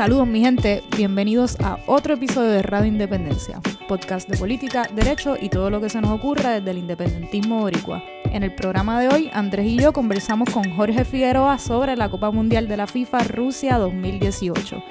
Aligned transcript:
Saludos 0.00 0.26
mi 0.26 0.40
gente, 0.40 0.82
bienvenidos 0.96 1.60
a 1.60 1.78
otro 1.86 2.14
episodio 2.14 2.48
de 2.48 2.62
Radio 2.62 2.86
Independencia, 2.86 3.60
podcast 3.86 4.30
de 4.30 4.38
política, 4.38 4.88
derecho 4.94 5.36
y 5.38 5.50
todo 5.50 5.68
lo 5.68 5.78
que 5.78 5.90
se 5.90 6.00
nos 6.00 6.12
ocurra 6.12 6.52
desde 6.52 6.70
el 6.70 6.78
independentismo 6.78 7.60
boricua. 7.60 8.02
En 8.24 8.42
el 8.42 8.54
programa 8.54 8.98
de 8.98 9.08
hoy, 9.08 9.30
Andrés 9.34 9.66
y 9.66 9.76
yo 9.76 9.92
conversamos 9.92 10.48
con 10.48 10.74
Jorge 10.74 11.04
Figueroa 11.04 11.58
sobre 11.58 11.96
la 11.96 12.08
Copa 12.08 12.30
Mundial 12.30 12.66
de 12.66 12.78
la 12.78 12.86
FIFA 12.86 13.24
Rusia 13.24 13.76
2018. 13.76 14.82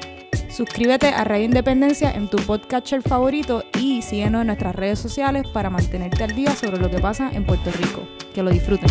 Suscríbete 0.48 1.08
a 1.08 1.24
Radio 1.24 1.46
Independencia 1.46 2.12
en 2.12 2.28
tu 2.28 2.38
podcatcher 2.38 3.02
favorito 3.02 3.64
y 3.80 4.04
síguenos 4.04 4.42
en 4.42 4.48
nuestras 4.48 4.76
redes 4.76 5.00
sociales 5.00 5.48
para 5.48 5.72
mantenerte 5.72 6.24
al 6.24 6.36
día 6.36 6.56
sobre 6.56 6.78
lo 6.78 6.92
que 6.92 7.00
pasa 7.00 7.32
en 7.34 7.48
Puerto 7.48 7.72
Rico. 7.72 8.04
Que 8.36 8.44
lo 8.44 8.52
disfruten. 8.52 8.90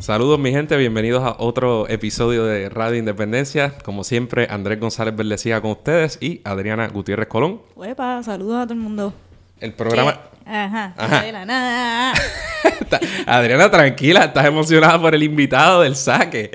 Saludos 0.00 0.38
mi 0.38 0.50
gente, 0.50 0.78
bienvenidos 0.78 1.22
a 1.22 1.36
otro 1.38 1.86
episodio 1.86 2.46
de 2.46 2.70
Radio 2.70 2.98
Independencia. 2.98 3.74
Como 3.84 4.02
siempre, 4.02 4.46
Andrés 4.48 4.80
González 4.80 5.14
Verdecía 5.14 5.60
con 5.60 5.72
ustedes 5.72 6.16
y 6.22 6.40
Adriana 6.44 6.88
Gutiérrez 6.88 7.28
Colón. 7.28 7.60
Uepa, 7.76 8.22
saludos 8.22 8.56
a 8.56 8.64
todo 8.64 8.72
el 8.72 8.80
mundo. 8.80 9.12
El 9.60 9.72
programa... 9.72 10.14
¿Qué? 10.14 10.30
Ajá. 10.52 10.94
Adriana, 13.26 13.70
tranquila, 13.70 14.24
estás 14.24 14.46
emocionada 14.46 15.00
por 15.00 15.14
el 15.14 15.22
invitado 15.22 15.82
del 15.82 15.94
saque. 15.94 16.50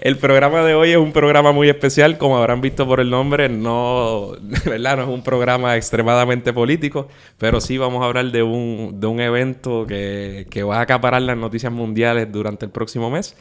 El 0.00 0.16
programa 0.16 0.62
de 0.62 0.74
hoy 0.74 0.90
es 0.90 0.96
un 0.96 1.12
programa 1.12 1.50
muy 1.52 1.68
especial, 1.68 2.18
como 2.18 2.36
habrán 2.36 2.60
visto 2.60 2.86
por 2.86 3.00
el 3.00 3.10
nombre, 3.10 3.48
no, 3.48 4.32
¿verdad? 4.64 4.96
no 4.96 5.02
es 5.04 5.08
un 5.08 5.22
programa 5.22 5.76
extremadamente 5.76 6.52
político, 6.52 7.08
pero 7.38 7.60
sí 7.60 7.78
vamos 7.78 8.02
a 8.02 8.06
hablar 8.06 8.30
de 8.30 8.42
un, 8.42 9.00
de 9.00 9.06
un 9.06 9.20
evento 9.20 9.86
que, 9.86 10.46
que 10.50 10.62
va 10.62 10.78
a 10.78 10.82
acaparar 10.82 11.22
las 11.22 11.36
noticias 11.36 11.72
mundiales 11.72 12.30
durante 12.30 12.66
el 12.66 12.70
próximo 12.70 13.10
mes. 13.10 13.34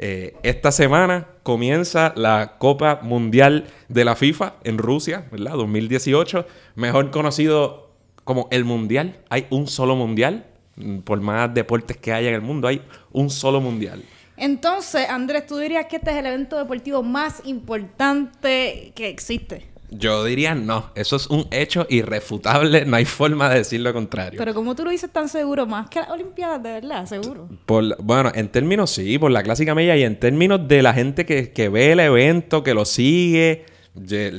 Eh, 0.00 0.34
esta 0.44 0.70
semana 0.70 1.26
comienza 1.42 2.12
la 2.14 2.58
Copa 2.58 3.00
Mundial 3.02 3.66
de 3.88 4.04
la 4.04 4.14
FIFA 4.14 4.54
en 4.62 4.78
Rusia, 4.78 5.26
¿verdad? 5.32 5.54
2018, 5.54 6.46
mejor 6.76 7.10
conocido 7.10 7.87
como 8.28 8.46
el 8.50 8.66
Mundial. 8.66 9.16
Hay 9.30 9.46
un 9.48 9.66
solo 9.66 9.96
Mundial 9.96 10.44
por 11.02 11.18
más 11.22 11.52
deportes 11.54 11.96
que 11.96 12.12
haya 12.12 12.28
en 12.28 12.34
el 12.34 12.42
mundo, 12.42 12.68
hay 12.68 12.82
un 13.10 13.30
solo 13.30 13.60
mundial. 13.60 14.04
Entonces, 14.36 15.08
Andrés, 15.08 15.46
¿tú 15.46 15.56
dirías 15.56 15.86
que 15.86 15.96
este 15.96 16.10
es 16.10 16.16
el 16.18 16.26
evento 16.26 16.58
deportivo 16.58 17.02
más 17.02 17.42
importante 17.46 18.92
que 18.94 19.08
existe? 19.08 19.66
Yo 19.90 20.22
diría 20.24 20.54
no, 20.54 20.90
eso 20.94 21.16
es 21.16 21.26
un 21.28 21.46
hecho 21.50 21.86
irrefutable, 21.88 22.84
no 22.84 22.96
hay 22.96 23.06
forma 23.06 23.48
de 23.48 23.56
decir 23.56 23.80
lo 23.80 23.92
contrario. 23.94 24.38
Pero 24.38 24.52
como 24.52 24.74
tú 24.76 24.84
lo 24.84 24.90
dices 24.90 25.10
tan 25.10 25.30
seguro, 25.30 25.66
más 25.66 25.88
que 25.88 26.00
las 26.00 26.10
Olimpiadas, 26.10 26.62
de 26.62 26.72
verdad, 26.72 27.06
seguro. 27.06 27.48
Por, 27.64 28.00
bueno, 28.02 28.30
en 28.34 28.48
términos 28.48 28.90
sí, 28.90 29.18
por 29.18 29.30
la 29.30 29.42
clásica 29.42 29.74
media 29.74 29.96
y 29.96 30.02
en 30.04 30.20
términos 30.20 30.68
de 30.68 30.82
la 30.82 30.92
gente 30.92 31.24
que, 31.24 31.50
que 31.52 31.70
ve 31.70 31.92
el 31.92 32.00
evento, 32.00 32.62
que 32.62 32.74
lo 32.74 32.84
sigue, 32.84 33.64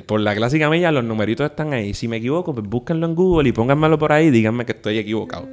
por 0.05 0.19
la 0.22 0.36
clásica 0.36 0.69
media 0.69 0.92
los 0.92 1.03
numeritos 1.03 1.50
están 1.50 1.73
ahí. 1.73 1.94
Si 1.94 2.08
me 2.08 2.17
equivoco, 2.17 2.53
pues 2.53 2.67
búsquenlo 2.67 3.05
en 3.05 3.16
Google 3.16 3.50
y 3.50 3.52
pónganmelo 3.52 3.97
por 4.00 4.11
ahí 4.11 4.28
y 4.28 4.31
díganme 4.31 4.66
que 4.66 4.73
estoy 4.73 4.97
equivocado. 4.97 5.47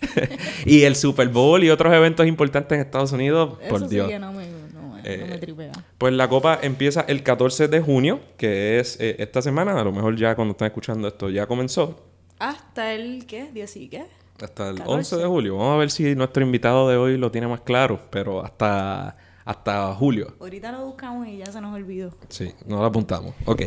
y 0.64 0.82
el 0.82 0.96
Super 0.96 1.28
Bowl 1.28 1.62
y 1.62 1.70
otros 1.70 1.92
eventos 1.92 2.26
importantes 2.26 2.76
en 2.76 2.84
Estados 2.84 3.12
Unidos, 3.12 3.58
por 3.68 3.88
Dios. 3.88 4.10
no 4.18 4.32
me, 4.32 4.46
no, 4.72 4.98
eh, 5.04 5.38
tripea. 5.40 5.72
Pues 5.98 6.12
la 6.14 6.28
copa 6.28 6.58
empieza 6.62 7.02
el 7.02 7.22
14 7.22 7.68
de 7.68 7.80
junio, 7.80 8.20
que 8.36 8.78
es 8.78 8.98
eh, 9.00 9.16
esta 9.18 9.42
semana. 9.42 9.78
A 9.78 9.84
lo 9.84 9.92
mejor 9.92 10.16
ya 10.16 10.34
cuando 10.34 10.52
están 10.52 10.66
escuchando 10.66 11.08
esto 11.08 11.28
ya 11.28 11.46
comenzó. 11.46 12.02
¿Hasta 12.38 12.94
el 12.94 13.26
qué? 13.26 13.50
¿Día 13.52 13.66
sí 13.66 13.88
qué? 13.88 14.04
Hasta 14.42 14.70
el 14.70 14.82
11 14.84 15.16
de 15.16 15.26
julio. 15.26 15.56
Vamos 15.56 15.74
a 15.74 15.78
ver 15.78 15.90
si 15.90 16.14
nuestro 16.14 16.42
invitado 16.42 16.88
de 16.88 16.96
hoy 16.96 17.18
lo 17.18 17.30
tiene 17.30 17.46
más 17.46 17.60
claro, 17.60 18.00
pero 18.10 18.42
hasta, 18.42 19.16
hasta 19.44 19.94
julio. 19.94 20.34
Ahorita 20.40 20.72
lo 20.72 20.86
buscamos 20.86 21.26
y 21.28 21.38
ya 21.38 21.46
se 21.46 21.60
nos 21.60 21.74
olvidó. 21.74 22.10
Sí, 22.28 22.52
no 22.66 22.78
lo 22.78 22.84
apuntamos. 22.84 23.34
Ok. 23.44 23.62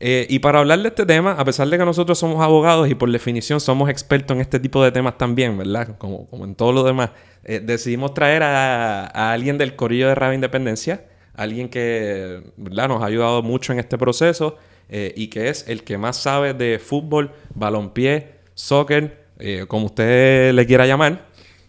Eh, 0.00 0.26
y 0.28 0.40
para 0.40 0.58
hablar 0.58 0.80
de 0.80 0.88
este 0.88 1.06
tema, 1.06 1.32
a 1.32 1.44
pesar 1.44 1.68
de 1.68 1.78
que 1.78 1.84
nosotros 1.84 2.18
somos 2.18 2.42
abogados 2.42 2.90
y 2.90 2.94
por 2.94 3.10
definición 3.10 3.60
somos 3.60 3.88
expertos 3.88 4.34
en 4.34 4.40
este 4.40 4.58
tipo 4.58 4.82
de 4.82 4.90
temas 4.90 5.16
también, 5.16 5.56
¿verdad? 5.56 5.96
Como, 5.98 6.26
como 6.26 6.44
en 6.44 6.54
todo 6.54 6.72
lo 6.72 6.82
demás, 6.82 7.10
eh, 7.44 7.60
decidimos 7.60 8.12
traer 8.12 8.42
a, 8.42 9.32
alguien 9.32 9.56
del 9.56 9.76
Corillo 9.76 10.08
de 10.08 10.14
Radio 10.14 10.34
Independencia, 10.34 11.04
alguien 11.34 11.68
que 11.68 12.42
¿verdad? 12.56 12.88
nos 12.88 13.02
ha 13.02 13.06
ayudado 13.06 13.42
mucho 13.42 13.72
en 13.72 13.78
este 13.78 13.96
proceso 13.96 14.56
eh, 14.88 15.12
y 15.16 15.28
que 15.28 15.48
es 15.48 15.68
el 15.68 15.84
que 15.84 15.96
más 15.96 16.16
sabe 16.16 16.54
de 16.54 16.78
fútbol, 16.78 17.32
balompié, 17.54 18.40
soccer, 18.54 19.24
como 19.68 19.86
usted 19.86 20.54
le 20.54 20.64
quiera 20.64 20.86
llamar. 20.86 21.26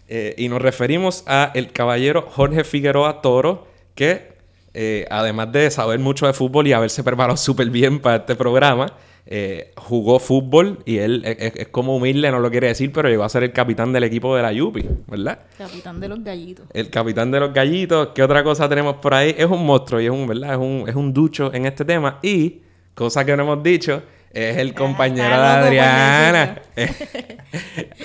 Y 0.08 0.48
nos 0.50 0.62
referimos 0.62 1.24
a 1.26 1.52
el 1.56 1.72
caballero 1.72 2.28
Jorge 2.30 2.64
Figueroa 2.64 3.22
Toro, 3.22 3.68
que 3.96 4.36
eh, 4.78 5.08
además 5.10 5.54
de 5.54 5.72
saber 5.72 6.00
mucho 6.00 6.28
de 6.28 6.34
fútbol 6.34 6.68
y 6.68 6.74
haberse 6.74 7.02
preparado 7.02 7.38
súper 7.38 7.70
bien 7.70 8.00
para 8.00 8.18
este 8.18 8.36
programa, 8.36 8.92
eh, 9.26 9.72
jugó 9.78 10.20
fútbol 10.20 10.80
y 10.86 10.98
él 10.98 11.24
es, 11.26 11.70
como 11.70 11.96
humilde, 11.96 12.30
no 12.30 12.40
lo 12.40 12.52
quiere 12.52 12.68
decir, 12.68 12.92
pero 12.92 13.08
llegó 13.08 13.24
a 13.24 13.30
ser 13.30 13.44
el 13.44 13.54
capitán 13.54 13.94
del 13.94 14.04
equipo 14.04 14.36
de 14.36 14.44
la 14.44 14.52
Yupi, 14.52 14.86
¿verdad? 15.08 15.40
Capitán 15.58 16.02
de 16.02 16.10
los 16.10 16.22
gallitos. 16.22 16.68
El 16.74 16.90
capitán 16.90 17.32
de 17.32 17.40
los 17.40 17.54
gallitos. 17.54 18.10
¿Qué 18.14 18.22
otra 18.22 18.44
cosa 18.44 18.68
tenemos 18.68 18.98
por 18.98 19.14
ahí? 19.14 19.34
Es 19.38 19.46
un 19.46 19.66
monstruo 19.66 20.02
y 20.02 20.06
es 20.06 20.12
un, 20.12 20.28
¿verdad? 20.28 20.52
Es 20.52 20.60
un, 20.60 20.84
es 20.88 20.96
un 20.96 21.14
ducho 21.14 21.54
en 21.54 21.66
este 21.66 21.86
tema. 21.86 22.20
Y, 22.22 22.60
cosa 22.94 23.26
que 23.26 23.36
no 23.38 23.44
hemos 23.44 23.64
dicho, 23.64 24.04
es 24.36 24.58
el 24.58 24.72
ah, 24.72 24.74
compañero 24.76 25.30
de 25.30 25.48
Adriana. 25.48 26.62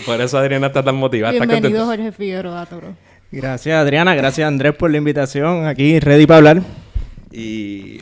por 0.07 0.21
eso 0.21 0.39
Adriana 0.39 0.69
está 0.69 0.83
tan 0.83 0.95
motivada. 0.95 1.33
Bienvenido, 1.33 1.85
Jorge 1.85 2.13
Figueroa, 2.13 2.65
Toro. 2.67 2.95
Gracias 3.33 3.77
Adriana, 3.77 4.15
gracias 4.15 4.47
Andrés 4.47 4.75
por 4.75 4.93
la 4.93 4.99
invitación. 4.99 5.67
Aquí 5.67 5.99
ready 5.99 6.27
para 6.27 6.39
hablar. 6.39 6.63
Y 7.33 7.99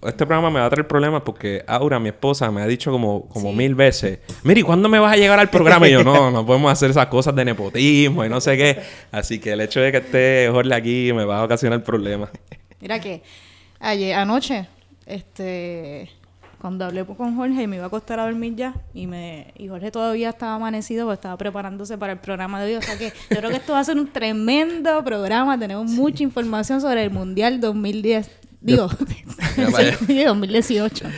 este 0.00 0.26
programa 0.26 0.50
me 0.50 0.60
va 0.60 0.66
a 0.66 0.70
traer 0.70 0.86
problemas 0.86 1.22
porque 1.22 1.64
Aura, 1.66 1.98
mi 1.98 2.10
esposa, 2.10 2.52
me 2.52 2.62
ha 2.62 2.66
dicho 2.68 2.92
como, 2.92 3.28
como 3.28 3.52
mil 3.52 3.74
veces, 3.74 4.20
Miri, 4.44 4.62
¿cuándo 4.62 4.88
me 4.88 5.00
vas 5.00 5.12
a 5.12 5.16
llegar 5.16 5.40
al 5.40 5.50
programa? 5.50 5.88
Y 5.88 5.92
yo, 5.92 6.04
no, 6.04 6.30
no 6.30 6.46
podemos 6.46 6.70
hacer 6.70 6.90
esas 6.90 7.06
cosas 7.06 7.34
de 7.34 7.44
nepotismo 7.44 8.24
y 8.24 8.28
no 8.28 8.40
sé 8.40 8.56
qué. 8.56 8.80
Así 9.10 9.40
que 9.40 9.52
el 9.52 9.60
hecho 9.60 9.80
de 9.80 9.90
que 9.90 9.98
esté 9.98 10.48
Jorge 10.52 10.72
aquí 10.72 11.12
me 11.12 11.24
va 11.24 11.40
a 11.40 11.44
ocasionar 11.44 11.82
problemas. 11.82 12.30
Mira 12.80 13.00
que 13.00 13.22
ayer, 13.80 14.14
anoche, 14.14 14.68
este 15.06 16.08
cuando 16.62 16.84
hablé 16.84 17.04
con 17.04 17.34
Jorge 17.34 17.66
me 17.66 17.74
iba 17.74 17.86
a 17.86 17.88
acostar 17.88 18.20
a 18.20 18.24
dormir 18.26 18.54
ya 18.54 18.72
y 18.94 19.08
me 19.08 19.52
y 19.58 19.66
Jorge 19.66 19.90
todavía 19.90 20.28
estaba 20.28 20.54
amanecido 20.54 21.06
porque 21.06 21.16
estaba 21.16 21.36
preparándose 21.36 21.98
para 21.98 22.12
el 22.12 22.20
programa 22.20 22.62
de 22.62 22.70
hoy. 22.70 22.76
O 22.76 22.82
sea 22.82 22.96
que 22.96 23.12
yo 23.30 23.36
creo 23.38 23.50
que 23.50 23.56
esto 23.56 23.72
va 23.72 23.80
a 23.80 23.84
ser 23.84 23.96
un 23.96 24.06
tremendo 24.12 25.02
programa. 25.02 25.58
Tenemos 25.58 25.90
mucha 25.90 26.22
información 26.22 26.80
sobre 26.80 27.02
el 27.02 27.10
Mundial 27.10 27.60
2010. 27.60 28.30
Digo, 28.60 28.88
2018. 29.56 31.04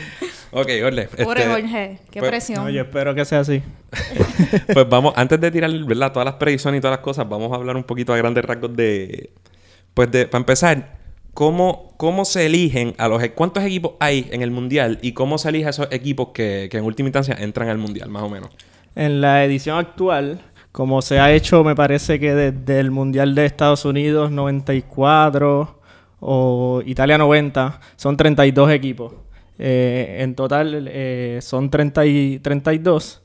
Ok, 0.57 0.69
Jorge. 0.81 1.09
Pobre 1.21 1.41
este, 1.41 1.51
Jorge, 1.51 1.99
qué 2.09 2.19
pues, 2.21 2.31
presión. 2.31 2.69
yo 2.69 2.81
espero 2.83 3.13
que 3.13 3.25
sea 3.25 3.41
así. 3.41 3.61
pues 4.73 4.87
vamos, 4.87 5.13
antes 5.17 5.37
de 5.41 5.51
tirar, 5.51 5.69
¿verdad? 5.83 6.13
Todas 6.13 6.25
las 6.25 6.35
predicciones 6.35 6.77
y 6.77 6.81
todas 6.81 6.95
las 6.95 7.03
cosas, 7.03 7.27
vamos 7.27 7.51
a 7.51 7.55
hablar 7.55 7.75
un 7.75 7.83
poquito 7.83 8.13
a 8.13 8.17
grandes 8.17 8.45
rasgos 8.45 8.73
de... 8.73 9.31
Pues 9.93 10.09
de, 10.11 10.27
para 10.27 10.39
empezar, 10.39 10.97
¿Cómo, 11.35 11.93
¿Cómo 11.97 12.23
se 12.23 12.45
eligen 12.45 12.95
a 12.97 13.09
los... 13.09 13.21
E-, 13.21 13.33
¿Cuántos 13.33 13.63
equipos 13.63 13.93
hay 13.99 14.27
en 14.31 14.41
el 14.41 14.51
Mundial? 14.51 14.99
¿Y 15.01 15.11
cómo 15.11 15.37
se 15.37 15.49
eligen 15.49 15.67
esos 15.67 15.87
equipos 15.91 16.29
que, 16.29 16.69
que 16.71 16.77
en 16.77 16.85
última 16.85 17.09
instancia 17.09 17.35
entran 17.37 17.67
al 17.67 17.77
Mundial, 17.77 18.09
más 18.09 18.23
o 18.23 18.29
menos? 18.29 18.49
En 18.95 19.19
la 19.19 19.43
edición 19.43 19.77
actual, 19.77 20.39
como 20.71 21.01
se 21.01 21.19
ha 21.19 21.33
hecho, 21.33 21.63
me 21.65 21.75
parece 21.75 22.21
que 22.21 22.33
desde 22.33 22.79
el 22.79 22.89
Mundial 22.89 23.35
de 23.35 23.45
Estados 23.45 23.83
Unidos 23.83 24.31
94 24.31 25.81
o 26.21 26.81
Italia 26.85 27.17
90, 27.17 27.81
son 27.97 28.15
32 28.15 28.71
equipos. 28.71 29.13
Eh, 29.59 30.19
en 30.21 30.35
total 30.35 30.87
eh, 30.89 31.39
son 31.41 31.69
30 31.69 32.05
y 32.05 32.39
32. 32.39 33.24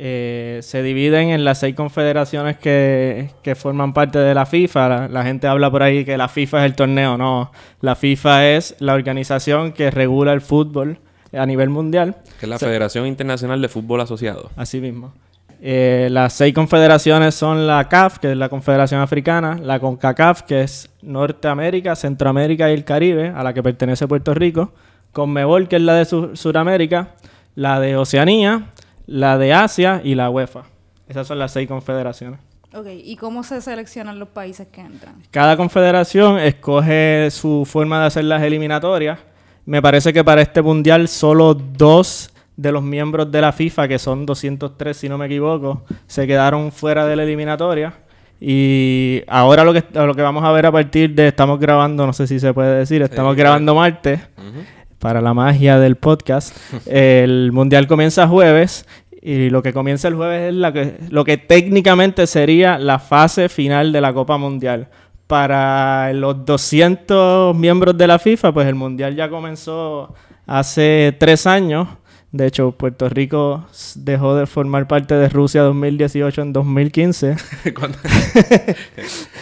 Eh, 0.00 0.60
se 0.62 0.80
dividen 0.84 1.30
en 1.30 1.44
las 1.44 1.58
seis 1.58 1.74
confederaciones 1.74 2.56
que, 2.56 3.30
forman 3.56 3.92
parte 3.92 4.20
de 4.20 4.32
la 4.32 4.46
FIFA. 4.46 5.08
La, 5.08 5.24
gente 5.24 5.48
habla 5.48 5.72
por 5.72 5.82
ahí 5.82 6.04
que 6.04 6.16
la 6.16 6.28
FIFA 6.28 6.60
es 6.60 6.70
el 6.70 6.76
torneo. 6.76 7.18
No, 7.18 7.50
la 7.80 7.96
FIFA 7.96 8.50
es 8.50 8.76
la 8.78 8.94
organización 8.94 9.72
que 9.72 9.90
regula 9.90 10.32
el 10.32 10.40
fútbol 10.40 11.00
a 11.32 11.44
nivel 11.46 11.68
mundial. 11.70 12.14
Que 12.38 12.46
es 12.46 12.48
la 12.48 12.60
Federación 12.60 13.08
Internacional 13.08 13.60
de 13.60 13.68
Fútbol 13.68 14.00
Asociado. 14.00 14.50
Así 14.54 14.80
mismo. 14.80 15.12
Eh, 15.60 16.06
las 16.12 16.32
seis 16.32 16.54
confederaciones 16.54 17.34
son 17.34 17.66
la 17.66 17.88
CAF, 17.88 18.20
que 18.20 18.30
es 18.30 18.36
la 18.36 18.48
Confederación 18.48 19.00
Africana, 19.00 19.58
la 19.60 19.80
CONCACAF, 19.80 20.42
que 20.42 20.62
es 20.62 20.90
Norteamérica, 21.02 21.96
Centroamérica 21.96 22.70
y 22.70 22.74
el 22.74 22.84
Caribe, 22.84 23.32
a 23.34 23.42
la 23.42 23.52
que 23.52 23.64
pertenece 23.64 24.06
Puerto 24.06 24.32
Rico, 24.32 24.72
CONMEBOL, 25.10 25.66
que 25.66 25.74
es 25.74 25.82
la 25.82 25.94
de 25.94 26.04
Sudamérica, 26.04 27.16
la 27.56 27.80
de 27.80 27.96
Oceanía, 27.96 28.70
la 29.08 29.38
de 29.38 29.52
Asia 29.54 30.00
y 30.04 30.14
la 30.14 30.28
UEFA. 30.30 30.62
Esas 31.08 31.26
son 31.26 31.38
las 31.38 31.52
seis 31.52 31.66
confederaciones. 31.66 32.38
Ok, 32.74 32.86
¿y 33.02 33.16
cómo 33.16 33.42
se 33.42 33.62
seleccionan 33.62 34.18
los 34.18 34.28
países 34.28 34.68
que 34.68 34.82
entran? 34.82 35.14
Cada 35.30 35.56
confederación 35.56 36.38
escoge 36.38 37.28
su 37.30 37.64
forma 37.66 37.98
de 38.00 38.06
hacer 38.06 38.24
las 38.24 38.42
eliminatorias. 38.42 39.18
Me 39.64 39.80
parece 39.80 40.12
que 40.12 40.22
para 40.22 40.42
este 40.42 40.60
mundial 40.60 41.08
solo 41.08 41.54
dos 41.54 42.30
de 42.56 42.70
los 42.70 42.82
miembros 42.82 43.30
de 43.32 43.40
la 43.40 43.52
FIFA, 43.52 43.88
que 43.88 43.98
son 43.98 44.26
203 44.26 44.94
si 44.96 45.08
no 45.08 45.16
me 45.16 45.24
equivoco, 45.26 45.82
se 46.06 46.26
quedaron 46.26 46.70
fuera 46.70 47.06
de 47.06 47.16
la 47.16 47.22
eliminatoria. 47.22 47.94
Y 48.40 49.22
ahora 49.26 49.64
lo 49.64 49.72
que, 49.72 49.82
lo 49.94 50.14
que 50.14 50.22
vamos 50.22 50.44
a 50.44 50.52
ver 50.52 50.66
a 50.66 50.72
partir 50.72 51.14
de, 51.14 51.28
estamos 51.28 51.58
grabando, 51.58 52.06
no 52.06 52.12
sé 52.12 52.26
si 52.26 52.38
se 52.38 52.52
puede 52.52 52.78
decir, 52.80 53.00
estamos 53.02 53.34
Eh, 53.34 53.38
grabando 53.38 53.74
martes 53.74 54.20
Ujú. 54.36 54.60
Para 54.98 55.20
la 55.20 55.34
magia 55.34 55.78
del 55.78 55.96
podcast. 55.96 56.56
el 56.86 57.52
mundial 57.52 57.86
comienza 57.86 58.26
jueves 58.28 58.86
y 59.20 59.50
lo 59.50 59.62
que 59.62 59.72
comienza 59.72 60.08
el 60.08 60.14
jueves 60.14 60.50
es 60.50 60.54
la 60.54 60.72
que, 60.72 60.98
lo 61.10 61.24
que 61.24 61.36
técnicamente 61.36 62.26
sería 62.26 62.78
la 62.78 62.98
fase 62.98 63.48
final 63.48 63.92
de 63.92 64.00
la 64.00 64.12
Copa 64.12 64.38
Mundial. 64.38 64.88
Para 65.26 66.12
los 66.14 66.44
200 66.46 67.54
miembros 67.54 67.98
de 67.98 68.06
la 68.06 68.18
FIFA, 68.18 68.52
pues 68.52 68.66
el 68.66 68.74
mundial 68.74 69.14
ya 69.14 69.28
comenzó 69.28 70.14
hace 70.46 71.14
tres 71.18 71.46
años. 71.46 71.88
De 72.30 72.46
hecho, 72.46 72.72
Puerto 72.72 73.08
Rico 73.08 73.66
dejó 73.94 74.34
de 74.36 74.46
formar 74.46 74.86
parte 74.86 75.14
de 75.14 75.28
Rusia 75.30 75.62
2018 75.62 76.42
en 76.42 76.52
2015. 76.52 77.36
Cuando- 77.78 77.96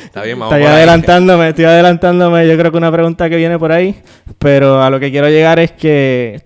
Está 0.04 0.22
bien, 0.22 0.38
vamos 0.38 0.54
Estoy 0.54 0.66
adelantándome, 0.72 1.48
estoy 1.48 1.64
adelantándome. 1.64 2.46
Yo 2.48 2.56
creo 2.56 2.70
que 2.70 2.78
una 2.78 2.92
pregunta 2.92 3.28
que 3.28 3.36
viene 3.36 3.58
por 3.58 3.72
ahí. 3.72 4.00
Pero 4.38 4.82
a 4.82 4.90
lo 4.90 5.00
que 5.00 5.10
quiero 5.10 5.28
llegar 5.28 5.58
es 5.58 5.72
que 5.72 6.42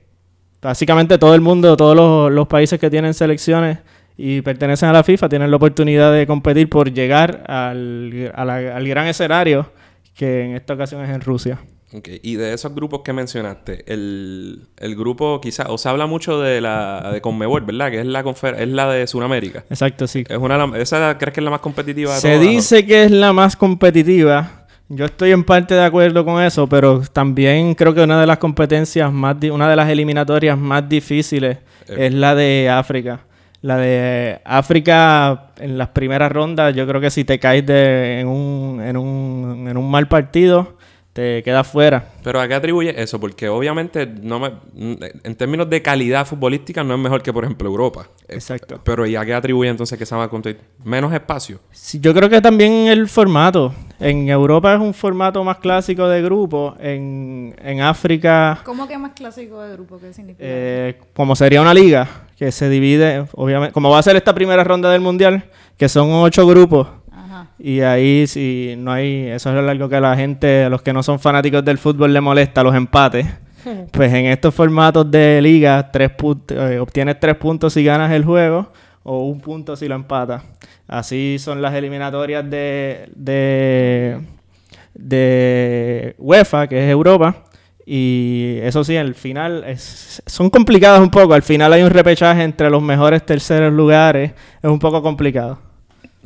básicamente 0.62 1.18
todo 1.18 1.34
el 1.34 1.40
mundo, 1.42 1.76
todos 1.76 1.94
los, 1.94 2.32
los 2.32 2.46
países 2.48 2.78
que 2.80 2.88
tienen 2.90 3.12
selecciones 3.14 3.78
y 4.16 4.40
pertenecen 4.42 4.88
a 4.88 4.92
la 4.92 5.02
FIFA 5.04 5.28
tienen 5.28 5.50
la 5.50 5.56
oportunidad 5.56 6.12
de 6.12 6.26
competir 6.26 6.68
por 6.68 6.92
llegar 6.92 7.44
al, 7.48 8.32
a 8.34 8.44
la- 8.44 8.76
al 8.76 8.88
gran 8.88 9.06
escenario 9.06 9.70
que 10.14 10.44
en 10.44 10.56
esta 10.56 10.74
ocasión 10.74 11.02
es 11.02 11.10
en 11.10 11.20
Rusia. 11.20 11.58
Ok, 11.92 12.08
Y 12.22 12.36
de 12.36 12.52
esos 12.52 12.72
grupos 12.74 13.00
que 13.04 13.12
mencionaste, 13.12 13.84
el, 13.92 14.68
el 14.78 14.94
grupo 14.96 15.40
quizás, 15.40 15.66
o 15.68 15.76
se 15.76 15.88
habla 15.88 16.06
mucho 16.06 16.40
de 16.40 16.60
la 16.60 17.10
de 17.12 17.20
Conmebol, 17.20 17.62
¿verdad? 17.62 17.90
Que 17.90 18.00
es 18.00 18.06
la 18.06 18.22
confer- 18.22 18.56
es 18.60 18.68
la 18.68 18.88
de 18.90 19.06
Sudamérica. 19.08 19.64
Exacto, 19.68 20.06
sí. 20.06 20.24
Es 20.28 20.38
una, 20.38 20.64
¿Esa 20.78 21.18
crees 21.18 21.34
que 21.34 21.40
es 21.40 21.44
la 21.44 21.50
más 21.50 21.60
competitiva 21.60 22.14
de 22.14 22.20
Se 22.20 22.34
todas? 22.34 22.48
dice 22.48 22.86
que 22.86 23.04
es 23.04 23.10
la 23.10 23.32
más 23.32 23.56
competitiva. 23.56 24.66
Yo 24.88 25.04
estoy 25.04 25.32
en 25.32 25.42
parte 25.44 25.74
de 25.74 25.84
acuerdo 25.84 26.24
con 26.24 26.42
eso, 26.42 26.68
pero 26.68 27.00
también 27.12 27.74
creo 27.74 27.92
que 27.94 28.02
una 28.02 28.20
de 28.20 28.26
las 28.26 28.38
competencias 28.38 29.12
más, 29.12 29.36
una 29.52 29.68
de 29.68 29.76
las 29.76 29.88
eliminatorias 29.88 30.56
más 30.58 30.88
difíciles 30.88 31.58
Eh. 31.88 32.06
es 32.06 32.14
la 32.14 32.34
de 32.36 32.68
África. 32.70 33.20
La 33.62 33.76
de 33.76 34.40
África 34.44 35.50
en 35.58 35.76
las 35.76 35.88
primeras 35.88 36.30
rondas, 36.32 36.74
yo 36.74 36.86
creo 36.86 37.00
que 37.00 37.10
si 37.10 37.24
te 37.24 37.38
caes 37.38 37.66
de, 37.66 38.20
en, 38.20 38.28
un, 38.28 38.80
en, 38.80 38.96
un, 38.96 39.66
en 39.68 39.76
un 39.76 39.90
mal 39.90 40.08
partido, 40.08 40.76
te 41.20 41.42
quedas 41.42 41.66
fuera. 41.66 42.02
Pero 42.24 42.40
¿a 42.40 42.48
qué 42.48 42.54
atribuye 42.54 42.94
eso? 43.00 43.20
Porque 43.20 43.46
obviamente 43.48 44.06
no 44.06 44.40
me, 44.40 44.52
en 45.22 45.34
términos 45.34 45.68
de 45.68 45.82
calidad 45.82 46.26
futbolística 46.26 46.82
no 46.82 46.94
es 46.94 47.00
mejor 47.00 47.22
que 47.22 47.30
por 47.30 47.44
ejemplo 47.44 47.68
Europa. 47.68 48.06
Eh, 48.26 48.34
Exacto. 48.34 48.80
Pero 48.82 49.04
¿y 49.04 49.16
a 49.16 49.24
qué 49.26 49.34
atribuye 49.34 49.68
entonces 49.68 49.98
que 49.98 50.06
se 50.06 50.14
va 50.16 50.24
a 50.24 50.28
competir? 50.28 50.62
Menos 50.82 51.12
espacio. 51.12 51.60
Sí, 51.72 52.00
yo 52.00 52.14
creo 52.14 52.30
que 52.30 52.40
también 52.40 52.86
el 52.86 53.06
formato. 53.06 53.74
En 53.98 54.30
Europa 54.30 54.74
es 54.74 54.80
un 54.80 54.94
formato 54.94 55.44
más 55.44 55.58
clásico 55.58 56.08
de 56.08 56.22
grupo. 56.22 56.74
En, 56.80 57.54
en 57.62 57.82
África 57.82 58.62
¿Cómo 58.64 58.88
que 58.88 58.96
más 58.96 59.12
clásico 59.12 59.60
de 59.60 59.74
grupo? 59.74 59.98
¿Qué 59.98 60.14
significa? 60.14 60.42
Eh, 60.42 60.98
como 61.12 61.36
sería 61.36 61.60
una 61.60 61.74
liga 61.74 62.08
que 62.38 62.50
se 62.50 62.70
divide, 62.70 63.26
obviamente, 63.34 63.74
como 63.74 63.90
va 63.90 63.98
a 63.98 64.02
ser 64.02 64.16
esta 64.16 64.34
primera 64.34 64.64
ronda 64.64 64.90
del 64.90 65.02
mundial, 65.02 65.44
que 65.76 65.90
son 65.90 66.10
ocho 66.12 66.46
grupos. 66.46 66.88
Y 67.62 67.80
ahí 67.82 68.26
si 68.26 68.74
no 68.78 68.90
hay, 68.92 69.26
eso 69.28 69.50
es 69.52 69.68
algo 69.68 69.88
que 69.88 69.96
a 69.96 70.00
la 70.00 70.16
gente, 70.16 70.64
a 70.64 70.68
los 70.70 70.80
que 70.82 70.92
no 70.94 71.02
son 71.02 71.18
fanáticos 71.20 71.62
del 71.64 71.76
fútbol 71.78 72.12
le 72.12 72.20
molesta, 72.20 72.62
los 72.62 72.74
empates. 72.74 73.26
Pues 73.92 74.10
en 74.14 74.24
estos 74.24 74.54
formatos 74.54 75.10
de 75.10 75.38
liga, 75.42 75.90
tres 75.92 76.12
eh, 76.48 76.78
obtienes 76.80 77.20
tres 77.20 77.36
puntos 77.36 77.74
si 77.74 77.84
ganas 77.84 78.10
el 78.10 78.24
juego 78.24 78.72
o 79.02 79.26
un 79.28 79.38
punto 79.38 79.76
si 79.76 79.86
lo 79.86 79.96
empatas. 79.96 80.42
Así 80.88 81.36
son 81.38 81.60
las 81.60 81.74
eliminatorias 81.74 82.48
de, 82.48 83.10
de, 83.14 84.18
de 84.94 86.14
UEFA, 86.18 86.66
que 86.68 86.82
es 86.84 86.90
Europa. 86.90 87.44
Y 87.84 88.56
eso 88.62 88.82
sí, 88.82 88.96
al 88.96 89.14
final 89.14 89.64
es- 89.66 90.22
son 90.26 90.48
complicadas 90.48 91.00
un 91.00 91.10
poco. 91.10 91.34
Al 91.34 91.42
final 91.42 91.72
hay 91.72 91.82
un 91.82 91.90
repechaje 91.90 92.42
entre 92.42 92.70
los 92.70 92.82
mejores 92.82 93.24
terceros 93.26 93.72
lugares. 93.72 94.32
Es 94.62 94.70
un 94.70 94.78
poco 94.78 95.02
complicado. 95.02 95.58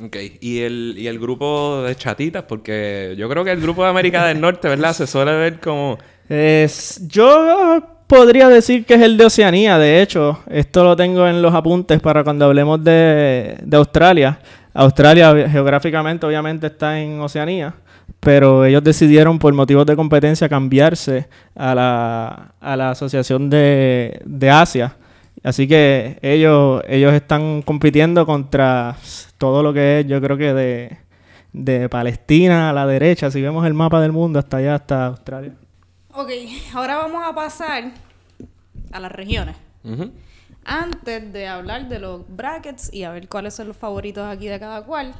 Ok, 0.03 0.17
y 0.41 0.61
el, 0.61 0.95
y 0.99 1.07
el 1.07 1.21
grupo 1.21 1.83
de 1.83 1.95
chatitas, 1.95 2.43
porque 2.43 3.15
yo 3.17 3.29
creo 3.29 3.45
que 3.45 3.53
el 3.53 3.61
grupo 3.61 3.85
de 3.85 3.91
América 3.91 4.27
del 4.27 4.41
Norte, 4.41 4.69
¿verdad? 4.69 4.93
Se 4.93 5.07
suele 5.07 5.33
ver 5.37 5.61
como... 5.61 5.99
Es, 6.29 7.01
yo 7.07 7.81
podría 8.09 8.49
decir 8.49 8.85
que 8.85 8.95
es 8.95 9.03
el 9.03 9.17
de 9.17 9.27
Oceanía, 9.27 9.79
de 9.79 10.03
hecho. 10.03 10.41
Esto 10.51 10.83
lo 10.83 10.97
tengo 10.97 11.29
en 11.29 11.41
los 11.41 11.55
apuntes 11.55 12.01
para 12.01 12.25
cuando 12.25 12.47
hablemos 12.47 12.83
de, 12.83 13.57
de 13.63 13.77
Australia. 13.77 14.41
Australia 14.73 15.49
geográficamente 15.49 16.27
obviamente 16.27 16.67
está 16.67 16.99
en 17.01 17.21
Oceanía, 17.21 17.75
pero 18.19 18.65
ellos 18.65 18.83
decidieron 18.83 19.39
por 19.39 19.55
motivos 19.55 19.87
de 19.87 19.95
competencia 19.95 20.49
cambiarse 20.49 21.29
a 21.55 21.73
la, 21.73 22.55
a 22.61 22.77
la 22.77 22.91
Asociación 22.91 23.49
de, 23.49 24.21
de 24.25 24.51
Asia. 24.51 24.97
Así 25.45 25.69
que 25.69 26.19
ellos, 26.23 26.83
ellos 26.89 27.13
están 27.13 27.61
compitiendo 27.61 28.25
contra 28.25 28.97
todo 29.37 29.63
lo 29.63 29.75
que 29.75 30.01
es, 30.01 30.07
yo 30.07 30.19
creo 30.23 30.39
que 30.39 30.55
de, 30.55 30.97
de 31.53 31.89
Palestina 31.91 32.71
a 32.71 32.73
la 32.73 32.87
derecha, 32.87 33.31
si 33.31 33.43
vemos 33.43 33.67
el 33.67 33.75
mapa 33.75 34.01
del 34.01 34.11
mundo, 34.11 34.39
hasta 34.39 34.57
allá, 34.57 34.75
hasta 34.77 35.07
Australia. 35.07 35.53
Ok, 36.15 36.31
ahora 36.73 36.97
vamos 36.97 37.23
a 37.23 37.35
pasar 37.35 37.93
a 38.91 39.01
las 39.01 39.13
regiones. 39.13 39.55
Antes 40.65 41.31
de 41.31 41.47
hablar 41.47 41.91
de 41.91 41.99
los 41.99 42.23
brackets 42.27 42.91
y 42.91 43.05
a 43.05 43.11
ver 43.11 43.29
cuáles 43.29 43.53
son 43.53 43.69
los 43.69 43.77
favoritos 43.77 44.25
aquí 44.27 44.47
de 44.47 44.59
cada 44.59 44.83
cual, 44.83 45.15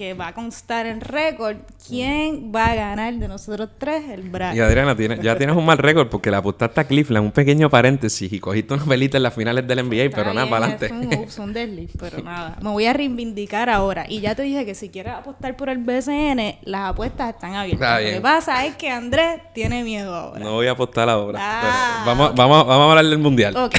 que 0.00 0.14
va 0.14 0.28
a 0.28 0.32
constar 0.32 0.86
en 0.86 1.02
récord 1.02 1.58
quién 1.86 2.50
va 2.56 2.68
a 2.70 2.74
ganar 2.74 3.12
de 3.12 3.28
nosotros 3.28 3.68
tres 3.76 4.08
el 4.08 4.22
bracket. 4.30 4.56
Y 4.56 4.60
Adriana, 4.60 4.96
tiene- 4.96 5.18
ya 5.22 5.36
tienes 5.36 5.54
un 5.54 5.66
mal 5.66 5.76
récord 5.76 6.08
porque 6.08 6.30
le 6.30 6.38
apostaste 6.38 6.80
a 6.80 6.84
Cleveland, 6.84 7.26
un 7.26 7.32
pequeño 7.32 7.68
paréntesis, 7.68 8.32
y 8.32 8.40
cogiste 8.40 8.72
una 8.72 8.86
pelita 8.86 9.18
en 9.18 9.24
las 9.24 9.34
finales 9.34 9.66
del 9.68 9.80
NBA, 9.80 10.04
Está 10.04 10.16
pero 10.16 10.32
nada, 10.32 10.46
bien, 10.46 10.50
para 10.58 10.66
Es 10.68 10.90
un, 10.90 10.96
adelante. 11.04 11.40
un 11.42 11.52
desliz, 11.52 11.90
pero 12.00 12.22
nada. 12.22 12.56
Me 12.62 12.70
voy 12.70 12.86
a 12.86 12.94
reivindicar 12.94 13.68
ahora. 13.68 14.06
Y 14.08 14.20
ya 14.22 14.34
te 14.34 14.40
dije 14.40 14.64
que 14.64 14.74
si 14.74 14.88
quieres 14.88 15.12
apostar 15.12 15.54
por 15.54 15.68
el 15.68 15.76
BCN, 15.76 16.60
las 16.62 16.88
apuestas 16.92 17.34
están 17.34 17.54
abiertas. 17.56 18.00
Está 18.00 18.08
Lo 18.08 18.14
que 18.16 18.20
pasa 18.22 18.64
es 18.64 18.76
que 18.76 18.88
Andrés 18.88 19.42
tiene 19.52 19.84
miedo 19.84 20.14
ahora. 20.14 20.40
No 20.40 20.52
voy 20.52 20.66
a 20.68 20.70
apostar 20.70 21.10
ahora. 21.10 21.38
Ah. 21.42 22.04
Vamos, 22.06 22.34
vamos, 22.34 22.66
vamos 22.66 22.86
a 22.86 22.90
hablar 22.92 23.04
del 23.04 23.18
mundial. 23.18 23.54
Ok. 23.54 23.74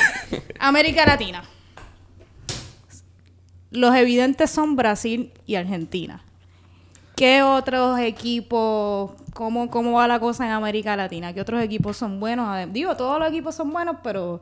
América 0.60 1.04
Latina. 1.04 1.42
Los 3.72 3.96
evidentes 3.96 4.52
son 4.52 4.76
Brasil 4.76 5.32
y 5.48 5.56
Argentina. 5.56 6.22
¿Qué 7.16 7.42
otros 7.42 8.00
equipos, 8.00 9.12
cómo, 9.34 9.70
cómo 9.70 9.94
va 9.94 10.08
la 10.08 10.20
cosa 10.20 10.46
en 10.46 10.52
América 10.52 10.96
Latina? 10.96 11.34
¿Qué 11.34 11.42
otros 11.42 11.62
equipos 11.62 11.96
son 11.96 12.20
buenos? 12.20 12.48
Digo, 12.74 12.96
todos 12.96 13.20
los 13.20 13.30
equipos 13.30 13.56
son 13.56 13.72
buenos, 13.72 13.98
pero 14.04 14.42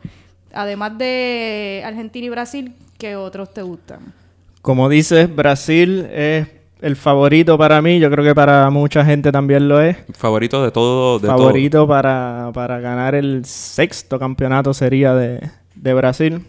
además 0.53 0.97
de 0.97 1.83
Argentina 1.85 2.25
y 2.25 2.29
Brasil, 2.29 2.73
¿qué 2.97 3.15
otros 3.15 3.53
te 3.53 3.61
gustan? 3.61 4.13
Como 4.61 4.89
dices, 4.89 5.33
Brasil 5.33 6.07
es 6.11 6.47
el 6.81 6.95
favorito 6.95 7.57
para 7.57 7.81
mí. 7.81 7.99
Yo 7.99 8.09
creo 8.09 8.23
que 8.23 8.33
para 8.33 8.69
mucha 8.69 9.05
gente 9.05 9.31
también 9.31 9.67
lo 9.67 9.81
es. 9.81 9.97
Favorito 10.13 10.63
de 10.63 10.71
todo. 10.71 11.19
De 11.19 11.27
favorito 11.27 11.87
para, 11.87 12.51
para 12.53 12.79
ganar 12.79 13.13
el 13.13 13.45
sexto 13.45 14.17
campeonato 14.17 14.73
sería 14.73 15.13
de, 15.13 15.49
de 15.75 15.93
Brasil. 15.93 16.45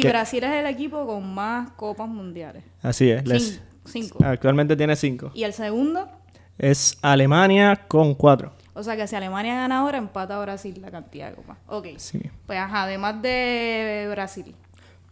Y. 0.00 0.08
Brasil 0.08 0.42
es 0.44 0.50
el 0.52 0.66
equipo 0.66 1.06
con 1.06 1.32
más 1.34 1.70
copas 1.72 2.08
mundiales. 2.08 2.62
Así 2.82 3.10
es. 3.10 3.26
les- 3.26 3.60
cinco. 3.84 4.18
actualmente 4.24 4.76
tiene 4.76 4.94
cinco. 4.96 5.30
Y 5.34 5.42
el 5.44 5.52
segundo, 5.52 6.08
Es 6.58 6.98
Alemania 7.02 7.80
con 7.88 8.14
cuatro. 8.14 8.52
o 8.74 8.82
sea 8.82 8.96
que 8.96 9.06
si 9.06 9.16
Alemania 9.16 9.54
gana 9.56 9.78
ahora, 9.80 9.98
empata 9.98 10.36
a 10.36 10.40
Brasil 10.42 10.78
la 10.80 10.90
cantidad 10.90 11.28
de 11.30 11.34
copas. 11.34 11.56
Ok. 11.66 11.86
Sí. 11.96 12.20
Pues 12.46 12.58
ajá, 12.58 12.84
además 12.84 13.20
de 13.22 14.06
Brasil. 14.10 14.54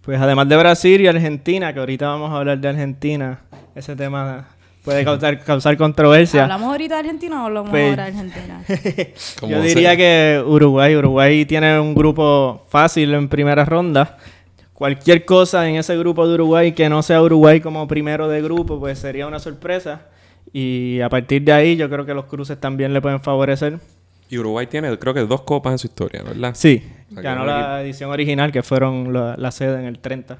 Pues 0.02 0.20
además 0.20 0.48
de 0.48 0.56
Brasil 0.56 1.00
y 1.00 1.06
Argentina, 1.08 1.72
que 1.74 1.80
ahorita 1.80 2.06
vamos 2.08 2.30
a 2.32 2.36
hablar 2.36 2.58
de 2.58 2.68
Argentina, 2.68 3.40
ese 3.74 3.94
tema 3.96 4.48
puede 4.84 5.04
causar, 5.04 5.38
causar 5.44 5.76
controversia. 5.76 6.42
¿Hablamos 6.44 6.68
ahorita 6.70 6.94
de 6.94 7.00
Argentina 7.00 7.42
o 7.42 7.46
hablamos 7.46 7.70
Pues- 7.70 7.90
ahora 7.90 8.04
de 8.04 8.08
Argentina? 8.18 8.64
Yo 9.42 9.48
sea. 9.48 9.60
diría 9.60 9.96
que 9.96 10.42
Uruguay, 10.46 10.96
Uruguay 10.96 11.44
tiene 11.44 11.78
un 11.80 11.94
grupo 11.94 12.64
fácil 12.70 13.12
en 13.14 13.28
primera 13.28 13.64
ronda. 13.64 14.16
Cualquier 14.80 15.26
cosa 15.26 15.68
en 15.68 15.76
ese 15.76 15.94
grupo 15.98 16.26
de 16.26 16.32
Uruguay 16.32 16.72
que 16.72 16.88
no 16.88 17.02
sea 17.02 17.20
Uruguay 17.22 17.60
como 17.60 17.86
primero 17.86 18.28
de 18.28 18.40
grupo, 18.40 18.80
pues 18.80 18.98
sería 18.98 19.26
una 19.26 19.38
sorpresa. 19.38 20.06
Y 20.54 21.02
a 21.02 21.10
partir 21.10 21.42
de 21.42 21.52
ahí 21.52 21.76
yo 21.76 21.90
creo 21.90 22.06
que 22.06 22.14
los 22.14 22.24
cruces 22.24 22.58
también 22.58 22.94
le 22.94 23.02
pueden 23.02 23.20
favorecer. 23.20 23.78
Y 24.30 24.38
Uruguay 24.38 24.66
tiene, 24.68 24.98
creo 24.98 25.12
que, 25.12 25.20
dos 25.20 25.42
copas 25.42 25.72
en 25.72 25.78
su 25.80 25.88
historia, 25.88 26.22
¿verdad? 26.22 26.52
Sí, 26.54 26.82
O 27.10 27.12
sea, 27.12 27.22
ganó 27.22 27.44
la 27.44 27.82
edición 27.82 28.10
original 28.10 28.52
que 28.52 28.62
fueron 28.62 29.12
la, 29.12 29.36
la 29.36 29.50
sede 29.50 29.80
en 29.80 29.84
el 29.84 29.98
30. 29.98 30.38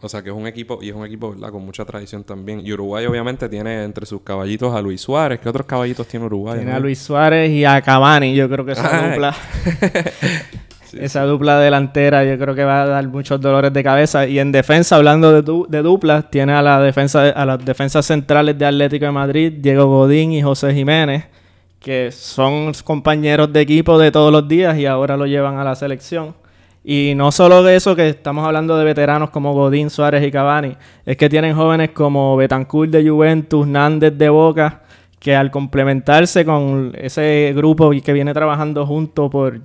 O 0.00 0.08
sea, 0.08 0.22
que 0.22 0.28
es 0.28 0.36
un 0.36 0.46
equipo, 0.46 0.78
y 0.80 0.90
es 0.90 0.94
un 0.94 1.04
equipo, 1.04 1.32
¿verdad? 1.32 1.50
Con 1.50 1.64
mucha 1.64 1.84
tradición 1.84 2.22
también. 2.22 2.64
Y 2.64 2.72
Uruguay, 2.72 3.06
obviamente, 3.06 3.48
tiene 3.48 3.82
entre 3.82 4.06
sus 4.06 4.20
caballitos 4.20 4.72
a 4.72 4.80
Luis 4.80 5.00
Suárez. 5.00 5.40
¿Qué 5.40 5.48
otros 5.48 5.66
caballitos 5.66 6.06
tiene 6.06 6.26
Uruguay? 6.26 6.58
Tiene 6.58 6.70
no? 6.70 6.76
a 6.76 6.80
Luis 6.80 7.00
Suárez 7.00 7.50
y 7.50 7.64
a 7.64 7.82
Cavani, 7.82 8.36
yo 8.36 8.48
creo 8.48 8.64
que 8.64 8.72
esa 8.72 9.14
Ay. 9.14 9.18
esa 11.00 11.22
dupla 11.24 11.58
delantera 11.58 12.24
yo 12.24 12.38
creo 12.38 12.54
que 12.54 12.64
va 12.64 12.82
a 12.82 12.86
dar 12.86 13.06
muchos 13.08 13.40
dolores 13.40 13.72
de 13.72 13.82
cabeza. 13.82 14.26
Y 14.26 14.38
en 14.38 14.52
defensa, 14.52 14.96
hablando 14.96 15.32
de, 15.32 15.42
du- 15.42 15.66
de 15.68 15.82
duplas, 15.82 16.30
tiene 16.30 16.52
a 16.52 16.62
la 16.62 16.80
defensa 16.80 17.28
a 17.30 17.44
las 17.46 17.64
defensas 17.64 18.06
centrales 18.06 18.58
de 18.58 18.66
Atlético 18.66 19.06
de 19.06 19.12
Madrid, 19.12 19.52
Diego 19.58 19.86
Godín 19.86 20.32
y 20.32 20.42
José 20.42 20.72
Jiménez, 20.74 21.24
que 21.80 22.10
son 22.12 22.72
compañeros 22.84 23.52
de 23.52 23.60
equipo 23.60 23.98
de 23.98 24.10
todos 24.10 24.32
los 24.32 24.48
días 24.48 24.76
y 24.78 24.86
ahora 24.86 25.16
lo 25.16 25.26
llevan 25.26 25.58
a 25.58 25.64
la 25.64 25.74
selección. 25.74 26.34
Y 26.86 27.14
no 27.16 27.32
solo 27.32 27.62
de 27.62 27.76
eso, 27.76 27.96
que 27.96 28.08
estamos 28.10 28.46
hablando 28.46 28.76
de 28.76 28.84
veteranos 28.84 29.30
como 29.30 29.54
Godín, 29.54 29.88
Suárez 29.88 30.22
y 30.26 30.30
Cavani, 30.30 30.76
es 31.06 31.16
que 31.16 31.30
tienen 31.30 31.56
jóvenes 31.56 31.90
como 31.90 32.36
Betancourt 32.36 32.90
de 32.90 33.08
Juventus, 33.08 33.66
Nández 33.66 34.16
de 34.18 34.28
Boca, 34.28 34.82
que 35.18 35.34
al 35.34 35.50
complementarse 35.50 36.44
con 36.44 36.92
ese 36.94 37.54
grupo 37.56 37.90
que 38.04 38.12
viene 38.12 38.34
trabajando 38.34 38.84
junto 38.84 39.30
por, 39.30 39.58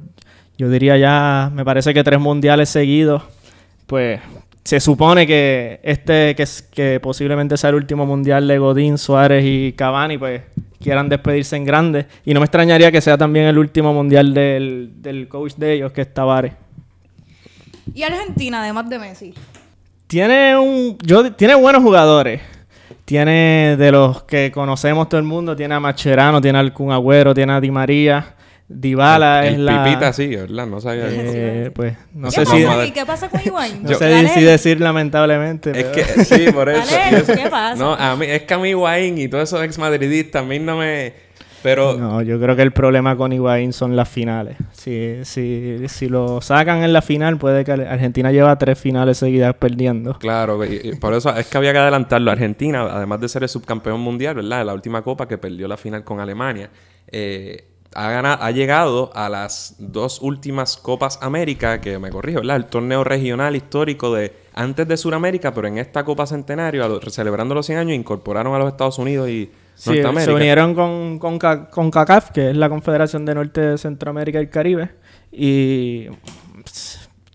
yo 0.59 0.69
diría 0.69 0.97
ya, 0.97 1.49
me 1.53 1.63
parece 1.63 1.93
que 1.93 2.03
tres 2.03 2.19
mundiales 2.19 2.67
seguidos, 2.67 3.23
pues 3.87 4.19
se 4.65 4.81
supone 4.81 5.25
que 5.25 5.79
este, 5.83 6.35
que, 6.35 6.45
que 6.73 6.99
posiblemente 6.99 7.55
sea 7.55 7.69
el 7.69 7.77
último 7.77 8.05
mundial 8.05 8.45
de 8.45 8.57
Godín, 8.57 8.97
Suárez 8.97 9.45
y 9.45 9.71
Cavani, 9.71 10.17
pues 10.17 10.41
quieran 10.81 11.07
despedirse 11.07 11.55
en 11.55 11.63
grande. 11.63 12.07
Y 12.25 12.33
no 12.33 12.41
me 12.41 12.45
extrañaría 12.45 12.91
que 12.91 12.99
sea 12.99 13.17
también 13.17 13.45
el 13.45 13.57
último 13.57 13.93
mundial 13.93 14.33
del, 14.33 15.01
del 15.01 15.29
coach 15.29 15.53
de 15.55 15.75
ellos, 15.75 15.93
que 15.93 16.01
es 16.01 16.13
Tavares. 16.13 16.51
Y 17.93 18.03
Argentina, 18.03 18.61
además 18.61 18.89
de 18.89 18.99
Messi. 18.99 19.33
Tiene 20.07 20.57
un. 20.57 20.97
Yo, 20.97 21.31
tiene 21.31 21.55
buenos 21.55 21.81
jugadores. 21.81 22.41
Tiene 23.05 23.77
de 23.77 23.91
los 23.93 24.23
que 24.23 24.51
conocemos 24.51 25.07
todo 25.07 25.19
el 25.19 25.25
mundo. 25.25 25.55
Tiene 25.55 25.73
a 25.73 25.79
Macherano, 25.79 26.41
tiene 26.41 26.59
al 26.59 26.73
Kun 26.73 26.91
Agüero, 26.91 27.33
tiene 27.33 27.53
a 27.53 27.61
Di 27.61 27.71
María. 27.71 28.35
Dybala 28.71 29.41
el, 29.47 29.47
es 29.47 29.55
el 29.55 29.65
la. 29.65 29.83
Pipita 29.83 30.13
sí, 30.13 30.27
¿verdad? 30.35 30.67
No 30.67 30.79
sabía. 30.79 31.05
eh, 31.09 31.71
pues 31.73 31.97
no 32.13 32.27
¿Qué 32.27 32.31
sé 32.35 32.41
pasa, 32.43 32.55
si. 32.55 32.63
Vamos 32.63 32.75
a 32.75 32.79
ver. 32.79 32.87
¿Y 32.87 32.91
qué 32.91 33.05
pasa 33.05 33.27
con 33.29 33.41
Higuaín? 33.43 33.83
No 33.83 33.93
sé 33.95 34.09
Dale. 34.09 34.29
si 34.29 34.41
decir 34.43 34.79
lamentablemente. 34.79 35.71
Es 35.71 35.83
pero- 35.85 35.91
que, 36.15 36.25
sí, 36.25 36.51
por 36.51 36.69
eso. 36.69 36.95
Eso- 37.11 37.33
¿qué 37.33 37.49
pasa? 37.49 37.75
No, 37.75 37.93
a 37.95 38.15
mí, 38.15 38.27
es 38.27 38.43
que 38.43 38.53
a 38.53 38.57
mí 38.59 38.69
Higuaín 38.69 39.17
y 39.17 39.27
todos 39.27 39.45
esos 39.49 39.63
ex 39.63 39.77
madridistas 39.79 40.43
a 40.43 40.45
mí 40.45 40.59
no 40.59 40.77
me... 40.77 41.13
Pero... 41.61 41.97
No, 41.97 42.21
yo 42.21 42.39
creo 42.39 42.55
que 42.55 42.61
el 42.61 42.71
problema 42.71 43.17
con 43.17 43.33
Higuaín 43.33 43.73
son 43.73 43.95
las 43.97 44.07
finales. 44.07 44.55
Si, 44.71 45.15
si, 45.23 45.77
si 45.89 46.07
lo 46.07 46.39
sacan 46.39 46.83
en 46.83 46.93
la 46.93 47.01
final, 47.01 47.37
puede 47.37 47.65
que 47.65 47.73
Argentina 47.73 48.31
lleva 48.31 48.57
tres 48.57 48.79
finales 48.79 49.17
seguidas 49.17 49.55
perdiendo. 49.55 50.17
Claro, 50.19 50.63
y- 50.63 50.79
y 50.83 50.95
por 50.95 51.13
eso 51.13 51.35
es 51.35 51.47
que 51.47 51.57
había 51.57 51.73
que 51.73 51.79
adelantarlo. 51.79 52.31
Argentina, 52.31 52.83
además 52.83 53.19
de 53.19 53.27
ser 53.27 53.43
el 53.43 53.49
subcampeón 53.49 53.99
mundial, 53.99 54.35
¿verdad? 54.35 54.65
La 54.65 54.73
última 54.73 55.01
copa 55.01 55.27
que 55.27 55.37
perdió 55.37 55.67
la 55.67 55.75
final 55.75 56.05
con 56.05 56.21
Alemania, 56.21 56.69
eh, 57.11 57.65
ha, 57.95 58.09
ganado, 58.11 58.43
ha 58.43 58.51
llegado 58.51 59.11
a 59.15 59.29
las 59.29 59.75
dos 59.79 60.21
últimas 60.21 60.77
Copas 60.77 61.19
América, 61.21 61.81
que 61.81 61.97
me 61.99 62.09
corrijo, 62.09 62.39
¿verdad? 62.39 62.57
El 62.57 62.65
torneo 62.65 63.03
regional 63.03 63.55
histórico 63.55 64.13
de 64.13 64.33
antes 64.53 64.87
de 64.87 64.97
Sudamérica, 64.97 65.53
pero 65.53 65.67
en 65.67 65.77
esta 65.77 66.03
Copa 66.03 66.25
Centenario, 66.25 66.87
lo- 66.87 66.99
celebrando 67.09 67.55
los 67.55 67.65
100 67.65 67.79
años, 67.79 67.95
incorporaron 67.95 68.53
a 68.53 68.59
los 68.59 68.67
Estados 68.69 68.99
Unidos 68.99 69.29
y 69.29 69.51
Sí, 69.75 69.91
Norteamérica. 69.91 70.25
se 70.25 70.33
unieron 70.33 70.75
con, 70.75 71.19
con, 71.19 71.39
Ca- 71.39 71.69
con 71.69 71.89
CACAF, 71.89 72.31
que 72.31 72.49
es 72.49 72.57
la 72.57 72.67
Confederación 72.67 73.25
de 73.25 73.35
Norte, 73.35 73.77
Centroamérica 73.77 74.39
y 74.39 74.41
el 74.43 74.49
Caribe. 74.49 74.89
Y 75.31 76.07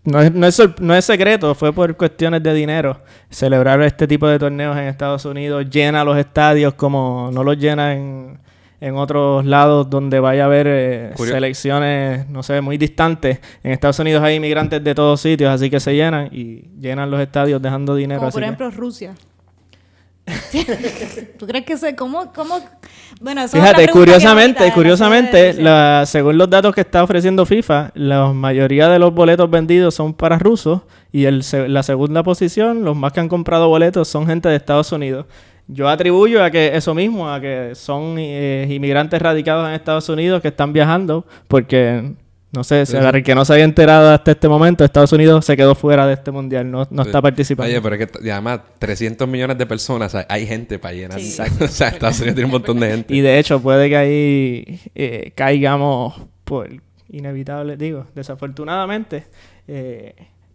no 0.05 0.21
es, 0.21 0.33
no, 0.33 0.47
es, 0.47 0.61
no 0.81 0.95
es 0.95 1.05
secreto, 1.07 1.55
fue 1.55 1.73
por 1.73 1.97
cuestiones 1.97 2.43
de 2.43 2.53
dinero. 2.53 3.01
Celebrar 3.31 3.81
este 3.83 4.07
tipo 4.07 4.29
de 4.29 4.39
torneos 4.39 4.77
en 4.77 4.85
Estados 4.85 5.25
Unidos 5.25 5.65
llena 5.71 6.05
los 6.05 6.19
estadios 6.19 6.75
como 6.75 7.31
no 7.33 7.43
los 7.43 7.57
llena 7.57 7.95
en, 7.95 8.39
en 8.85 8.97
otros 8.97 9.45
lados 9.47 9.88
donde 9.88 10.21
vaya 10.21 10.43
a 10.43 10.47
haber 10.47 10.67
eh, 10.69 11.12
selecciones, 11.17 12.29
no 12.29 12.43
sé, 12.43 12.61
muy 12.61 12.76
distantes. 12.76 13.41
En 13.62 13.73
Estados 13.73 13.99
Unidos 13.99 14.23
hay 14.23 14.35
inmigrantes 14.37 14.85
de 14.85 14.95
todos 14.95 15.21
sitios, 15.21 15.50
así 15.50 15.71
que 15.71 15.81
se 15.81 15.95
llenan 15.95 16.29
y 16.33 16.69
llenan 16.79 17.11
los 17.11 17.21
estadios 17.21 17.62
dejando 17.62 17.95
dinero. 17.95 18.19
Como 18.21 18.29
así 18.29 18.35
por 18.35 18.43
que- 18.43 18.47
ejemplo 18.47 18.71
Rusia. 18.71 19.14
¿Tú 21.38 21.47
crees 21.47 21.64
que 21.67 21.76
se... 21.76 21.95
¿Cómo? 21.95 22.33
cómo? 22.33 22.59
Bueno, 23.21 23.43
eso 23.43 23.57
Fíjate, 23.57 23.88
curiosamente, 23.88 24.71
curiosamente, 24.73 25.53
la 25.55 26.00
la- 26.00 26.07
según 26.07 26.38
los 26.38 26.49
datos 26.49 26.75
que 26.75 26.81
está 26.81 27.03
ofreciendo 27.05 27.45
FIFA, 27.45 27.91
la 27.95 28.33
mayoría 28.33 28.88
de 28.88 28.99
los 28.99 29.12
boletos 29.12 29.50
vendidos 29.50 29.95
son 29.95 30.14
para 30.14 30.38
rusos 30.38 30.81
y 31.12 31.25
el, 31.26 31.43
la 31.69 31.83
segunda 31.83 32.23
posición, 32.23 32.85
los 32.85 32.97
más 32.97 33.12
que 33.12 33.21
han 33.21 33.29
comprado 33.29 33.69
boletos 33.69 34.09
son 34.09 34.26
gente 34.26 34.49
de 34.49 34.57
Estados 34.57 34.93
Unidos. 34.93 35.26
Yo 35.66 35.88
atribuyo 35.88 36.44
a 36.44 36.50
que 36.50 36.76
eso 36.76 36.94
mismo, 36.94 37.33
a 37.33 37.40
que 37.40 37.73
son 37.75 38.16
eh, 38.18 38.66
inmigrantes 38.68 39.21
radicados 39.21 39.66
en 39.68 39.75
Estados 39.75 40.09
Unidos 40.09 40.42
que 40.42 40.49
están 40.49 40.73
viajando, 40.73 41.25
porque 41.49 42.14
no 42.54 42.62
sé, 42.62 42.87
si 42.87 42.97
el 42.97 43.23
que 43.25 43.35
no 43.35 43.44
se 43.44 43.52
había 43.52 43.64
enterado 43.64 44.12
hasta 44.12 44.30
este 44.30 44.49
momento, 44.49 44.85
Estados 44.85 45.12
Unidos 45.12 45.44
se 45.44 45.56
quedó 45.56 45.75
fuera 45.75 46.06
de 46.06 46.14
este 46.14 46.30
mundial, 46.30 46.71
no, 46.71 46.87
no 46.88 47.02
está 47.02 47.21
participando. 47.21 47.68
Oye, 47.68 47.83
pero 47.83 47.97
es 47.97 48.06
que 48.06 48.30
además 48.30 48.61
300 48.78 49.26
millones 49.26 49.59
de 49.59 49.66
personas, 49.66 50.14
hay, 50.14 50.25
hay 50.28 50.47
gente 50.47 50.78
para 50.78 50.94
llenar. 50.94 51.21
Sí. 51.21 51.37
o 51.61 51.66
sea, 51.66 51.88
Estados 51.88 52.18
Unidos 52.21 52.37
tiene 52.37 52.47
un 52.47 52.52
montón 52.52 52.78
de 52.78 52.90
gente. 52.90 53.14
Y 53.14 53.23
de 53.23 53.40
hecho, 53.40 53.61
puede 53.61 53.88
que 53.88 53.97
ahí 53.97 54.80
eh, 54.94 55.33
caigamos 55.35 56.14
por 56.44 56.68
inevitable, 57.11 57.76
digo, 57.76 58.06
desafortunadamente, 58.14 59.26
eh, 59.66 60.14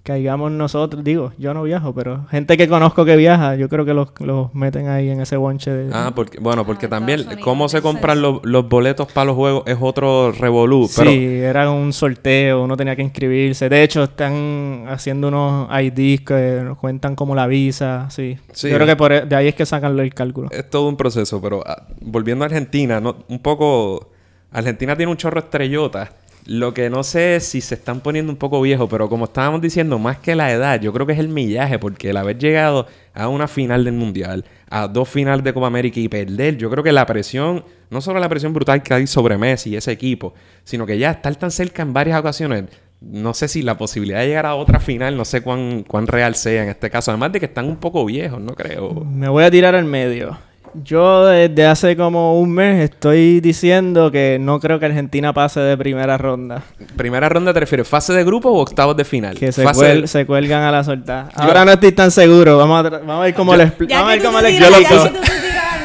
caigamos 0.10 0.52
nosotros, 0.52 1.04
digo, 1.04 1.34
yo 1.38 1.54
no 1.54 1.62
viajo, 1.62 1.94
pero 1.94 2.26
gente 2.32 2.58
que 2.58 2.68
conozco 2.68 3.06
que 3.06 3.16
viaja, 3.16 3.56
yo 3.56 3.70
creo 3.70 3.86
que 3.86 3.94
los, 3.94 4.10
los 4.22 4.52
meten 4.56 4.88
ahí 4.88 5.08
en 5.12 5.22
ese 5.22 5.38
bonche 5.38 5.70
de... 5.70 5.92
Ah, 5.94 6.12
porque, 6.16 6.40
bueno, 6.40 6.66
porque 6.66 6.88
Ah, 6.88 6.90
también 6.90 7.26
cómo 7.44 7.70
se 7.70 7.84
compran 7.84 8.20
los, 8.24 8.40
los 8.44 8.68
boletos 8.68 9.12
para 9.12 9.26
los 9.26 9.36
juegos 9.36 9.64
es 9.68 9.78
otro 9.80 10.32
revolú. 10.32 10.90
Pero 10.98 11.12
Sí, 11.12 11.26
era 11.42 11.70
un 11.70 11.94
sorteo, 11.94 12.64
uno 12.64 12.76
tenía 12.76 12.96
que 12.96 13.04
inscribirse. 13.04 13.70
De 13.70 13.84
hecho, 13.84 14.04
están 14.06 14.86
haciendo 14.90 15.28
unos 15.28 15.70
IDs 15.80 16.22
que 16.22 16.62
nos 16.64 16.78
cuentan 16.80 17.16
como 17.16 17.36
la 17.36 17.46
visa, 17.46 18.08
sí. 18.10 18.40
Sí. 18.52 18.70
Yo 18.70 18.76
creo 18.78 18.88
que 18.88 18.96
por, 18.96 19.12
e- 19.12 19.26
de 19.28 19.36
ahí 19.36 19.48
es 19.50 19.54
que 19.54 19.68
sacan 19.68 20.00
el 20.00 20.14
cálculo. 20.16 20.50
es 20.52 20.68
todo 20.70 20.88
un 20.90 20.98
proceso. 20.98 21.40
Pero 21.40 21.62
ah, 21.68 21.86
volviendo 22.02 22.44
a 22.44 22.48
Argentina, 22.48 23.00
no, 23.00 23.18
un 23.28 23.38
poco... 23.40 24.10
Argentina 24.52 24.96
tiene 24.98 25.12
un 25.12 25.18
chorro 25.18 25.40
estrellota. 25.40 26.10
Lo 26.50 26.74
que 26.74 26.90
no 26.90 27.04
sé 27.04 27.36
es 27.36 27.46
si 27.46 27.62
se 27.62 27.76
están 27.76 28.00
poniendo 28.00 28.32
un 28.32 28.38
poco 28.40 28.60
viejos, 28.60 28.90
pero 28.90 29.08
como 29.08 29.26
estábamos 29.26 29.62
diciendo, 29.62 30.00
más 30.00 30.18
que 30.18 30.34
la 30.34 30.52
edad, 30.52 30.82
yo 30.82 30.92
creo 30.92 31.06
que 31.06 31.14
es 31.14 31.20
el 31.20 31.28
millaje, 31.28 31.78
porque 31.78 32.10
el 32.10 32.18
haber 32.18 32.40
llegado 32.40 32.88
a 33.14 33.28
una 33.28 33.48
final 33.48 33.86
del 33.86 33.94
Mundial, 33.94 34.44
a 34.68 34.88
dos 34.88 35.08
finales 35.08 35.44
de 35.44 35.54
Copa 35.54 35.68
América 35.68 36.00
y 36.00 36.08
perder, 36.08 36.58
yo 36.58 36.72
creo 36.72 36.84
que 36.84 36.92
la 36.92 37.06
presión, 37.06 37.64
no 37.92 38.02
solo 38.02 38.20
la 38.20 38.28
presión 38.28 38.52
brutal 38.52 38.82
que 38.82 38.96
hay 38.96 39.06
sobre 39.06 39.38
Messi 39.38 39.70
y 39.70 39.76
ese 39.76 39.92
equipo, 39.92 40.34
sino 40.64 40.88
que 40.88 40.98
ya 40.98 41.12
estar 41.12 41.36
tan 41.36 41.52
cerca 41.52 41.84
en 41.84 41.94
varias 41.94 42.20
ocasiones, 42.20 42.66
no 43.00 43.36
sé 43.36 43.48
si 43.48 43.62
la 43.62 43.78
posibilidad 43.78 44.22
de 44.22 44.30
llegar 44.30 44.48
a 44.48 44.56
otra 44.56 44.80
final, 44.80 45.16
no 45.16 45.26
sé 45.26 45.42
cuán, 45.42 45.84
cuán 45.84 46.08
real 46.08 46.34
sea 46.34 46.64
en 46.64 46.70
este 46.70 46.90
caso, 46.90 47.12
además 47.12 47.32
de 47.32 47.42
que 47.42 47.46
están 47.46 47.68
un 47.68 47.78
poco 47.78 48.04
viejos, 48.06 48.42
no 48.42 48.56
creo. 48.56 49.06
Me 49.06 49.30
voy 49.30 49.44
a 49.44 49.52
tirar 49.52 49.76
al 49.76 49.86
medio. 49.86 50.36
Yo 50.74 51.26
desde 51.26 51.66
hace 51.66 51.96
como 51.98 52.40
un 52.40 52.52
mes 52.52 52.84
estoy 52.90 53.40
diciendo 53.42 54.12
que 54.12 54.38
no 54.40 54.60
creo 54.60 54.80
que 54.80 54.86
Argentina 54.86 55.34
pase 55.34 55.60
de 55.60 55.78
primera 55.78 56.18
ronda. 56.18 56.62
Primera 56.96 57.28
ronda, 57.30 57.54
¿te 57.54 57.60
refieres 57.60 57.88
fase 57.88 58.14
de 58.14 58.24
grupo 58.24 58.50
o 58.50 58.60
octavos 58.62 58.96
de 58.96 59.04
final? 59.06 59.38
Que 59.38 59.52
se, 59.52 59.64
Fase 59.64 59.80
cuel- 59.80 60.02
de- 60.02 60.08
se 60.08 60.26
cuelgan 60.26 60.64
a 60.64 60.72
la 60.72 60.84
soltada. 60.84 61.30
Ahora 61.36 61.66
no 61.66 61.72
estoy 61.72 61.92
tan 61.92 62.12
seguro. 62.12 62.58
Vamos 62.58 62.86
a, 62.86 62.90
tra- 62.90 63.00
vamos 63.00 63.16
a 63.18 63.20
ver 63.22 63.34
cómo 63.34 63.56
le 63.56 63.66
expli- 63.66 63.88
Ya 63.88 63.98
Vamos 64.02 64.12
a 64.12 64.16
ver 64.16 64.24
cómo 64.26 64.38
te 64.40 64.44
le 64.44 64.52
tiras- 64.58 64.70
explico. 64.80 65.04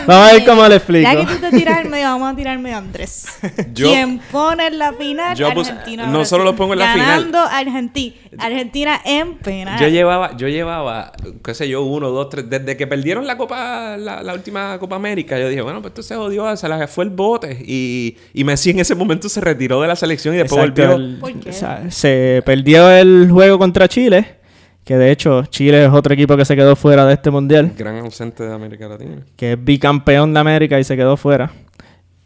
Vamos 0.06 0.22
a 0.28 0.32
ver 0.32 0.40
medio- 0.40 0.52
cómo 0.54 0.68
le 0.68 0.76
explico. 0.76 1.10
Ya 1.12 1.16
que 1.26 1.26
tú 1.34 1.40
te 1.40 1.50
tiras 1.56 1.78
al 1.78 1.88
medio, 1.88 2.06
vamos 2.06 2.32
a 2.32 2.36
tirarme 2.36 2.72
a 2.74 2.78
Andrés. 2.78 3.26
Yo- 3.74 3.88
Quien 3.88 4.18
pone 4.30 4.66
en 4.66 4.78
la 4.78 4.92
final, 4.92 5.36
Yo 5.36 5.50
puse- 5.52 5.70
Argentina. 5.70 6.06
no 6.06 6.24
solo 6.24 6.44
lo 6.44 6.54
pongo 6.56 6.72
en 6.74 6.78
la 6.80 6.92
final. 6.92 7.06
Ganando 7.08 7.38
Argentina. 7.38 8.14
Argentina 8.38 9.00
en 9.04 9.34
penal. 9.38 9.80
Yo 9.80 9.88
llevaba, 9.88 10.36
yo 10.36 10.48
llevaba, 10.48 11.12
qué 11.44 11.54
sé 11.54 11.68
yo, 11.68 11.82
uno, 11.82 12.10
dos, 12.10 12.28
tres, 12.30 12.48
desde 12.50 12.76
que 12.76 12.86
perdieron 12.86 13.26
la 13.26 13.36
Copa, 13.36 13.96
la, 13.96 14.22
la 14.22 14.34
última 14.34 14.78
Copa 14.78 14.96
América, 14.96 15.38
yo 15.38 15.48
dije, 15.48 15.62
bueno, 15.62 15.80
pues 15.80 15.92
esto 15.92 16.02
se 16.02 16.16
jodió, 16.16 16.56
se 16.56 16.68
la 16.68 16.86
fue 16.88 17.04
el 17.04 17.10
bote. 17.10 17.56
Y, 17.66 18.16
y 18.32 18.44
Messi 18.44 18.70
en 18.70 18.80
ese 18.80 18.94
momento 18.94 19.28
se 19.28 19.40
retiró 19.40 19.80
de 19.80 19.88
la 19.88 19.96
selección 19.96 20.34
y 20.34 20.38
después 20.38 20.60
Exacto, 20.62 20.82
volvió. 20.92 20.96
el- 21.06 21.18
¿Por 21.18 21.32
qué? 21.40 21.50
o 21.50 21.52
sea, 21.52 21.90
se 21.90 22.42
perdió 22.44 22.90
el 22.90 23.28
juego 23.30 23.58
contra 23.58 23.88
Chile, 23.88 24.36
que 24.84 24.96
de 24.96 25.10
hecho 25.10 25.44
Chile 25.46 25.84
es 25.86 25.90
otro 25.90 26.14
equipo 26.14 26.36
que 26.36 26.44
se 26.44 26.54
quedó 26.56 26.76
fuera 26.76 27.06
de 27.06 27.14
este 27.14 27.30
mundial, 27.30 27.72
Gran 27.76 27.98
ausente 27.98 28.44
de 28.44 28.52
América 28.54 28.88
Latina. 28.88 29.16
que 29.36 29.52
es 29.52 29.64
bicampeón 29.64 30.34
de 30.34 30.40
América 30.40 30.78
y 30.78 30.84
se 30.84 30.96
quedó 30.96 31.16
fuera. 31.16 31.50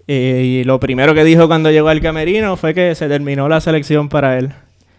Eh, 0.06 0.42
y 0.44 0.64
lo 0.64 0.80
primero 0.80 1.14
que 1.14 1.22
dijo 1.24 1.46
cuando 1.48 1.70
llegó 1.70 1.88
al 1.88 2.00
camerino 2.00 2.56
fue 2.56 2.72
que 2.74 2.94
se 2.94 3.08
terminó 3.08 3.48
la 3.48 3.60
selección 3.60 4.08
para 4.08 4.38
él. 4.38 4.50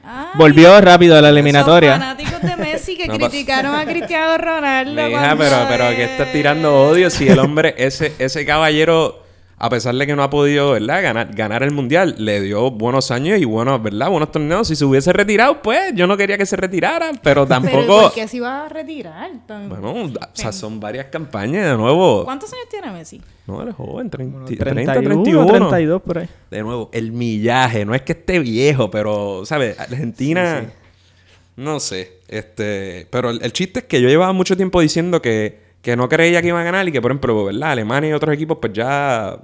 Ay, 0.03 0.27
Volvió 0.35 0.79
rápido 0.81 1.17
a 1.17 1.21
la 1.21 1.29
esos 1.29 1.37
eliminatoria. 1.37 1.93
fanáticos 1.93 2.41
de 2.41 2.55
Messi 2.57 2.95
que 2.95 3.07
No 3.07 3.13
pasa- 3.17 3.29
criticaron 3.29 3.75
a 3.75 3.85
Cristiano 3.85 4.37
Ronaldo. 4.37 5.01
Mi 5.03 5.09
hija, 5.11 5.35
pero, 5.37 5.55
pero 5.67 5.89
que 5.95 6.03
eh, 6.03 6.05
está 6.05 6.31
tirando 6.31 6.79
odio 6.89 7.09
si 7.09 7.27
el 7.27 7.39
hombre, 7.39 7.73
ese, 7.77 8.13
ese 8.19 8.45
caballero 8.45 9.23
a 9.61 9.69
pesar 9.69 9.93
de 9.93 10.07
que 10.07 10.15
no 10.15 10.23
ha 10.23 10.29
podido, 10.29 10.71
¿verdad? 10.71 11.03
Ganar, 11.03 11.35
ganar 11.35 11.63
el 11.63 11.71
mundial, 11.71 12.15
le 12.17 12.39
dio 12.39 12.71
buenos 12.71 13.11
años 13.11 13.39
y 13.39 13.43
buenos, 13.45 13.83
¿verdad? 13.83 14.09
Buenos 14.09 14.31
torneos. 14.31 14.69
Si 14.69 14.75
se 14.77 14.85
hubiese 14.85 15.11
retirado, 15.11 15.61
pues 15.61 15.93
yo 15.95 16.07
no 16.07 16.15
quería 16.15 16.37
que 16.37 16.45
se 16.45 16.55
retirara, 16.55 17.11
pero 17.21 17.45
tampoco. 17.45 17.75
Pero 17.77 18.01
¿por 18.03 18.13
qué 18.13 18.27
se 18.27 18.37
iba 18.37 18.65
a 18.65 18.69
retirar? 18.69 19.29
Tan... 19.45 19.67
Bueno, 19.67 19.91
o 20.05 20.11
sea, 20.33 20.53
son 20.53 20.79
varias 20.79 21.07
campañas 21.07 21.69
de 21.69 21.75
nuevo. 21.77 22.23
¿Cuántos 22.23 22.53
años 22.53 22.65
tiene 22.69 22.89
Messi? 22.91 23.21
No, 23.47 23.61
eres 23.61 23.75
joven, 23.75 24.09
30, 24.09 24.31
Bueno, 24.31 24.45
30, 24.47 24.93
31, 24.93 25.23
31. 25.23 25.69
32 25.69 26.01
por 26.03 26.17
ahí. 26.19 26.29
De 26.49 26.61
nuevo, 26.63 26.89
el 26.93 27.11
millaje, 27.11 27.83
no 27.83 27.93
es 27.93 28.01
que 28.03 28.13
esté 28.13 28.39
viejo, 28.39 28.89
pero, 28.89 29.41
¿sabes? 29.45 29.77
Argentina, 29.77 30.61
Sí, 30.61 30.67
sí. 30.67 30.71
no 31.57 31.79
sé, 31.81 32.19
este, 32.29 33.07
pero 33.09 33.29
el, 33.31 33.41
el 33.43 33.51
chiste 33.51 33.79
es 33.79 33.85
que 33.85 34.01
yo 34.01 34.07
llevaba 34.07 34.31
mucho 34.31 34.55
tiempo 34.55 34.79
diciendo 34.79 35.21
que, 35.21 35.68
que 35.81 35.95
no 35.95 36.09
creía 36.09 36.41
que 36.41 36.50
iban 36.50 36.62
a 36.62 36.65
ganar 36.65 36.88
y 36.88 36.91
que, 36.91 37.01
por 37.01 37.12
ejemplo, 37.12 37.45
¿verdad? 37.45 37.71
Alemania 37.71 38.09
y 38.09 38.13
otros 38.13 38.33
equipos, 38.33 38.57
pues 38.59 38.74
ya, 38.74 39.38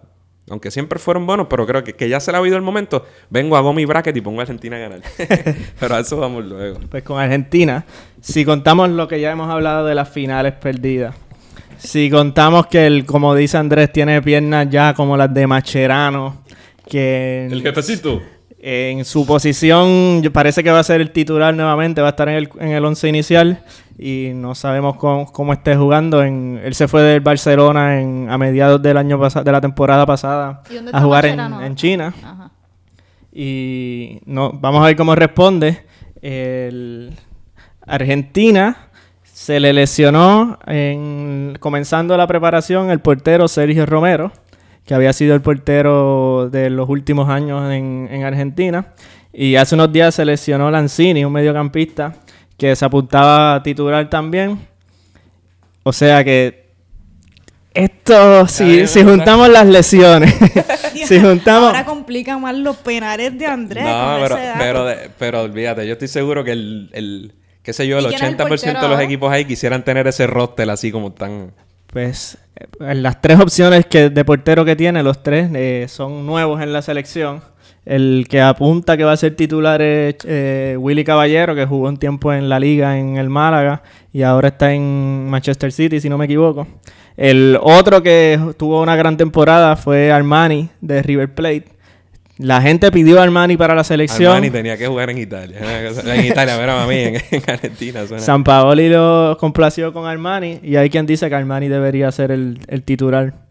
aunque 0.50 0.70
siempre 0.72 1.00
fueron 1.00 1.26
buenos, 1.26 1.48
pero 1.50 1.66
creo 1.66 1.84
que, 1.84 1.94
que 1.94 2.10
ya 2.10 2.20
se 2.20 2.32
le 2.32 2.38
ha 2.38 2.40
habido 2.40 2.58
el 2.58 2.62
momento, 2.62 3.06
vengo, 3.30 3.56
hago 3.56 3.74
mi 3.74 3.86
bracket 3.86 4.16
y 4.18 4.22
pongo 4.22 4.40
a 4.40 4.44
Argentina 4.44 4.76
a 4.76 4.80
ganar. 4.80 5.02
pero 5.80 5.96
a 5.96 6.00
eso 6.00 6.18
vamos 6.18 6.46
luego. 6.46 6.80
Pues 6.90 7.04
con 7.04 7.20
Argentina, 7.20 7.86
si 8.22 8.44
contamos 8.44 8.90
lo 8.90 9.08
que 9.08 9.20
ya 9.20 9.32
hemos 9.32 9.50
hablado 9.50 9.86
de 9.86 9.96
las 9.96 10.10
finales 10.10 10.54
perdidas, 10.54 11.16
si 11.78 12.10
contamos 12.10 12.68
que, 12.68 12.86
el, 12.86 13.06
como 13.06 13.36
dice 13.36 13.58
Andrés, 13.58 13.92
tiene 13.92 14.22
piernas 14.22 14.70
ya 14.70 14.94
como 14.94 15.18
las 15.18 15.34
de 15.34 15.48
Macherano, 15.48 16.44
que 16.88 17.48
El 17.52 17.62
jefecito. 17.62 18.22
en 18.60 19.04
su 19.06 19.26
posición 19.26 20.22
parece 20.34 20.64
que 20.64 20.72
va 20.72 20.80
a 20.80 20.84
ser 20.84 21.02
el 21.02 21.12
titular 21.12 21.54
nuevamente, 21.54 22.02
va 22.02 22.08
a 22.08 22.12
estar 22.12 22.30
en 22.30 22.36
el, 22.36 22.50
en 22.60 22.70
el 22.70 22.86
once 22.86 23.08
inicial 23.08 23.64
y 23.98 24.32
no 24.36 24.56
sabemos 24.56 24.98
cómo, 24.98 25.32
cómo 25.32 25.54
esté 25.54 25.76
jugando. 25.76 26.24
En, 26.24 26.60
él 26.64 26.76
se 26.76 26.88
fue 26.88 27.02
del 27.02 27.22
Barcelona 27.22 28.00
en, 28.00 28.28
a 28.30 28.38
mediados 28.38 28.82
del 28.82 28.98
año 28.98 29.20
pasado, 29.20 29.44
de 29.44 29.52
la 29.52 29.62
temporada 29.62 30.06
pasada, 30.06 30.62
¿Y 30.70 30.76
dónde 30.76 30.92
a 30.94 31.02
jugar 31.02 31.26
en, 31.26 31.40
en 31.40 31.76
China. 31.76 32.14
Ajá. 32.24 32.52
Y 33.38 34.22
no, 34.26 34.54
vamos 34.54 34.82
a 34.82 34.86
ver 34.86 34.96
cómo 34.96 35.14
responde. 35.14 35.86
El 36.22 37.14
Argentina 37.86 38.78
se 39.24 39.60
le 39.60 39.74
lesionó 39.74 40.58
en, 40.66 41.58
comenzando 41.60 42.16
la 42.16 42.28
preparación 42.28 42.90
el 42.90 43.02
portero 43.02 43.50
Sergio 43.50 43.86
Romero, 43.86 44.32
que 44.86 44.94
había 44.94 45.12
sido 45.12 45.36
el 45.36 45.42
portero 45.42 46.50
de 46.50 46.70
los 46.70 46.88
últimos 46.88 47.28
años 47.28 47.70
en, 47.74 48.08
en 48.10 48.24
Argentina. 48.24 48.94
Y 49.34 49.58
hace 49.58 49.76
unos 49.76 49.92
días 49.92 50.16
se 50.16 50.24
lesionó 50.24 50.72
Lanzini, 50.72 51.26
un 51.26 51.34
mediocampista, 51.34 52.16
que 52.58 52.76
se 52.76 52.86
apuntaba 52.86 53.56
a 53.56 53.64
titular 53.64 54.10
también. 54.10 54.60
O 55.84 55.94
sea 55.94 56.24
que 56.24 56.66
esto, 57.74 58.48
si, 58.48 58.88
si 58.88 59.04
juntamos 59.04 59.50
las 59.50 59.68
lesiones, 59.68 60.34
si 61.06 61.20
juntamos... 61.20 61.68
Ahora 61.68 61.84
complica 61.84 62.38
más 62.38 62.56
los 62.56 62.78
penales 62.78 63.38
de 63.38 63.46
Andrés. 63.46 63.84
No, 63.84 64.18
con 64.18 64.22
pero, 64.22 64.38
pero, 64.58 64.86
pero 65.20 65.42
olvídate, 65.42 65.86
yo 65.86 65.94
estoy 65.94 66.08
seguro 66.08 66.44
que 66.44 66.54
el, 66.54 66.90
el 66.94 67.34
qué 67.62 67.74
sé 67.74 67.86
yo, 67.86 68.00
el 68.00 68.06
¿Y 68.06 68.08
quién 68.10 68.24
es 68.24 68.30
el 68.30 68.38
80% 68.38 68.82
de 68.82 68.88
los 68.88 69.00
portero 69.00 69.00
equipos 69.02 69.32
ahí 69.32 69.44
quisieran 69.44 69.84
tener 69.84 70.08
ese 70.08 70.26
roster 70.26 70.70
así 70.70 70.92
como 70.92 71.12
tan... 71.12 71.52
Pues 71.88 72.38
eh, 72.56 72.96
las 72.96 73.22
tres 73.22 73.40
opciones 73.40 73.86
que 73.86 74.10
de 74.10 74.24
portero 74.24 74.64
que 74.64 74.76
tiene, 74.76 75.04
los 75.04 75.22
tres 75.22 75.50
eh, 75.54 75.88
son 75.90 76.26
nuevos 76.26 76.62
en 76.62 76.72
la 76.72 76.82
selección. 76.82 77.42
El 77.86 78.26
que 78.30 78.42
apunta 78.42 78.98
que 78.98 79.04
va 79.04 79.12
a 79.12 79.18
ser 79.18 79.36
titular 79.36 79.80
es 79.82 80.16
eh, 80.26 80.76
Willy 80.80 81.04
Caballero, 81.04 81.54
que 81.54 81.66
jugó 81.66 81.88
un 81.88 81.98
tiempo 81.98 82.34
en 82.34 82.50
la 82.50 82.60
liga 82.60 82.98
en 82.98 83.18
el 83.18 83.30
Málaga 83.30 83.84
y 84.12 84.24
ahora 84.24 84.48
está 84.48 84.74
en 84.74 85.28
Manchester 85.30 85.72
City, 85.72 86.00
si 86.00 86.10
no 86.10 86.18
me 86.18 86.26
equivoco. 86.26 86.68
El 87.16 87.58
otro 87.62 88.02
que 88.02 88.40
tuvo 88.58 88.82
una 88.82 88.96
gran 88.96 89.18
temporada 89.18 89.76
fue 89.76 90.12
Armani 90.12 90.70
de 90.82 91.02
River 91.04 91.34
Plate. 91.34 91.66
La 92.38 92.60
gente 92.62 92.92
pidió 92.92 93.20
a 93.22 93.24
Armani 93.24 93.56
para 93.56 93.74
la 93.76 93.84
selección. 93.86 94.34
Armani 94.34 94.50
tenía 94.50 94.76
que 94.78 94.88
jugar 94.88 95.10
en 95.12 95.20
Italia. 95.20 95.58
En 96.06 96.26
Italia, 96.26 96.56
pero 96.58 96.74
a 96.74 96.86
mí, 96.88 96.96
en, 96.96 97.16
en 97.32 97.44
Argentina. 97.48 98.06
suena- 98.08 98.22
San 98.22 98.44
Paoli 98.44 98.90
lo 98.90 99.38
complació 99.40 99.94
con 99.94 100.06
Armani 100.06 100.60
y 100.62 100.76
hay 100.76 100.90
quien 100.90 101.06
dice 101.06 101.30
que 101.30 101.36
Armani 101.36 101.70
debería 101.70 102.12
ser 102.12 102.32
el, 102.32 102.60
el 102.68 102.82
titular. 102.84 103.45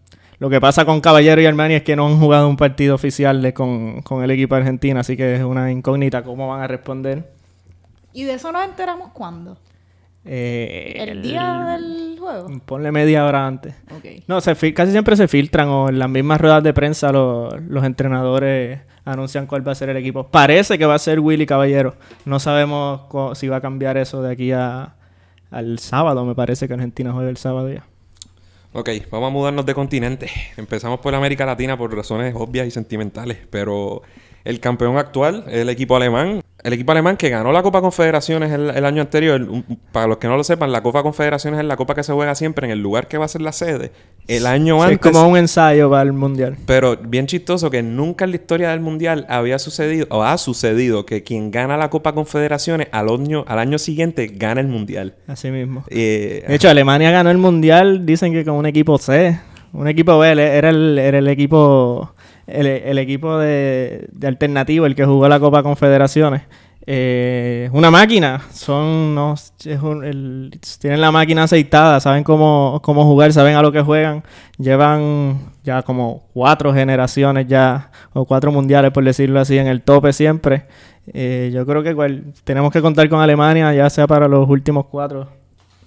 Lo 0.44 0.50
que 0.50 0.60
pasa 0.60 0.84
con 0.84 1.00
Caballero 1.00 1.40
y 1.40 1.46
Armani 1.46 1.72
es 1.72 1.82
que 1.84 1.96
no 1.96 2.06
han 2.06 2.18
jugado 2.20 2.46
un 2.50 2.58
partido 2.58 2.94
oficial 2.94 3.40
de- 3.40 3.54
con, 3.54 4.02
con 4.02 4.22
el 4.22 4.30
equipo 4.30 4.54
argentino, 4.54 5.00
así 5.00 5.16
que 5.16 5.36
es 5.36 5.42
una 5.42 5.72
incógnita 5.72 6.22
cómo 6.22 6.48
van 6.48 6.60
a 6.60 6.66
responder. 6.66 7.32
¿Y 8.12 8.24
de 8.24 8.34
eso 8.34 8.52
nos 8.52 8.62
enteramos 8.62 9.12
cuándo? 9.14 9.56
Eh, 10.26 10.96
¿El 10.98 11.22
día 11.22 11.78
del 11.78 12.16
juego? 12.18 12.48
Ponle 12.66 12.92
media 12.92 13.24
hora 13.24 13.46
antes. 13.46 13.74
Ok. 13.96 14.22
No, 14.26 14.42
se 14.42 14.54
casi 14.74 14.92
siempre 14.92 15.16
se 15.16 15.28
filtran 15.28 15.68
o 15.68 15.88
en 15.88 15.98
las 15.98 16.10
mismas 16.10 16.38
ruedas 16.38 16.62
de 16.62 16.74
prensa 16.74 17.10
lo- 17.10 17.48
los 17.60 17.82
entrenadores 17.82 18.80
anuncian 19.06 19.46
cuál 19.46 19.66
va 19.66 19.72
a 19.72 19.74
ser 19.74 19.88
el 19.88 19.96
equipo. 19.96 20.24
Parece 20.26 20.76
que 20.76 20.84
va 20.84 20.94
a 20.96 20.98
ser 20.98 21.20
Willy 21.20 21.46
Caballero. 21.46 21.94
No 22.26 22.38
sabemos 22.38 23.00
si 23.38 23.48
va 23.48 23.56
a 23.56 23.60
cambiar 23.62 23.96
eso 23.96 24.20
de 24.22 24.30
aquí 24.32 24.52
a, 24.52 24.94
al 25.50 25.78
sábado. 25.78 26.22
Me 26.26 26.34
parece 26.34 26.68
que 26.68 26.74
Argentina 26.74 27.12
juega 27.12 27.30
el 27.30 27.38
sábado 27.38 27.70
ya. 27.72 27.84
Ok, 28.76 28.90
vamos 29.08 29.28
a 29.28 29.30
mudarnos 29.30 29.64
de 29.66 29.72
continente. 29.72 30.28
Empezamos 30.56 30.98
por 30.98 31.14
América 31.14 31.46
Latina 31.46 31.78
por 31.78 31.94
razones 31.94 32.34
obvias 32.36 32.66
y 32.66 32.72
sentimentales, 32.72 33.38
pero 33.48 34.02
el 34.44 34.60
campeón 34.60 34.96
actual 34.98 35.44
es 35.48 35.58
el 35.58 35.68
equipo 35.68 35.96
alemán. 35.96 36.40
El 36.62 36.72
equipo 36.72 36.92
alemán 36.92 37.18
que 37.18 37.28
ganó 37.28 37.52
la 37.52 37.62
Copa 37.62 37.82
Confederaciones 37.82 38.50
el, 38.50 38.70
el 38.70 38.84
año 38.86 39.02
anterior. 39.02 39.38
Un- 39.42 39.64
Para 39.92 40.06
los 40.06 40.16
que 40.16 40.28
no 40.28 40.36
lo 40.38 40.44
sepan, 40.44 40.72
la 40.72 40.82
Copa 40.82 41.02
Confederaciones 41.02 41.60
es 41.60 41.66
la 41.66 41.76
copa 41.76 41.94
que 41.94 42.02
se 42.02 42.12
juega 42.14 42.34
siempre 42.34 42.66
en 42.66 42.70
el 42.72 42.78
lugar 42.80 43.06
que 43.06 43.18
va 43.18 43.26
a 43.26 43.28
ser 43.28 43.42
la 43.42 43.52
sede. 43.52 43.92
El 44.28 44.46
año 44.46 44.76
Sí, 44.78 44.82
antes... 44.92 45.06
es 45.06 45.12
como 45.12 45.28
un 45.28 45.36
ensayo 45.36 45.90
para 45.90 46.02
el 46.04 46.14
mundial. 46.14 46.56
Pero 46.64 46.96
bien 46.96 47.26
chistoso 47.26 47.68
que 47.70 47.82
nunca 47.82 48.24
en 48.24 48.30
la 48.30 48.36
historia 48.36 48.70
del 48.70 48.80
mundial 48.80 49.26
había 49.28 49.58
sucedido 49.58 50.06
o 50.08 50.22
ha 50.22 50.38
sucedido 50.38 51.04
que 51.04 51.22
quien 51.22 51.50
gana 51.50 51.76
la 51.76 51.90
Copa 51.90 52.14
Confederaciones 52.14 52.88
al 52.92 53.10
año, 53.10 53.44
al 53.46 53.58
año 53.58 53.76
siguiente 53.78 54.28
gana 54.34 54.62
el 54.62 54.68
mundial. 54.68 55.16
Así 55.26 55.50
mismo. 55.50 55.84
Eh, 55.90 56.44
De 56.48 56.54
hecho, 56.54 56.70
Alemania 56.70 57.10
ganó 57.10 57.30
el 57.30 57.36
mundial, 57.38 58.06
dicen 58.06 58.32
que 58.32 58.42
con 58.42 58.54
un 58.54 58.64
equipo 58.64 58.96
C. 58.96 59.38
Un 59.74 59.88
equipo 59.88 60.18
B, 60.18 60.30
era 60.30 60.70
el, 60.70 60.98
era 60.98 61.18
el 61.18 61.26
equipo 61.28 62.13
el, 62.46 62.98
equipo 62.98 63.38
de, 63.38 64.08
alternativo, 64.22 64.86
el 64.86 64.94
que 64.94 65.04
jugó 65.04 65.28
la 65.28 65.40
Copa 65.40 65.62
Confederaciones. 65.62 66.42
Eh, 66.86 67.70
una 67.72 67.90
máquina, 67.90 68.42
son 68.52 69.14
no, 69.14 69.34
un- 69.82 70.50
tienen 70.78 71.00
la 71.00 71.10
máquina 71.10 71.44
aceitada, 71.44 71.98
saben 71.98 72.22
cómo, 72.24 72.78
cómo 72.82 73.04
jugar, 73.04 73.32
saben 73.32 73.56
a 73.56 73.62
lo 73.62 73.72
que 73.72 73.80
juegan. 73.80 74.22
Llevan 74.58 75.52
ya 75.62 75.82
como 75.82 76.24
cuatro 76.34 76.74
generaciones 76.74 77.46
ya, 77.48 77.90
o 78.12 78.26
cuatro 78.26 78.52
mundiales 78.52 78.90
por 78.92 79.02
decirlo 79.02 79.40
así, 79.40 79.56
en 79.56 79.66
el 79.66 79.80
tope 79.80 80.12
siempre. 80.12 80.66
Eh, 81.12 81.50
yo 81.54 81.64
creo 81.64 81.82
que 81.82 82.22
tenemos 82.44 82.70
que 82.70 82.82
contar 82.82 83.08
con 83.08 83.20
Alemania, 83.20 83.72
ya 83.74 83.88
sea 83.88 84.06
para 84.06 84.28
los 84.28 84.48
últimos 84.48 84.84
cuatro. 84.86 85.28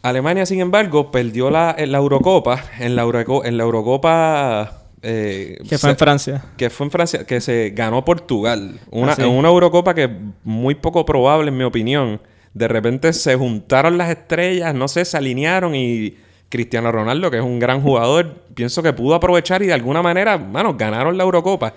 Alemania, 0.01 0.45
sin 0.45 0.61
embargo, 0.61 1.11
perdió 1.11 1.49
la, 1.49 1.75
Eurocopa. 1.77 2.59
En 2.79 2.95
la, 2.95 3.03
Euroco- 3.03 3.45
en 3.45 3.57
la 3.57 3.63
Eurocopa. 3.63 4.71
Eh, 5.09 5.57
Que 5.69 5.77
fue 5.77 5.91
en 5.91 5.97
Francia. 5.97 6.43
que 6.57 6.69
fue 6.69 6.85
en 6.87 6.91
Francia, 6.91 7.25
que 7.25 7.39
se 7.41 7.71
ganó 7.75 8.03
Portugal. 8.03 8.79
Una, 8.91 9.13
Ah, 9.13 9.15
sí. 9.15 9.21
una 9.23 9.47
Eurocopa 9.49 9.93
que 9.93 10.03
es 10.03 10.09
muy 10.43 10.75
poco 10.75 11.05
probable, 11.05 11.49
en 11.49 11.57
mi 11.57 11.63
opinión. 11.63 12.19
De 12.53 12.67
repente 12.67 13.13
se 13.13 13.35
juntaron 13.35 13.97
las 13.97 14.09
estrellas, 14.09 14.73
no 14.75 14.87
sé, 14.87 15.05
se 15.05 15.15
alinearon 15.17 15.75
y 15.75 16.15
Cristiano 16.49 16.91
Ronaldo, 16.91 17.29
que 17.31 17.37
es 17.37 17.43
un 17.43 17.59
gran 17.59 17.81
jugador, 17.81 18.35
pienso 18.53 18.81
que 18.83 18.93
pudo 18.93 19.15
aprovechar 19.15 19.61
y 19.61 19.67
de 19.67 19.73
alguna 19.73 20.01
manera, 20.01 20.37
bueno, 20.37 20.75
ganaron 20.77 21.17
la 21.17 21.23
Eurocopa. 21.23 21.73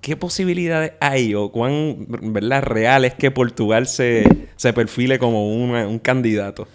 ¿Qué 0.00 0.16
posibilidades 0.16 0.92
hay 1.00 1.34
o 1.34 1.50
cuán 1.50 2.06
verdad 2.08 2.62
real 2.62 3.06
es 3.06 3.14
que 3.14 3.30
Portugal 3.30 3.86
se, 3.86 4.24
se 4.56 4.72
perfile 4.74 5.18
como 5.18 5.54
una- 5.54 5.88
un 5.88 5.98
candidato? 5.98 6.68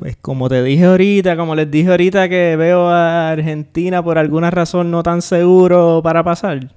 Pues 0.00 0.16
como 0.16 0.48
te 0.48 0.62
dije 0.62 0.86
ahorita, 0.86 1.36
como 1.36 1.54
les 1.54 1.70
dije 1.70 1.90
ahorita 1.90 2.26
que 2.30 2.56
veo 2.56 2.88
a 2.88 3.30
Argentina 3.32 4.02
por 4.02 4.16
alguna 4.16 4.50
razón 4.50 4.90
no 4.90 5.02
tan 5.02 5.20
seguro 5.20 6.00
para 6.02 6.24
pasar. 6.24 6.68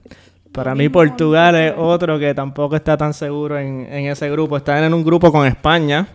Para 0.51 0.75
mí 0.75 0.89
Portugal 0.89 1.55
es 1.55 1.73
otro 1.77 2.19
que 2.19 2.33
tampoco 2.35 2.75
está 2.75 2.97
tan 2.97 3.13
seguro 3.13 3.57
en, 3.57 3.87
en 3.89 4.07
ese 4.07 4.29
grupo. 4.29 4.57
Están 4.57 4.83
en 4.83 4.93
un 4.93 5.05
grupo 5.05 5.31
con 5.31 5.47
España, 5.47 6.05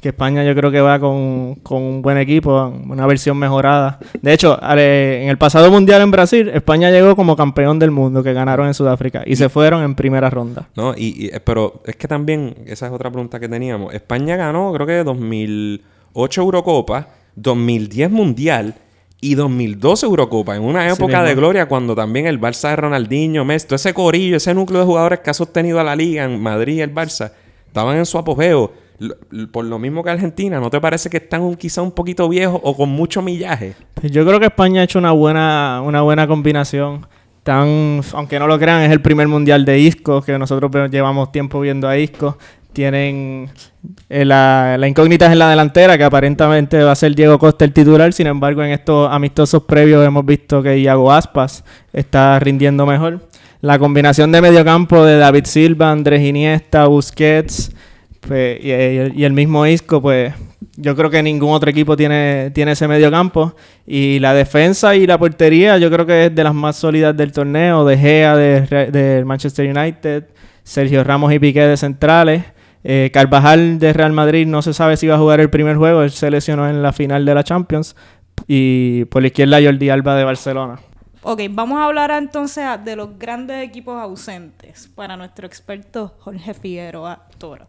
que 0.00 0.10
España 0.10 0.44
yo 0.44 0.54
creo 0.54 0.70
que 0.70 0.80
va 0.82 1.00
con, 1.00 1.54
con 1.62 1.82
un 1.82 2.02
buen 2.02 2.18
equipo, 2.18 2.66
una 2.86 3.06
versión 3.06 3.38
mejorada. 3.38 3.98
De 4.20 4.34
hecho, 4.34 4.56
en 4.62 5.28
el 5.30 5.38
pasado 5.38 5.70
mundial 5.70 6.02
en 6.02 6.10
Brasil, 6.10 6.50
España 6.52 6.90
llegó 6.90 7.16
como 7.16 7.34
campeón 7.34 7.78
del 7.78 7.90
mundo, 7.92 8.22
que 8.22 8.34
ganaron 8.34 8.66
en 8.68 8.74
Sudáfrica, 8.74 9.22
y 9.26 9.36
se 9.36 9.48
fueron 9.48 9.82
en 9.82 9.94
primera 9.94 10.28
ronda. 10.30 10.68
¿No? 10.76 10.94
Y, 10.94 11.24
y- 11.24 11.26
eh, 11.28 11.40
pero 11.42 11.80
es 11.86 11.96
que 11.96 12.06
también, 12.06 12.54
esa 12.66 12.86
es 12.88 12.92
otra 12.92 13.10
pregunta 13.10 13.40
que 13.40 13.48
teníamos. 13.48 13.94
España 13.94 14.36
ganó, 14.36 14.70
creo 14.74 14.86
que 14.86 15.02
2008 16.14 16.42
Eurocopa, 16.42 17.08
2010 17.36 18.10
Mundial 18.10 18.74
y 19.20 19.34
2012 19.34 20.06
Eurocopa. 20.06 20.56
En 20.56 20.62
una 20.62 20.88
época 20.88 21.22
de 21.22 21.34
gloria 21.34 21.66
cuando 21.66 21.94
también 21.94 22.26
el 22.26 22.40
Barça 22.40 22.70
de 22.70 22.76
Ronaldinho, 22.76 23.44
Messi, 23.44 23.66
todo 23.66 23.76
ese 23.76 23.94
corillo, 23.94 24.36
ese 24.36 24.54
núcleo 24.54 24.80
de 24.80 24.86
jugadores 24.86 25.20
que 25.20 25.30
ha 25.30 25.34
sostenido 25.34 25.80
a 25.80 25.84
la 25.84 25.96
liga 25.96 26.24
en 26.24 26.40
Madrid 26.40 26.76
y 26.76 26.80
el 26.80 26.94
Barça, 26.94 27.32
estaban 27.66 27.96
en 27.96 28.06
su 28.06 28.18
apogeo. 28.18 28.72
por 29.52 29.64
lo 29.64 29.78
mismo 29.78 30.02
que 30.02 30.10
Argentina, 30.10 30.58
¿no 30.58 30.70
te 30.70 30.80
parece 30.80 31.08
que 31.08 31.18
están 31.18 31.54
quizá 31.54 31.82
un 31.82 31.92
poquito 31.92 32.28
viejos 32.28 32.60
o 32.62 32.76
con 32.76 32.88
mucho 32.88 33.22
millaje? 33.22 33.74
Pues 33.94 34.10
Yo 34.12 34.26
creo 34.26 34.40
que 34.40 34.46
España 34.46 34.80
ha 34.80 34.84
hecho 34.84 34.98
una 34.98 35.12
buena, 35.12 35.82
una 35.84 36.02
buena 36.02 36.26
combinación. 36.26 37.06
Tan, 37.44 38.02
aunque 38.12 38.38
no 38.38 38.46
lo 38.46 38.58
crean, 38.58 38.82
es 38.82 38.90
el 38.90 39.00
primer 39.00 39.26
mundial 39.26 39.64
de 39.64 39.78
Isco, 39.78 40.20
que 40.20 40.36
nosotros 40.38 40.70
llevamos 40.90 41.32
tiempo 41.32 41.60
viendo 41.60 41.88
a 41.88 41.96
Isco. 41.96 42.36
Tienen 42.78 43.50
eh, 44.08 44.24
la, 44.24 44.76
la 44.78 44.86
incógnita 44.86 45.26
en 45.32 45.40
la 45.40 45.50
delantera, 45.50 45.98
que 45.98 46.04
aparentemente 46.04 46.80
va 46.80 46.92
a 46.92 46.94
ser 46.94 47.12
Diego 47.12 47.36
Costa 47.36 47.64
el 47.64 47.72
titular. 47.72 48.12
Sin 48.12 48.28
embargo, 48.28 48.62
en 48.62 48.70
estos 48.70 49.10
amistosos 49.10 49.64
previos 49.64 50.06
hemos 50.06 50.24
visto 50.24 50.62
que 50.62 50.78
Iago 50.78 51.10
Aspas 51.10 51.64
está 51.92 52.38
rindiendo 52.38 52.86
mejor. 52.86 53.18
La 53.62 53.80
combinación 53.80 54.30
de 54.30 54.40
mediocampo 54.40 55.04
de 55.04 55.16
David 55.18 55.46
Silva, 55.46 55.90
Andrés 55.90 56.22
Iniesta, 56.22 56.86
Busquets 56.86 57.72
pues, 58.20 58.60
y, 58.62 59.24
el 59.24 59.32
mismo 59.32 59.66
Isco, 59.66 60.00
pues 60.00 60.32
yo 60.76 60.94
creo 60.94 61.10
que 61.10 61.20
ningún 61.20 61.50
otro 61.50 61.68
equipo 61.68 61.96
tiene, 61.96 62.52
tiene 62.54 62.70
ese 62.70 62.86
mediocampo. 62.86 63.56
Y 63.88 64.20
la 64.20 64.34
defensa 64.34 64.94
y 64.94 65.04
la 65.04 65.18
portería, 65.18 65.78
yo 65.78 65.90
creo 65.90 66.06
que 66.06 66.26
es 66.26 66.32
de 66.32 66.44
las 66.44 66.54
más 66.54 66.76
sólidas 66.76 67.16
del 67.16 67.32
torneo. 67.32 67.84
De 67.84 67.98
Gea 67.98 68.36
de, 68.36 68.60
del 68.92 69.24
Manchester 69.24 69.68
United, 69.76 70.26
Sergio 70.62 71.02
Ramos 71.02 71.32
y 71.32 71.40
Piqué 71.40 71.62
de 71.62 71.76
centrales. 71.76 72.44
Eh, 72.84 73.10
Carvajal 73.12 73.78
de 73.78 73.92
Real 73.92 74.12
Madrid 74.12 74.46
no 74.46 74.62
se 74.62 74.72
sabe 74.72 74.96
si 74.96 75.06
va 75.06 75.16
a 75.16 75.18
jugar 75.18 75.40
el 75.40 75.50
primer 75.50 75.76
juego, 75.76 76.02
él 76.02 76.10
se 76.10 76.30
lesionó 76.30 76.68
en 76.68 76.82
la 76.82 76.92
final 76.92 77.24
de 77.24 77.34
la 77.34 77.44
Champions. 77.44 77.96
Y 78.46 79.04
por 79.06 79.22
la 79.22 79.28
izquierda 79.28 79.58
Jordi 79.62 79.90
Alba 79.90 80.14
de 80.14 80.24
Barcelona. 80.24 80.78
Ok, 81.22 81.42
vamos 81.50 81.78
a 81.80 81.84
hablar 81.86 82.12
entonces 82.12 82.64
de 82.84 82.94
los 82.94 83.18
grandes 83.18 83.62
equipos 83.64 84.00
ausentes 84.00 84.88
para 84.94 85.16
nuestro 85.16 85.46
experto 85.46 86.14
Jorge 86.20 86.54
Figueroa 86.54 87.26
Toro. 87.38 87.66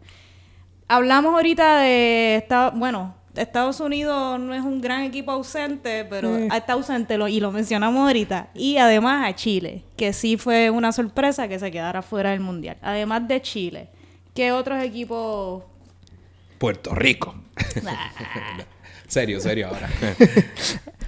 Hablamos 0.88 1.34
ahorita 1.34 1.80
de 1.82 2.36
Estados, 2.38 2.74
bueno, 2.78 3.16
Estados 3.36 3.80
Unidos 3.80 4.40
no 4.40 4.54
es 4.54 4.62
un 4.64 4.82
gran 4.82 5.02
equipo 5.04 5.32
ausente, 5.32 6.06
pero 6.10 6.36
está 6.38 6.74
ausente 6.74 7.18
lo- 7.18 7.28
y 7.28 7.40
lo 7.40 7.52
mencionamos 7.52 8.06
ahorita. 8.08 8.50
Y 8.54 8.78
además 8.78 9.28
a 9.28 9.36
Chile, 9.36 9.84
que 9.98 10.14
sí 10.14 10.38
fue 10.38 10.70
una 10.70 10.92
sorpresa 10.92 11.48
que 11.48 11.60
se 11.60 11.72
quedara 11.72 12.02
fuera 12.02 12.32
del 12.32 12.40
Mundial. 12.40 12.78
Además 12.82 13.28
de 13.28 13.42
Chile, 13.42 13.90
¿qué 14.40 14.54
otros 14.54 14.82
equipos? 14.82 15.64
Puerto 16.58 16.96
Rico. 16.96 17.36
serio, 19.08 19.42
serio 19.42 19.68
ahora. 19.68 19.90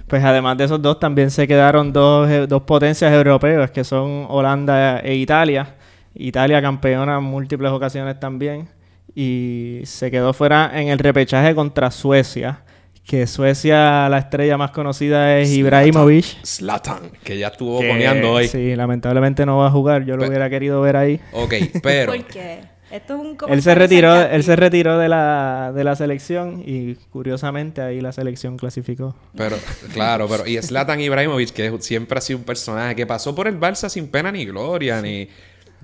Pues 0.06 0.22
además 0.22 0.58
de 0.58 0.64
esos 0.64 0.82
dos, 0.82 1.00
también 1.00 1.30
se 1.30 1.48
quedaron 1.48 1.90
dos, 1.90 2.28
eh, 2.28 2.46
dos 2.46 2.64
potencias 2.64 3.10
europeas, 3.10 3.70
que 3.70 3.82
son 3.82 4.26
Holanda 4.28 5.00
e 5.00 5.14
Italia. 5.14 5.76
Italia 6.14 6.60
campeona 6.60 7.16
en 7.16 7.24
múltiples 7.24 7.72
ocasiones 7.72 8.20
también. 8.20 8.68
Y 9.14 9.80
se 9.84 10.10
quedó 10.10 10.34
fuera 10.34 10.70
en 10.74 10.88
el 10.88 10.98
repechaje 10.98 11.54
contra 11.54 11.90
Suecia. 11.90 12.60
Que 13.06 13.26
Suecia, 13.26 14.06
la 14.10 14.18
estrella 14.18 14.58
más 14.58 14.72
conocida 14.72 15.38
es 15.38 15.50
Ibrahimovic. 15.50 16.44
Slatan, 16.44 17.12
que 17.24 17.38
ya 17.38 17.46
estuvo 17.46 17.80
que, 17.80 17.88
poniendo 17.88 18.32
hoy. 18.32 18.48
Sí, 18.48 18.76
lamentablemente 18.76 19.46
no 19.46 19.56
va 19.56 19.68
a 19.68 19.70
jugar. 19.70 20.04
Yo 20.04 20.16
lo 20.16 20.24
Pe- 20.24 20.28
hubiera 20.28 20.50
querido 20.50 20.82
ver 20.82 20.98
ahí. 20.98 21.20
Ok, 21.32 21.54
pero... 21.82 22.12
Porque 22.16 22.71
esto 22.92 23.14
es 23.14 23.20
un 23.20 23.36
Él 23.48 23.62
se 23.62 23.74
retiró, 23.74 24.20
él 24.22 24.42
se 24.44 24.54
retiró 24.56 24.98
de 24.98 25.08
la, 25.08 25.72
de 25.74 25.84
la 25.84 25.96
selección 25.96 26.62
y 26.64 26.94
curiosamente 27.10 27.80
ahí 27.80 28.00
la 28.00 28.12
selección 28.12 28.56
clasificó. 28.56 29.14
Pero, 29.36 29.56
claro, 29.92 30.28
pero... 30.28 30.46
Y 30.46 30.60
Zlatan 30.62 31.00
Ibrahimovic, 31.00 31.50
que 31.50 31.76
siempre 31.80 32.18
ha 32.18 32.20
sido 32.20 32.38
un 32.38 32.44
personaje 32.44 32.94
que 32.94 33.06
pasó 33.06 33.34
por 33.34 33.48
el 33.48 33.58
Barça 33.58 33.88
sin 33.88 34.08
pena 34.08 34.30
ni 34.30 34.44
gloria, 34.44 35.00
ni... 35.02 35.28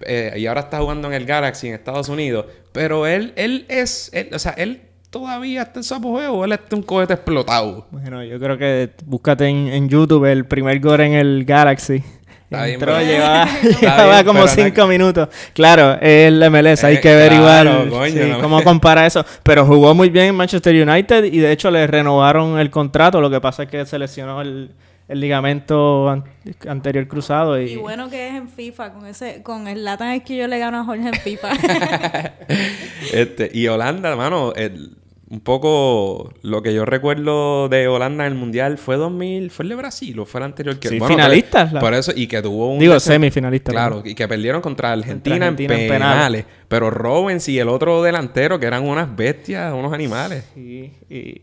eh, 0.02 0.34
y 0.36 0.46
ahora 0.46 0.60
está 0.60 0.78
jugando 0.78 1.08
en 1.08 1.14
el 1.14 1.24
Galaxy 1.26 1.68
en 1.68 1.74
Estados 1.74 2.08
Unidos. 2.08 2.46
Pero 2.72 3.06
él, 3.06 3.32
él 3.36 3.64
es... 3.68 4.10
él- 4.12 4.28
o 4.32 4.38
sea, 4.38 4.52
él 4.52 4.82
todavía 5.10 5.62
está 5.62 5.80
en 5.80 5.84
su 5.84 5.94
apogeo 5.94 6.34
o 6.34 6.44
él 6.44 6.52
está 6.52 6.76
un 6.76 6.82
cohete 6.82 7.14
explotado. 7.14 7.86
Bueno, 7.90 8.22
yo 8.22 8.38
creo 8.38 8.58
que 8.58 8.90
búscate 9.06 9.46
en, 9.46 9.68
en 9.68 9.88
YouTube 9.88 10.26
el 10.26 10.44
primer 10.44 10.78
gol 10.80 11.00
en 11.00 11.14
el 11.14 11.44
Galaxy. 11.46 12.02
Está 12.50 12.66
Entró, 12.68 12.98
llevaba, 13.02 13.44
Está 13.62 13.80
llevaba 13.80 14.12
bien, 14.14 14.26
como 14.26 14.40
no- 14.40 14.48
cinco 14.48 14.86
minutos. 14.86 15.28
Claro, 15.52 15.94
es 16.00 16.28
el 16.28 16.50
MLS, 16.50 16.82
hay 16.84 16.96
Eh, 16.96 17.00
que 17.00 17.14
ver 17.14 17.32
claro, 17.32 17.84
igual 17.84 17.90
coño, 18.12 18.22
sí, 18.24 18.28
no- 18.30 18.40
cómo 18.40 18.62
compara 18.64 19.04
eso. 19.06 19.24
Pero 19.42 19.66
jugó 19.66 19.94
muy 19.94 20.08
bien 20.08 20.26
en 20.26 20.34
Manchester 20.34 20.74
United 20.88 21.24
y 21.24 21.38
de 21.40 21.52
hecho 21.52 21.70
le 21.70 21.86
renovaron 21.86 22.58
el 22.58 22.70
contrato. 22.70 23.20
Lo 23.20 23.28
que 23.30 23.40
pasa 23.40 23.64
es 23.64 23.68
que 23.68 23.84
se 23.84 23.98
lesionó 23.98 24.40
el, 24.40 24.70
el 25.08 25.20
ligamento 25.20 26.08
an- 26.08 26.24
anterior 26.66 27.06
cruzado. 27.06 27.60
Y, 27.60 27.72
Y 27.72 27.76
bueno 27.76 28.08
que 28.08 28.28
es 28.28 28.34
en 28.36 28.48
FIFA, 28.48 28.92
con 28.94 29.06
ese, 29.06 29.42
con 29.42 29.68
el 29.68 29.84
Latan 29.84 30.12
es 30.12 30.22
que 30.22 30.36
yo 30.38 30.46
le 30.48 30.58
gano 30.58 30.78
a 30.80 30.84
Jorge 30.84 31.08
en 31.08 31.14
FIFA. 31.14 31.48
Este, 33.12 33.50
y 33.52 33.68
Holanda, 33.68 34.08
hermano, 34.10 34.52
el- 34.54 34.96
un 35.30 35.40
poco 35.40 36.32
lo 36.42 36.62
que 36.62 36.72
yo 36.72 36.86
recuerdo 36.86 37.68
de 37.68 37.86
Holanda 37.86 38.24
en 38.26 38.32
el 38.32 38.38
Mundial 38.38 38.78
fue 38.78 38.96
2000, 38.96 39.50
fue 39.50 39.64
el 39.64 39.68
de 39.68 39.74
Brasil 39.74 40.18
o 40.20 40.24
fue 40.24 40.40
el 40.40 40.44
anterior 40.46 40.78
que 40.78 40.88
Sí, 40.88 40.98
bueno, 40.98 41.14
finalistas, 41.14 41.72
Por 41.74 41.92
eso 41.92 42.12
y 42.16 42.26
que 42.26 42.40
tuvo 42.40 42.72
un 42.72 42.78
Digo, 42.78 42.94
desen- 42.94 43.00
semifinalista, 43.12 43.70
Claro, 43.70 44.02
y 44.06 44.14
que 44.14 44.26
perdieron 44.26 44.62
contra 44.62 44.92
Argentina, 44.92 45.36
Argentina 45.36 45.74
en, 45.74 45.80
en 45.82 45.88
penales, 45.88 46.44
penales. 46.44 46.44
pero 46.68 46.90
Robens 46.90 47.46
y 47.48 47.58
el 47.58 47.68
otro 47.68 48.02
delantero 48.02 48.58
que 48.58 48.64
eran 48.66 48.88
unas 48.88 49.14
bestias, 49.14 49.74
unos 49.74 49.92
animales. 49.92 50.44
Y, 50.56 50.92
y 51.10 51.42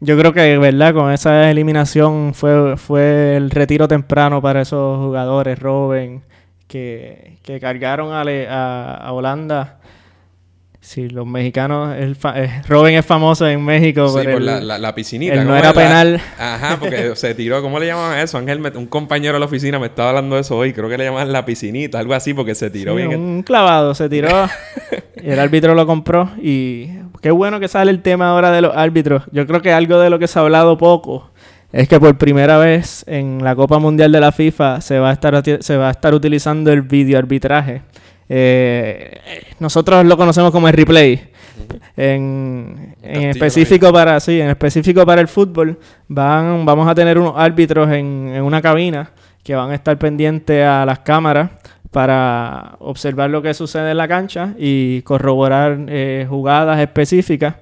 yo 0.00 0.18
creo 0.18 0.32
que, 0.34 0.58
¿verdad? 0.58 0.92
Con 0.92 1.10
esa 1.10 1.50
eliminación 1.50 2.34
fue, 2.34 2.76
fue 2.76 3.36
el 3.36 3.50
retiro 3.50 3.88
temprano 3.88 4.42
para 4.42 4.60
esos 4.60 4.98
jugadores, 4.98 5.58
Robben, 5.58 6.22
que, 6.68 7.38
que 7.42 7.58
cargaron 7.60 8.12
a, 8.12 8.24
le- 8.24 8.46
a, 8.48 8.94
a 8.96 9.12
Holanda. 9.12 9.78
Sí, 10.84 11.08
los 11.08 11.24
mexicanos, 11.24 11.96
el 11.96 12.16
eh, 12.34 12.60
Robben 12.68 12.96
es 12.96 13.06
famoso 13.06 13.46
en 13.46 13.64
México 13.64 14.08
Sí, 14.08 14.14
por 14.14 14.24
por 14.24 14.32
el- 14.40 14.46
la, 14.46 14.60
la, 14.60 14.78
la 14.80 14.94
piscinita. 14.96 15.34
el 15.34 15.40
no 15.44 15.46
¿cómo 15.50 15.56
era 15.56 15.72
penal. 15.72 16.20
Ajá, 16.36 16.76
porque 16.80 17.12
se 17.14 17.34
tiró, 17.36 17.62
¿cómo 17.62 17.78
le 17.78 17.86
llamaban 17.86 18.18
eso? 18.18 18.36
Ángel, 18.36 18.58
me- 18.58 18.70
un 18.70 18.86
compañero 18.86 19.34
de 19.34 19.38
la 19.38 19.46
oficina 19.46 19.78
me 19.78 19.86
estaba 19.86 20.08
hablando 20.08 20.34
de 20.34 20.40
eso 20.40 20.56
hoy, 20.58 20.72
creo 20.72 20.88
que 20.88 20.98
le 20.98 21.04
llamaban 21.04 21.30
la 21.30 21.44
piscinita, 21.44 22.00
algo 22.00 22.14
así, 22.14 22.34
porque 22.34 22.56
se 22.56 22.68
tiró 22.68 22.96
Sí, 22.96 23.06
bien. 23.06 23.20
un 23.20 23.42
clavado, 23.44 23.94
se 23.94 24.08
tiró. 24.08 24.28
y 25.22 25.30
el 25.30 25.38
árbitro 25.38 25.76
lo 25.76 25.86
compró. 25.86 26.30
Y 26.42 26.88
qué 27.22 27.30
bueno 27.30 27.60
que 27.60 27.68
sale 27.68 27.92
el 27.92 28.02
tema 28.02 28.30
ahora 28.30 28.50
de 28.50 28.62
los 28.62 28.76
árbitros. 28.76 29.22
Yo 29.30 29.46
creo 29.46 29.62
que 29.62 29.72
algo 29.72 30.00
de 30.00 30.10
lo 30.10 30.18
que 30.18 30.26
se 30.26 30.40
ha 30.40 30.42
hablado 30.42 30.78
poco 30.78 31.30
es 31.72 31.88
que 31.88 32.00
por 32.00 32.18
primera 32.18 32.58
vez 32.58 33.04
en 33.06 33.44
la 33.44 33.54
Copa 33.54 33.78
Mundial 33.78 34.10
de 34.10 34.18
la 34.18 34.32
FIFA 34.32 34.80
se 34.80 34.98
va 34.98 35.10
a 35.10 35.12
estar, 35.12 35.40
se 35.60 35.76
va 35.76 35.86
a 35.88 35.90
estar 35.92 36.12
utilizando 36.12 36.72
el 36.72 36.82
videoarbitraje. 36.82 37.82
Eh, 38.34 39.20
nosotros 39.58 40.06
lo 40.06 40.16
conocemos 40.16 40.50
como 40.50 40.66
el 40.66 40.72
replay. 40.72 41.28
En, 41.98 42.96
en 43.02 43.22
específico 43.24 43.92
para 43.92 44.18
sí, 44.20 44.40
en 44.40 44.48
específico 44.48 45.04
para 45.04 45.20
el 45.20 45.28
fútbol 45.28 45.78
van, 46.08 46.64
vamos 46.64 46.88
a 46.88 46.94
tener 46.94 47.18
unos 47.18 47.34
árbitros 47.36 47.90
en, 47.90 48.32
en 48.34 48.42
una 48.42 48.62
cabina 48.62 49.10
que 49.44 49.54
van 49.54 49.70
a 49.70 49.74
estar 49.74 49.98
pendientes 49.98 50.64
a 50.64 50.86
las 50.86 51.00
cámaras 51.00 51.50
para 51.90 52.76
observar 52.78 53.28
lo 53.28 53.42
que 53.42 53.52
sucede 53.52 53.90
en 53.90 53.98
la 53.98 54.08
cancha 54.08 54.54
y 54.58 55.02
corroborar 55.02 55.78
eh, 55.88 56.26
jugadas 56.26 56.80
específicas. 56.80 57.56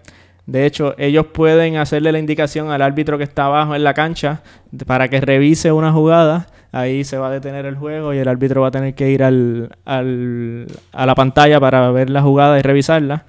De 0.47 0.67
hecho, 0.67 0.95
ellos 0.99 1.27
pueden 1.33 1.79
hacerle 1.79 2.13
la 2.13 2.21
indicación 2.21 2.71
al 2.71 2.83
árbitro 2.83 3.19
que 3.19 3.25
está 3.25 3.47
abajo 3.47 3.75
en 3.75 3.83
la 3.83 3.93
cancha 3.93 4.43
para 4.87 5.09
que 5.09 5.21
revise 5.21 5.73
una 5.73 5.91
jugada. 5.91 6.47
Ahí 6.73 7.03
se 7.05 7.19
va 7.19 7.29
a 7.29 7.31
detener 7.31 7.67
el 7.67 7.77
juego 7.77 8.15
y 8.15 8.19
el 8.19 8.29
árbitro 8.29 8.61
va 8.63 8.69
a 8.69 8.71
tener 8.71 8.95
que 8.95 9.11
ir 9.11 9.23
al, 9.25 9.71
al- 9.85 10.67
a 10.93 11.07
la 11.07 11.15
pantalla 11.15 11.59
para 11.59 11.91
ver 11.91 12.11
la 12.11 12.23
jugada 12.23 12.59
y 12.59 12.63
revisarla. 12.63 13.25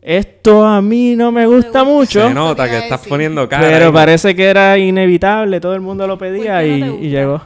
Esto 0.00 0.64
a 0.64 0.80
mí 0.80 1.16
no 1.16 1.32
me 1.32 1.46
gusta 1.46 1.80
gusta. 1.80 1.84
mucho. 1.84 2.28
Se 2.28 2.34
nota 2.34 2.68
que 2.70 2.78
estás 2.78 3.04
poniendo 3.08 3.48
cara. 3.48 3.66
Pero 3.66 3.92
parece 3.92 4.36
que 4.36 4.44
era 4.44 4.78
inevitable, 4.78 5.60
todo 5.60 5.74
el 5.74 5.80
mundo 5.80 6.06
lo 6.06 6.16
pedía 6.16 6.58
¿Por 6.58 6.62
qué 6.64 6.78
no 6.78 6.94
y, 7.00 7.08
llegó. 7.10 7.42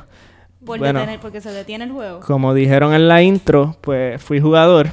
Por 0.67 0.79
Bueno. 0.79 0.99
detener, 1.01 1.21
porque 1.21 1.41
se 1.41 1.51
detiene 1.53 1.85
el 1.85 1.93
juego. 1.93 2.21
Como 2.21 2.53
dijeron 2.53 2.93
en 2.93 3.09
la 3.09 3.23
intro, 3.23 3.77
pues 3.81 4.23
fui 4.23 4.41
jugador 4.41 4.89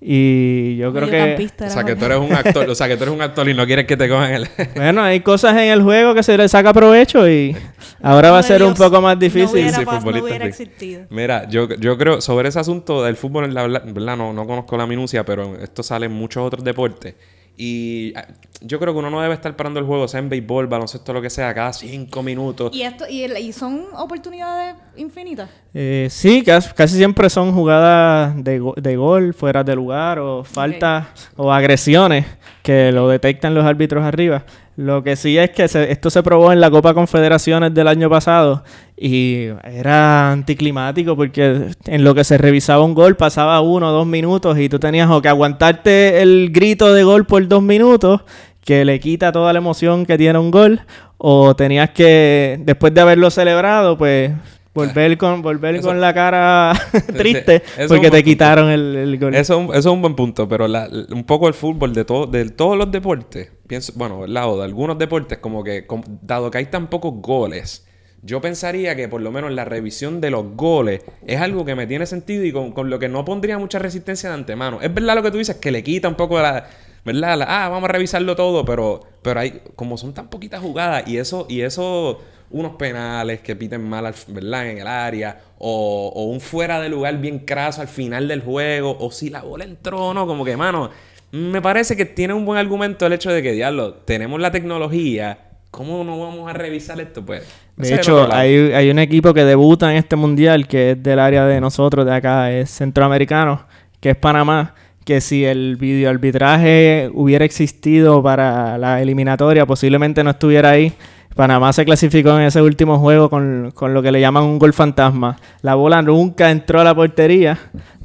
y 0.00 0.76
yo 0.76 0.92
creo 0.92 1.08
que... 1.10 1.48
O 1.64 1.70
sea, 1.70 1.84
que 1.84 1.96
tú 1.96 2.04
eres 2.04 2.18
un 2.18 2.32
actor, 2.32 2.68
o 2.70 2.74
sea, 2.74 2.86
que 2.88 2.96
tú 2.96 3.02
eres 3.04 3.14
un 3.14 3.20
actor 3.22 3.48
y 3.48 3.54
no 3.54 3.66
quieres 3.66 3.86
que 3.86 3.96
te 3.96 4.08
cojan 4.08 4.32
el... 4.32 4.48
Bueno, 4.76 5.02
hay 5.02 5.20
cosas 5.20 5.52
en 5.54 5.70
el 5.70 5.82
juego 5.82 6.14
que 6.14 6.22
se 6.22 6.36
le 6.38 6.48
saca 6.48 6.72
provecho 6.72 7.28
y 7.28 7.56
ahora 8.02 8.30
va 8.30 8.38
a 8.38 8.42
ser 8.42 8.62
un 8.62 8.74
poco 8.74 9.00
más 9.00 9.16
No 9.16 9.20
difícil. 9.20 9.50
hubiera, 9.52 9.70
Sí, 9.78 9.82
pas- 9.84 9.92
no 9.94 10.00
futbolista, 10.00 10.24
hubiera 10.28 10.44
sí. 10.44 10.48
existido. 10.62 11.02
Mira, 11.10 11.48
yo, 11.48 11.68
yo 11.68 11.98
creo, 11.98 12.20
sobre 12.20 12.48
ese 12.48 12.60
asunto 12.60 13.02
del 13.02 13.16
fútbol, 13.16 13.52
la 13.52 13.62
verdad, 13.62 13.82
verdad, 13.86 14.16
no, 14.16 14.32
no 14.32 14.46
conozco 14.46 14.76
la 14.76 14.86
minucia, 14.86 15.24
pero 15.24 15.56
esto 15.60 15.82
sale 15.82 16.06
en 16.06 16.12
muchos 16.12 16.44
otros 16.46 16.62
deportes. 16.62 17.14
Y 17.60 18.12
ah, 18.16 18.24
yo 18.60 18.78
creo 18.78 18.92
que 18.92 19.00
uno 19.00 19.10
no 19.10 19.20
debe 19.20 19.34
estar 19.34 19.56
parando 19.56 19.80
el 19.80 19.86
juego, 19.86 20.06
sea 20.06 20.20
en 20.20 20.28
béisbol, 20.28 20.68
baloncesto, 20.68 21.12
lo 21.12 21.20
que 21.20 21.28
sea, 21.28 21.52
cada 21.52 21.72
cinco 21.72 22.22
minutos. 22.22 22.70
Y 22.72 22.82
esto 22.82 23.04
y, 23.08 23.24
el- 23.24 23.36
y 23.38 23.52
son 23.52 23.84
oportunidades 23.96 24.76
infinitas. 24.96 25.50
Eh, 25.74 26.06
sí, 26.08 26.42
casi, 26.44 26.72
casi 26.72 26.96
siempre 26.96 27.28
son 27.28 27.52
jugadas 27.52 28.32
de, 28.44 28.62
de 28.76 28.96
gol, 28.96 29.34
fuera 29.34 29.64
de 29.64 29.74
lugar, 29.74 30.20
o 30.20 30.44
faltas 30.44 31.08
o 31.36 31.52
agresiones 31.52 32.26
que 32.62 32.92
lo 32.92 33.08
detectan 33.08 33.54
los 33.54 33.64
árbitros 33.64 34.04
arriba. 34.04 34.44
Lo 34.78 35.02
que 35.02 35.16
sí 35.16 35.36
es 35.36 35.50
que 35.50 35.64
esto 35.64 36.08
se 36.08 36.22
probó 36.22 36.52
en 36.52 36.60
la 36.60 36.70
Copa 36.70 36.94
Confederaciones 36.94 37.74
del 37.74 37.88
año 37.88 38.08
pasado 38.08 38.62
y 38.96 39.46
era 39.64 40.30
anticlimático 40.30 41.16
porque 41.16 41.72
en 41.86 42.04
lo 42.04 42.14
que 42.14 42.22
se 42.22 42.38
revisaba 42.38 42.84
un 42.84 42.94
gol 42.94 43.16
pasaba 43.16 43.60
uno 43.60 43.88
o 43.88 43.92
dos 43.92 44.06
minutos 44.06 44.56
y 44.56 44.68
tú 44.68 44.78
tenías 44.78 45.10
o 45.10 45.20
que 45.20 45.26
aguantarte 45.26 46.22
el 46.22 46.50
grito 46.52 46.92
de 46.94 47.02
gol 47.02 47.26
por 47.26 47.48
dos 47.48 47.60
minutos 47.60 48.20
que 48.64 48.84
le 48.84 49.00
quita 49.00 49.32
toda 49.32 49.52
la 49.52 49.58
emoción 49.58 50.06
que 50.06 50.16
tiene 50.16 50.38
un 50.38 50.52
gol 50.52 50.82
o 51.16 51.56
tenías 51.56 51.90
que 51.90 52.60
después 52.60 52.94
de 52.94 53.00
haberlo 53.00 53.32
celebrado 53.32 53.98
pues 53.98 54.30
Volver 54.78 55.18
con, 55.18 55.42
volver 55.42 55.80
con 55.80 56.00
la 56.00 56.14
cara 56.14 56.72
triste 57.16 57.62
porque 57.88 58.12
te 58.12 58.22
quitaron 58.22 58.70
el, 58.70 59.18
gol. 59.18 59.34
Eso, 59.34 59.74
es 59.74 59.84
un 59.86 60.00
buen 60.00 60.14
punto, 60.14 60.48
pero 60.48 60.66
un 61.10 61.24
poco 61.24 61.48
el 61.48 61.54
fútbol 61.54 61.92
de, 61.92 62.04
todo, 62.04 62.26
de 62.26 62.48
todos 62.50 62.78
los 62.78 62.88
deportes, 62.90 63.50
pienso, 63.68 63.92
bueno, 63.94 64.26
lado 64.26 64.58
de 64.58 64.64
algunos 64.64 64.98
deportes, 64.98 65.38
como 65.38 65.62
que 65.62 65.86
dado 66.22 66.50
que 66.50 66.58
hay 66.58 66.66
tan 66.66 66.90
pocos 66.90 67.14
goles, 67.22 67.86
yo 68.22 68.40
pensaría 68.40 68.96
que 68.96 69.06
por 69.08 69.20
lo 69.20 69.30
menos 69.30 69.52
la 69.52 69.64
revisión 69.64 70.20
de 70.20 70.30
los 70.30 70.56
goles 70.56 71.02
es 71.24 71.40
algo 71.40 71.64
que 71.64 71.76
me 71.76 71.86
tiene 71.86 72.04
sentido 72.06 72.44
y 72.44 72.52
con, 72.52 72.90
lo 72.90 72.98
que 72.98 73.08
no 73.08 73.24
pondría 73.24 73.58
mucha 73.58 73.78
resistencia 73.78 74.30
de 74.30 74.34
antemano. 74.34 74.80
Es 74.82 74.92
verdad 74.92 75.14
lo 75.14 75.22
que 75.22 75.30
tú 75.30 75.38
dices, 75.38 75.56
que 75.56 75.70
le 75.70 75.84
quita 75.84 76.08
un 76.08 76.16
poco 76.16 76.40
la... 76.40 76.68
¿Verdad? 77.04 77.40
ah, 77.46 77.68
vamos 77.68 77.88
a 77.88 77.92
revisarlo 77.92 78.34
todo, 78.34 78.64
pero, 78.64 79.00
pero 79.22 79.40
hay, 79.40 79.62
como 79.76 79.96
son 79.96 80.12
tan 80.12 80.28
poquitas 80.28 80.60
jugadas 80.60 81.06
y 81.06 81.16
eso, 81.16 81.46
y 81.48 81.60
eso 81.60 82.20
unos 82.50 82.76
penales 82.76 83.40
que 83.40 83.56
piten 83.56 83.88
mal 83.88 84.12
¿verdad? 84.28 84.68
en 84.68 84.78
el 84.78 84.86
área, 84.86 85.40
o, 85.58 86.24
un 86.24 86.40
fuera 86.40 86.80
de 86.80 86.88
lugar 86.88 87.18
bien 87.18 87.40
craso 87.40 87.80
al 87.80 87.88
final 87.88 88.28
del 88.28 88.42
juego, 88.42 88.96
o 88.98 89.10
si 89.10 89.30
la 89.30 89.42
bola 89.42 89.64
entró 89.64 90.06
o 90.06 90.14
no, 90.14 90.26
como 90.26 90.44
que, 90.44 90.56
mano, 90.56 90.90
me 91.32 91.60
parece 91.62 91.96
que 91.96 92.04
tiene 92.04 92.34
un 92.34 92.44
buen 92.44 92.58
argumento 92.58 93.06
el 93.06 93.12
hecho 93.12 93.30
de 93.30 93.42
que, 93.42 93.52
diablo, 93.52 93.94
tenemos 93.94 94.40
la 94.40 94.50
tecnología, 94.50 95.38
¿cómo 95.70 96.04
no 96.04 96.18
vamos 96.18 96.48
a 96.48 96.52
revisar 96.52 97.00
esto? 97.00 97.24
Pues. 97.24 97.44
De 97.76 97.94
hecho, 97.94 98.32
hay, 98.32 98.72
hay 98.72 98.90
un 98.90 98.98
equipo 98.98 99.32
que 99.34 99.44
debuta 99.44 99.90
en 99.90 99.98
este 99.98 100.16
mundial 100.16 100.66
que 100.66 100.92
es 100.92 101.02
del 101.02 101.18
área 101.18 101.46
de 101.46 101.60
nosotros, 101.60 102.06
de 102.06 102.14
acá, 102.14 102.50
es 102.50 102.70
centroamericano, 102.70 103.66
que 104.00 104.10
es 104.10 104.16
Panamá 104.16 104.74
que 105.08 105.22
si 105.22 105.42
el 105.42 105.76
videoarbitraje 105.76 107.08
hubiera 107.14 107.42
existido 107.42 108.22
para 108.22 108.76
la 108.76 109.00
eliminatoria, 109.00 109.64
posiblemente 109.64 110.22
no 110.22 110.28
estuviera 110.28 110.68
ahí. 110.68 110.92
Panamá 111.34 111.72
se 111.72 111.86
clasificó 111.86 112.38
en 112.38 112.42
ese 112.42 112.60
último 112.60 112.98
juego 112.98 113.30
con, 113.30 113.72
lo 113.80 114.02
que 114.02 114.12
le 114.12 114.20
llaman 114.20 114.44
un 114.44 114.58
gol 114.58 114.74
fantasma. 114.74 115.38
La 115.62 115.76
bola 115.76 116.02
nunca 116.02 116.50
entró 116.50 116.82
a 116.82 116.84
la 116.84 116.94
portería, 116.94 117.58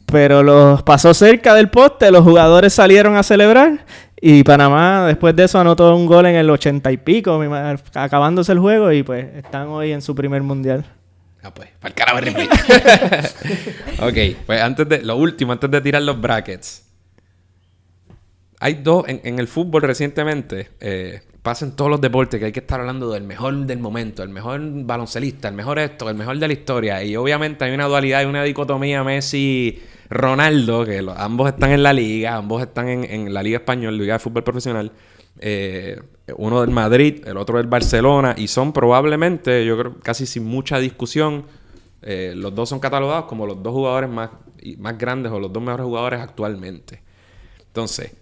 pero 0.05 0.43
los 0.43 0.83
pasó 0.83 1.13
cerca 1.13 1.53
del 1.53 1.69
poste, 1.69 2.11
los 2.11 2.23
jugadores 2.23 2.73
salieron 2.73 3.15
a 3.15 3.23
celebrar 3.23 3.85
y 4.25 4.43
Panamá 4.43 5.07
después 5.07 5.35
de 5.35 5.43
eso 5.43 5.59
anotó 5.59 5.95
un 5.95 6.05
gol 6.05 6.25
en 6.27 6.35
el 6.35 6.49
ochenta 6.49 6.91
y 6.91 6.97
pico, 6.97 7.41
acabándose 7.93 8.51
el 8.51 8.59
juego 8.59 8.91
y 8.91 9.03
pues 9.03 9.25
están 9.35 9.67
hoy 9.67 9.91
en 9.91 10.01
su 10.01 10.15
primer 10.15 10.41
mundial. 10.43 10.85
Ah, 11.43 11.53
pues, 11.53 11.69
para 11.79 11.89
el 11.89 11.95
carajo 11.95 12.19
Ok, 14.07 14.45
pues 14.45 14.61
antes 14.61 14.87
de, 14.87 15.01
lo 15.01 15.17
último, 15.17 15.51
antes 15.51 15.69
de 15.69 15.81
tirar 15.81 16.01
los 16.01 16.19
brackets. 16.21 16.85
Hay 18.61 18.75
dos, 18.75 19.03
en, 19.09 19.39
el 19.39 19.49
fútbol 19.49 19.81
recientemente, 19.81 20.69
eh, 20.79 21.21
pasa 21.43 21.65
en 21.65 21.73
todos 21.73 21.91
los 21.91 21.99
deportes 21.99 22.39
que 22.39 22.47
hay 22.47 22.51
que 22.53 22.61
estar 22.61 22.79
hablando 22.79 23.11
del 23.11 23.23
mejor 23.23 23.53
del 23.65 23.77
momento, 23.77 24.23
el 24.23 24.29
mejor 24.29 24.61
baloncelista, 24.85 25.49
el 25.49 25.53
mejor 25.53 25.77
esto, 25.77 26.09
el 26.09 26.15
mejor 26.15 26.39
de 26.39 26.47
la 26.47 26.53
historia. 26.53 27.03
Y 27.03 27.17
obviamente 27.17 27.65
hay 27.65 27.73
una 27.73 27.85
dualidad 27.85 28.23
y 28.23 28.25
una 28.25 28.43
dicotomía 28.43 29.03
Messi-Ronaldo, 29.03 30.85
que 30.85 31.05
ambos 31.17 31.49
están 31.49 31.71
en 31.71 31.83
la 31.83 31.91
liga, 31.91 32.37
ambos 32.37 32.61
están 32.61 32.87
en, 32.87 33.33
la 33.33 33.43
Liga 33.43 33.57
Española, 33.57 33.95
Liga 33.97 34.13
de 34.13 34.19
Fútbol 34.19 34.43
Profesional. 34.45 34.93
Eh, 35.39 36.01
uno 36.37 36.61
del 36.61 36.69
Madrid, 36.69 37.21
el 37.27 37.35
otro 37.35 37.57
del 37.57 37.67
Barcelona, 37.67 38.35
y 38.37 38.47
son 38.47 38.71
probablemente, 38.71 39.65
yo 39.65 39.77
creo, 39.77 39.99
casi 39.99 40.25
sin 40.25 40.45
mucha 40.45 40.79
discusión, 40.79 41.45
eh, 42.01 42.33
los 42.37 42.55
dos 42.55 42.69
son 42.69 42.79
catalogados 42.79 43.25
como 43.25 43.45
los 43.45 43.61
dos 43.61 43.73
jugadores 43.73 44.09
más, 44.09 44.29
más 44.77 44.97
grandes 44.97 45.29
o 45.33 45.39
los 45.41 45.51
dos 45.51 45.61
mejores 45.61 45.85
jugadores 45.85 46.21
actualmente. 46.21 47.01
Entonces, 47.67 48.13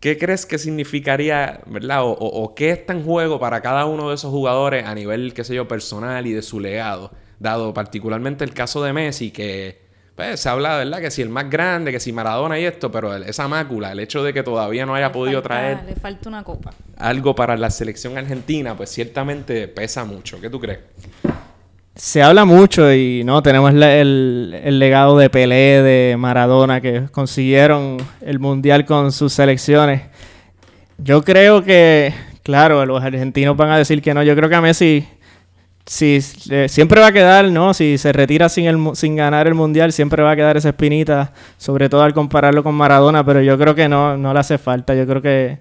¿Qué 0.00 0.16
crees 0.16 0.46
que 0.46 0.58
significaría, 0.58 1.60
verdad? 1.66 2.00
O, 2.02 2.54
qué 2.54 2.70
está 2.70 2.92
en 2.92 3.04
juego 3.04 3.40
para 3.40 3.60
cada 3.60 3.84
uno 3.86 4.10
de 4.10 4.14
esos 4.14 4.30
jugadores 4.30 4.84
a 4.86 4.94
nivel, 4.94 5.34
qué 5.34 5.42
sé 5.42 5.54
yo, 5.54 5.66
personal 5.66 6.26
y 6.26 6.32
de 6.32 6.42
su 6.42 6.60
legado? 6.60 7.10
Dado 7.40 7.74
particularmente 7.74 8.44
el 8.44 8.54
caso 8.54 8.82
de 8.82 8.92
Messi, 8.92 9.30
que 9.30 9.82
pues, 10.14 10.40
se 10.40 10.48
habla, 10.48 10.76
¿verdad? 10.78 11.00
Que 11.00 11.10
si 11.10 11.22
el 11.22 11.28
más 11.28 11.50
grande, 11.50 11.90
que 11.90 12.00
si 12.00 12.12
Maradona 12.12 12.58
y 12.58 12.64
esto, 12.64 12.92
pero 12.92 13.14
esa 13.16 13.48
mácula, 13.48 13.92
el 13.92 14.00
hecho 14.00 14.22
de 14.22 14.32
que 14.32 14.42
todavía 14.42 14.86
no 14.86 14.94
haya 14.94 15.10
podido 15.10 15.42
traer... 15.42 15.84
Le 15.84 15.94
falta 15.96 16.28
una 16.28 16.44
copa. 16.44 16.72
Algo 16.96 17.34
para 17.34 17.56
la 17.56 17.70
selección 17.70 18.18
argentina, 18.18 18.76
pues 18.76 18.90
ciertamente 18.90 19.68
pesa 19.68 20.04
mucho. 20.04 20.40
¿Qué 20.40 20.50
tú 20.50 20.60
crees? 20.60 20.80
Se 21.98 22.22
habla 22.22 22.44
mucho 22.44 22.92
y 22.92 23.24
no 23.24 23.42
tenemos 23.42 23.72
el, 23.72 24.78
legado 24.78 25.18
de 25.18 25.28
Pelé, 25.30 25.82
de 25.82 26.16
Maradona, 26.16 26.80
que 26.80 27.08
consiguieron 27.10 27.96
el 28.20 28.38
mundial 28.38 28.86
con 28.86 29.10
sus 29.10 29.32
selecciones. 29.32 30.02
Yo 30.98 31.22
creo 31.22 31.64
que, 31.64 32.14
claro, 32.44 32.86
los 32.86 33.02
argentinos 33.02 33.56
van 33.56 33.70
a 33.70 33.78
decir 33.78 34.00
que 34.00 34.14
no. 34.14 34.22
Yo 34.22 34.36
creo 34.36 34.48
que 34.48 34.54
a 34.54 34.60
Messi 34.60 35.08
si, 35.86 36.20
siempre 36.20 37.00
va 37.00 37.08
a 37.08 37.12
quedar, 37.12 37.50
¿no? 37.50 37.74
Si 37.74 37.98
se 37.98 38.12
retira 38.12 38.48
sin, 38.48 38.66
el, 38.66 38.94
sin 38.94 39.16
ganar 39.16 39.48
el 39.48 39.54
mundial, 39.54 39.92
siempre 39.92 40.22
va 40.22 40.30
a 40.30 40.36
quedar 40.36 40.56
esa 40.56 40.68
espinita, 40.68 41.32
sobre 41.56 41.88
todo 41.88 42.02
al 42.02 42.14
compararlo 42.14 42.62
con 42.62 42.76
Maradona, 42.76 43.24
pero 43.24 43.42
yo 43.42 43.58
creo 43.58 43.74
que 43.74 43.88
no, 43.88 44.16
no 44.16 44.32
le 44.32 44.38
hace 44.38 44.56
falta. 44.56 44.94
Yo 44.94 45.04
creo 45.04 45.20
que 45.20 45.58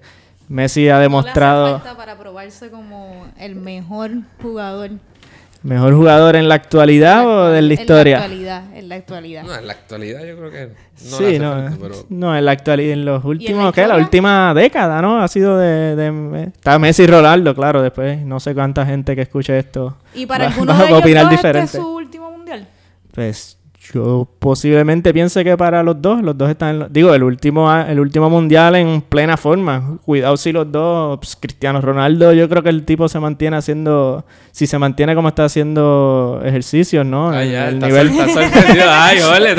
Messi 0.49 0.87
ha 0.87 0.99
demostrado. 0.99 1.63
No 1.63 1.69
le 1.69 1.75
hace 1.77 1.83
falta 1.83 1.97
para 1.97 2.17
probarse 2.19 2.69
como 2.69 3.25
el 3.39 3.55
mejor 3.55 4.11
jugador 4.39 4.91
¿Mejor 5.63 5.93
jugador 5.95 6.35
en 6.35 6.47
la 6.47 6.55
actualidad 6.55 7.27
o 7.27 7.49
de 7.49 7.61
la 7.61 7.73
historia? 7.73 8.17
En 8.17 8.19
la 8.19 8.25
actualidad, 8.25 8.77
en 8.77 8.89
la 8.89 8.95
actualidad. 8.95 9.43
No, 9.43 9.55
en 9.55 9.67
la 9.67 9.73
actualidad 9.73 10.25
yo 10.25 10.37
creo 10.37 10.51
que 10.51 10.67
no 10.67 11.17
Sí, 11.17 11.39
no, 11.39 11.77
no, 12.09 12.37
en 12.37 12.45
la 12.45 12.51
actualidad, 12.51 12.93
en 12.93 13.05
los 13.05 13.25
últimos, 13.25 13.73
¿qué? 13.73 13.87
La 13.87 13.97
última 13.97 14.53
década, 14.53 15.01
¿no? 15.01 15.21
Ha 15.21 15.27
sido 15.27 15.57
de, 15.57 15.95
de, 15.95 16.43
Está 16.43 16.79
Messi 16.79 17.03
y 17.03 17.07
Ronaldo, 17.07 17.55
claro, 17.55 17.81
después 17.81 18.19
no 18.21 18.39
sé 18.39 18.53
cuánta 18.53 18.85
gente 18.85 19.15
que 19.15 19.23
escuche 19.23 19.57
esto 19.57 19.97
¿Y 20.13 20.25
para 20.25 20.47
algunos 20.47 20.77
de 20.77 20.85
ellos 20.85 20.99
opinar 20.99 21.29
diferente. 21.29 21.65
Este 21.65 21.77
es 21.77 21.83
su 21.83 21.95
último 21.95 22.31
mundial? 22.31 22.67
Pues 23.13 23.56
yo 23.93 24.27
posiblemente 24.39 25.13
piense 25.13 25.43
que 25.43 25.55
para 25.55 25.81
los 25.83 26.01
dos, 26.01 26.21
los 26.21 26.37
dos 26.37 26.49
están, 26.49 26.87
digo, 26.89 27.13
el 27.13 27.23
último, 27.23 27.73
el 27.73 27.99
último 27.99 28.29
mundial 28.29 28.75
en 28.75 29.01
plena 29.01 29.37
forma. 29.37 29.97
Cuidado 30.03 30.35
si 30.37 30.51
los 30.51 30.71
dos, 30.71 31.17
pues, 31.19 31.35
Cristiano 31.35 31.79
Ronaldo, 31.79 32.33
yo 32.33 32.49
creo 32.49 32.63
que 32.63 32.69
el 32.69 32.83
tipo 32.83 33.07
se 33.07 33.19
mantiene 33.19 33.57
haciendo, 33.57 34.25
si 34.51 34.67
se 34.67 34.77
mantiene 34.77 35.15
como 35.15 35.29
está 35.29 35.45
haciendo 35.45 36.41
ejercicios, 36.43 37.05
¿no? 37.05 37.33
en 37.39 37.53
el 37.53 37.79
nivel, 37.79 38.11
Ay, 38.89 39.19
ole, 39.21 39.51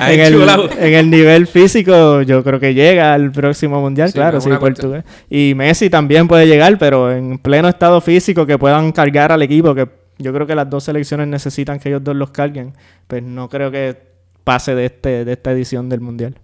en, 0.00 0.20
el, 0.20 0.70
en, 0.78 0.94
el, 0.94 1.10
nivel 1.10 1.46
físico, 1.46 2.22
yo 2.22 2.44
creo 2.44 2.60
que 2.60 2.74
llega 2.74 3.14
al 3.14 3.32
próximo 3.32 3.80
mundial, 3.80 4.12
claro, 4.12 4.40
sí, 4.40 4.50
Portugal. 4.60 5.04
Y 5.28 5.54
Messi 5.54 5.90
también 5.90 6.28
puede 6.28 6.46
llegar, 6.46 6.78
pero 6.78 7.10
en 7.10 7.38
pleno 7.38 7.68
estado 7.68 8.00
físico 8.00 8.46
que 8.46 8.58
puedan 8.58 8.92
cargar 8.92 9.32
al 9.32 9.42
equipo, 9.42 9.74
que 9.74 9.97
yo 10.18 10.32
creo 10.32 10.46
que 10.46 10.54
las 10.54 10.68
dos 10.68 10.84
selecciones 10.84 11.28
necesitan 11.28 11.78
que 11.78 11.88
ellos 11.88 12.02
dos 12.04 12.16
los 12.16 12.30
carguen. 12.30 12.74
Pues 13.06 13.22
no 13.22 13.48
creo 13.48 13.70
que 13.70 13.96
pase 14.44 14.74
de, 14.74 14.86
este, 14.86 15.24
de 15.24 15.32
esta 15.32 15.52
edición 15.52 15.88
del 15.88 16.00
Mundial. 16.00 16.38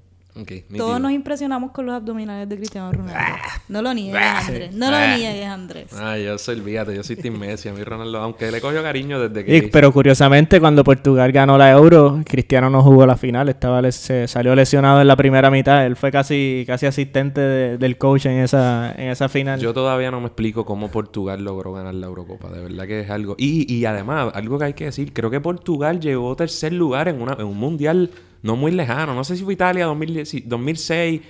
Todos 0.77 1.01
nos 1.01 1.13
impresionamos 1.13 1.71
con 1.71 1.87
los 1.87 1.95
abdominales 1.95 2.49
de 2.49 2.57
Cristiano 2.57 2.91
Ronaldo. 2.91 3.15
Ah. 3.17 3.39
no 3.69 3.83
lo 3.83 3.95
niegues, 3.95 4.21
ah. 4.21 4.41
Andrés. 4.41 4.75
No 4.75 4.91
lo 4.91 4.97
ah. 4.97 5.17
niegues, 5.17 5.47
Andrés. 5.47 5.93
Ah, 5.93 6.19
yo 6.19 6.37
soy, 6.39 6.57
olvídate, 6.57 6.97
yo 6.97 7.05
soy 7.05 7.15
Team 7.15 7.39
Messi. 7.39 7.69
A 7.69 7.73
mí 7.73 7.85
Ronaldo, 7.85 8.19
aunque 8.19 8.51
le 8.51 8.61
cogió 8.61 8.83
cariño 8.83 9.21
desde 9.21 9.45
que... 9.45 9.69
pero 9.69 9.93
curiosamente, 9.93 10.59
cuando 10.59 10.83
Portugal 10.83 11.31
ganó 11.31 11.57
la 11.57 11.71
Euro, 11.71 12.21
Cristiano 12.25 12.69
no 12.69 12.83
jugó 12.83 13.07
la 13.07 13.17
final. 13.17 13.49
Estaba 13.49 13.81
se 13.93 14.27
salió 14.27 14.57
lesionado 14.57 15.01
en 15.01 15.07
la 15.07 15.15
primera 15.15 15.53
mitad. 15.53 15.87
Él 15.87 15.95
fue 15.95 16.11
casi, 16.11 16.65
casi 16.67 16.87
asistente 16.87 17.41
del 17.79 17.97
coach 17.97 18.27
en 18.27 18.39
esa, 18.39 18.93
en 18.97 19.11
esa 19.11 19.29
final. 19.29 19.61
Yo 19.61 19.73
todavía 19.73 20.11
no 20.11 20.21
me 20.21 20.27
explico 20.27 20.65
cómo 20.65 20.91
Portugal 20.91 21.45
logró 21.45 21.73
ganar 21.75 21.95
la 21.95 22.07
Eurocopa. 22.07 22.51
De 22.51 22.61
verdad 22.61 22.87
que 22.89 23.01
es 23.01 23.11
algo... 23.11 23.37
Y, 23.39 23.73
y 23.73 23.85
además, 23.85 24.33
algo 24.35 24.59
que 24.59 24.65
hay 24.65 24.75
que 24.75 24.87
decir, 24.87 25.13
creo 25.13 25.31
que 25.31 25.41
Portugal 25.41 26.01
llegó 26.01 26.35
tercer 26.35 26.73
lugar 26.73 27.07
en, 27.07 27.23
una, 27.23 27.35
en 27.35 27.47
un 27.47 27.57
mundial 27.57 28.11
no 28.45 28.57
muy 28.57 28.73
lejano. 28.73 29.15
No 29.15 29.25
sé 29.25 29.39
si 29.39 29.43
fue 29.43 29.55
Italia 29.55 29.87
2006. 29.87 31.23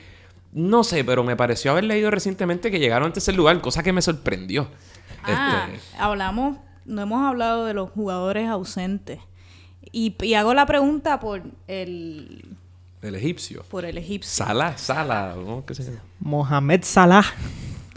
No 0.52 0.82
sé, 0.82 1.04
pero 1.04 1.22
me 1.22 1.36
pareció 1.36 1.70
haber 1.70 1.84
leído 1.84 2.10
recientemente 2.10 2.72
que 2.72 2.80
llegaron 2.80 3.06
en 3.06 3.12
tercer 3.12 3.36
lugar, 3.36 3.60
cosa 3.60 3.84
que 3.84 3.92
me 3.92 4.02
sorprendió. 4.02 4.68
Ah, 5.22 5.68
este, 5.72 5.96
hablamos, 5.96 6.58
no 6.84 7.02
hemos 7.02 7.24
hablado 7.24 7.66
de 7.66 7.74
los 7.74 7.90
jugadores 7.90 8.48
ausentes. 8.48 9.20
Y, 9.92 10.34
hago 10.34 10.54
la 10.54 10.66
pregunta 10.66 11.20
por 11.20 11.42
el... 11.68 12.56
El 13.00 13.14
egipcio. 13.14 13.62
Por 13.70 13.84
el 13.84 13.96
egipcio. 13.96 14.44
Salah, 14.44 14.76
Salah, 14.76 15.36
¿no? 15.36 15.64
¿Qué 15.64 15.74
se 15.76 15.96
Mohamed 16.18 16.82
Salah. 16.82 17.24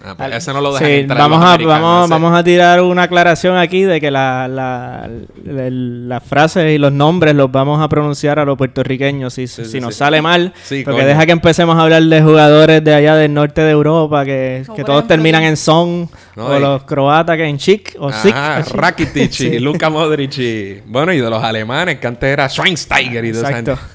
Ah, 0.06 0.14
pues 0.16 0.36
ese 0.36 0.54
no 0.54 0.62
lo 0.62 0.74
dejan 0.74 0.88
Sí, 0.88 0.94
entrar 0.94 1.18
vamos, 1.18 1.44
a, 1.44 1.58
vamos, 1.58 2.06
ese- 2.06 2.14
vamos 2.14 2.38
a 2.40 2.44
tirar 2.44 2.82
una 2.82 3.04
aclaración 3.04 3.58
aquí 3.58 3.82
de 3.82 4.00
que 4.00 4.12
la, 4.12 4.48
la- 4.48 5.10
la- 5.44 5.70
las 5.72 6.24
frases 6.24 6.72
y 6.72 6.78
los 6.78 6.92
nombres 6.94 7.34
los 7.34 7.52
vamos 7.52 7.82
a 7.82 7.90
pronunciar 7.90 8.38
a 8.38 8.46
los 8.46 8.58
puertorriqueños 8.60 9.34
si, 9.34 9.48
Sí, 9.48 9.66
si 9.66 9.72
sí, 9.72 9.80
nos 9.82 9.96
sí. 9.96 10.00
sale 10.00 10.22
mal. 10.22 10.54
Sí, 10.64 10.84
porque 10.86 11.00
coño. 11.00 11.08
deja 11.08 11.26
que 11.26 11.32
empecemos 11.32 11.76
a 11.78 11.82
hablar 11.82 12.04
de 12.04 12.22
jugadores 12.22 12.84
de 12.84 12.94
allá 12.94 13.16
del 13.16 13.34
norte 13.34 13.62
de 13.62 13.72
Europa 13.72 14.24
que, 14.24 14.62
que 14.76 14.84
todos 14.84 15.00
ejemplo, 15.00 15.04
terminan 15.08 15.44
en 15.44 15.58
son 15.58 16.08
No, 16.36 16.46
o 16.46 16.58
y- 16.58 16.62
los 16.62 16.84
croatas 16.84 17.36
que 17.36 17.46
en 17.46 17.58
chic 17.58 17.96
o 17.98 18.14
sick. 18.14 18.36
Ajá, 18.36 18.60
o 18.60 18.64
chic. 18.66 18.76
Rakitic 18.76 19.32
y 19.32 19.34
Sí. 19.34 19.60
Luka 19.60 19.90
Modric 19.90 20.38
y... 20.38 20.82
Bueno, 20.86 21.12
y 21.12 21.20
de 21.20 21.30
los 21.30 21.44
alemanes, 21.44 21.98
que 22.00 22.06
antes 22.06 22.30
era 22.30 22.48
Schweinsteiger 22.48 23.26
y 23.26 23.32
de 23.32 23.40
esa 23.40 23.50
Exacto. 23.50 23.76
gente. 23.78 23.92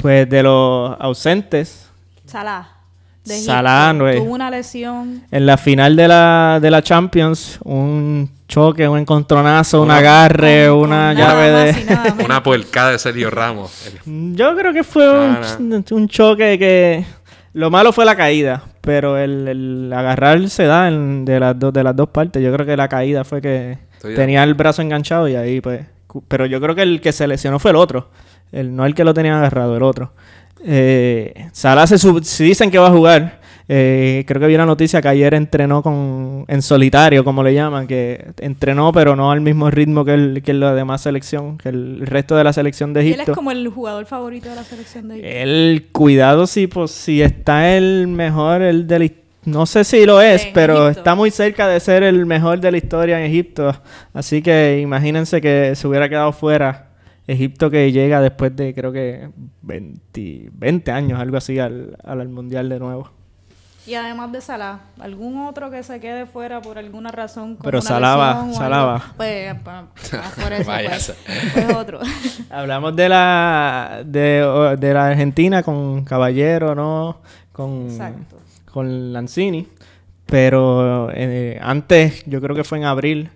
Pues 0.00 0.30
de 0.30 0.42
los 0.44 0.96
ausentes, 1.00 1.88
Salah. 2.24 2.68
De 3.24 3.38
Salah, 3.38 3.92
güey. 3.92 4.18
Tuvo 4.18 4.32
una 4.34 4.50
lesión. 4.50 5.22
en 5.30 5.46
la 5.46 5.56
final 5.56 5.94
de 5.96 6.08
la, 6.08 6.58
de 6.60 6.70
la 6.70 6.82
Champions, 6.82 7.58
un 7.64 8.28
choque, 8.48 8.86
un 8.88 8.98
encontronazo, 8.98 9.78
un 9.80 9.86
Una- 9.86 9.98
agarre, 9.98 10.66
con- 10.68 10.78
una 10.78 11.08
con 11.14 11.16
llave 11.16 11.50
de... 11.50 12.24
Una 12.24 12.42
puercada 12.42 12.90
de 12.90 12.98
Sergio 12.98 13.30
Ramos. 13.30 13.88
Yo 14.04 14.56
creo 14.56 14.72
que 14.72 14.84
fue 14.84 15.08
un, 15.08 15.84
un 15.90 16.08
choque 16.08 16.58
que... 16.58 17.04
Lo 17.54 17.70
malo 17.70 17.92
fue 17.92 18.04
la 18.06 18.16
caída, 18.16 18.62
pero 18.80 19.18
el, 19.18 19.46
el 19.46 19.92
agarrar 19.92 20.48
se 20.48 20.64
da 20.64 20.88
en- 20.88 21.24
de, 21.24 21.38
las 21.38 21.58
dos, 21.58 21.72
de 21.72 21.84
las 21.84 21.94
dos 21.94 22.08
partes. 22.08 22.42
Yo 22.42 22.52
creo 22.52 22.66
que 22.66 22.76
la 22.76 22.88
caída 22.88 23.24
fue 23.24 23.40
que 23.42 23.78
Estoy 23.94 24.14
tenía 24.14 24.42
el 24.42 24.54
brazo 24.54 24.82
enganchado 24.82 25.28
y 25.28 25.36
ahí 25.36 25.60
pues... 25.60 25.86
Pero 26.28 26.44
yo 26.46 26.60
creo 26.60 26.74
que 26.74 26.82
el 26.82 27.00
que 27.00 27.12
se 27.12 27.26
lesionó 27.26 27.58
fue 27.58 27.70
el 27.70 27.76
otro. 27.78 28.10
El, 28.52 28.74
no 28.76 28.84
el 28.84 28.94
que 28.94 29.04
lo 29.04 29.14
tenía 29.14 29.36
agarrado, 29.38 29.76
el 29.78 29.82
otro. 29.82 30.12
Eh, 30.64 31.48
Salah 31.52 31.86
se 31.86 31.98
sub- 31.98 32.22
si 32.24 32.44
dicen 32.44 32.70
que 32.70 32.78
va 32.78 32.88
a 32.88 32.92
jugar. 32.92 33.40
eh, 33.68 34.24
creo 34.26 34.40
que 34.40 34.48
vi 34.48 34.54
una 34.56 34.66
noticia 34.66 35.00
que 35.00 35.08
ayer 35.08 35.32
entrenó 35.34 35.82
con 35.82 36.44
en 36.48 36.62
solitario, 36.62 37.24
como 37.24 37.42
le 37.42 37.54
llaman, 37.54 37.86
que 37.86 38.32
entrenó 38.40 38.92
pero 38.92 39.14
no 39.16 39.30
al 39.30 39.40
mismo 39.40 39.70
ritmo 39.70 40.04
que, 40.04 40.14
el, 40.14 40.42
que 40.44 40.52
la 40.52 40.74
demás 40.74 41.00
selección, 41.02 41.56
que 41.58 41.68
el 41.70 42.02
resto 42.04 42.36
de 42.36 42.44
la 42.44 42.52
selección 42.52 42.92
de 42.92 43.02
Y 43.04 43.06
él 43.08 43.12
Egipto. 43.14 43.32
es 43.32 43.36
como 43.36 43.50
el 43.50 43.68
jugador 43.68 44.04
favorito 44.06 44.48
de 44.50 44.56
la 44.56 44.64
selección 44.64 45.08
de 45.08 45.14
Egipto. 45.14 45.30
El 45.30 45.88
cuidado 45.92 46.46
si, 46.46 46.66
pues, 46.66 46.90
si 46.90 47.22
está 47.22 47.74
el 47.76 48.08
mejor, 48.08 48.62
el 48.62 48.86
de 48.86 48.98
la 48.98 49.08
no 49.44 49.66
sé 49.66 49.82
si 49.84 50.06
lo 50.06 50.20
es, 50.20 50.46
pero 50.54 50.84
Egipto. 50.86 51.00
está 51.00 51.14
muy 51.16 51.30
cerca 51.32 51.66
de 51.66 51.80
ser 51.80 52.04
el 52.04 52.26
mejor 52.26 52.60
de 52.60 52.70
la 52.70 52.76
historia 52.76 53.18
en 53.18 53.24
Egipto. 53.30 53.74
Así 54.12 54.40
que 54.42 54.78
imagínense 54.80 55.40
que 55.40 55.74
se 55.74 55.88
hubiera 55.88 56.08
quedado 56.08 56.32
fuera. 56.32 56.91
Egipto 57.26 57.70
que 57.70 57.92
llega 57.92 58.20
después 58.20 58.54
de 58.56 58.74
creo 58.74 58.92
que 58.92 59.30
20, 59.62 60.50
20 60.52 60.90
años, 60.90 61.20
algo 61.20 61.36
así, 61.36 61.58
al, 61.58 61.96
al, 62.04 62.20
al 62.20 62.28
Mundial 62.28 62.68
de 62.68 62.78
nuevo. 62.78 63.10
Y 63.84 63.94
además 63.94 64.30
de 64.30 64.40
Salah, 64.40 64.78
¿algún 65.00 65.38
otro 65.44 65.68
que 65.68 65.82
se 65.82 65.98
quede 65.98 66.24
fuera 66.26 66.60
por 66.62 66.78
alguna 66.78 67.10
razón? 67.10 67.56
como 67.56 67.64
Pero 67.64 67.78
o 67.80 67.82
Salah 67.82 68.12
algo? 68.12 68.52
va. 68.86 69.12
Pues, 69.16 69.54
pa- 69.60 69.86
por 70.42 70.52
eso, 70.52 70.70
Vaya, 70.70 70.90
pues, 70.90 71.14
pues 71.52 71.74
otro. 71.74 71.98
Hablamos 72.50 72.94
de 72.94 73.08
la 73.08 74.02
de, 74.06 74.76
de 74.78 74.94
la 74.94 75.08
Argentina 75.08 75.64
con 75.64 76.04
Caballero, 76.04 76.76
¿no? 76.76 77.18
Con, 77.52 77.86
Exacto. 77.90 78.36
con 78.70 79.12
Lanzini. 79.12 79.66
Pero 80.26 81.10
eh, 81.12 81.58
antes, 81.60 82.22
yo 82.26 82.40
creo 82.40 82.54
que 82.54 82.62
fue 82.64 82.78
en 82.78 82.84
abril, 82.84 83.30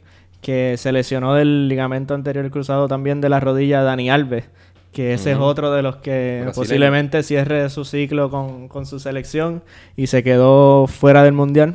que 0.46 0.76
se 0.78 0.92
lesionó 0.92 1.34
del 1.34 1.66
ligamento 1.68 2.14
anterior 2.14 2.48
cruzado 2.52 2.86
también 2.86 3.20
de 3.20 3.28
la 3.28 3.40
rodilla 3.40 3.82
Dani 3.82 4.10
Alves. 4.10 4.44
Que 4.92 5.12
ese 5.14 5.32
es 5.32 5.38
otro 5.38 5.72
de 5.72 5.82
los 5.82 5.96
que 5.96 6.42
Brasileño. 6.44 6.52
posiblemente 6.54 7.22
cierre 7.24 7.68
su 7.68 7.84
ciclo 7.84 8.30
con, 8.30 8.68
con 8.68 8.86
su 8.86 9.00
selección 9.00 9.62
y 9.96 10.06
se 10.06 10.22
quedó 10.22 10.86
fuera 10.86 11.24
del 11.24 11.32
mundial. 11.34 11.74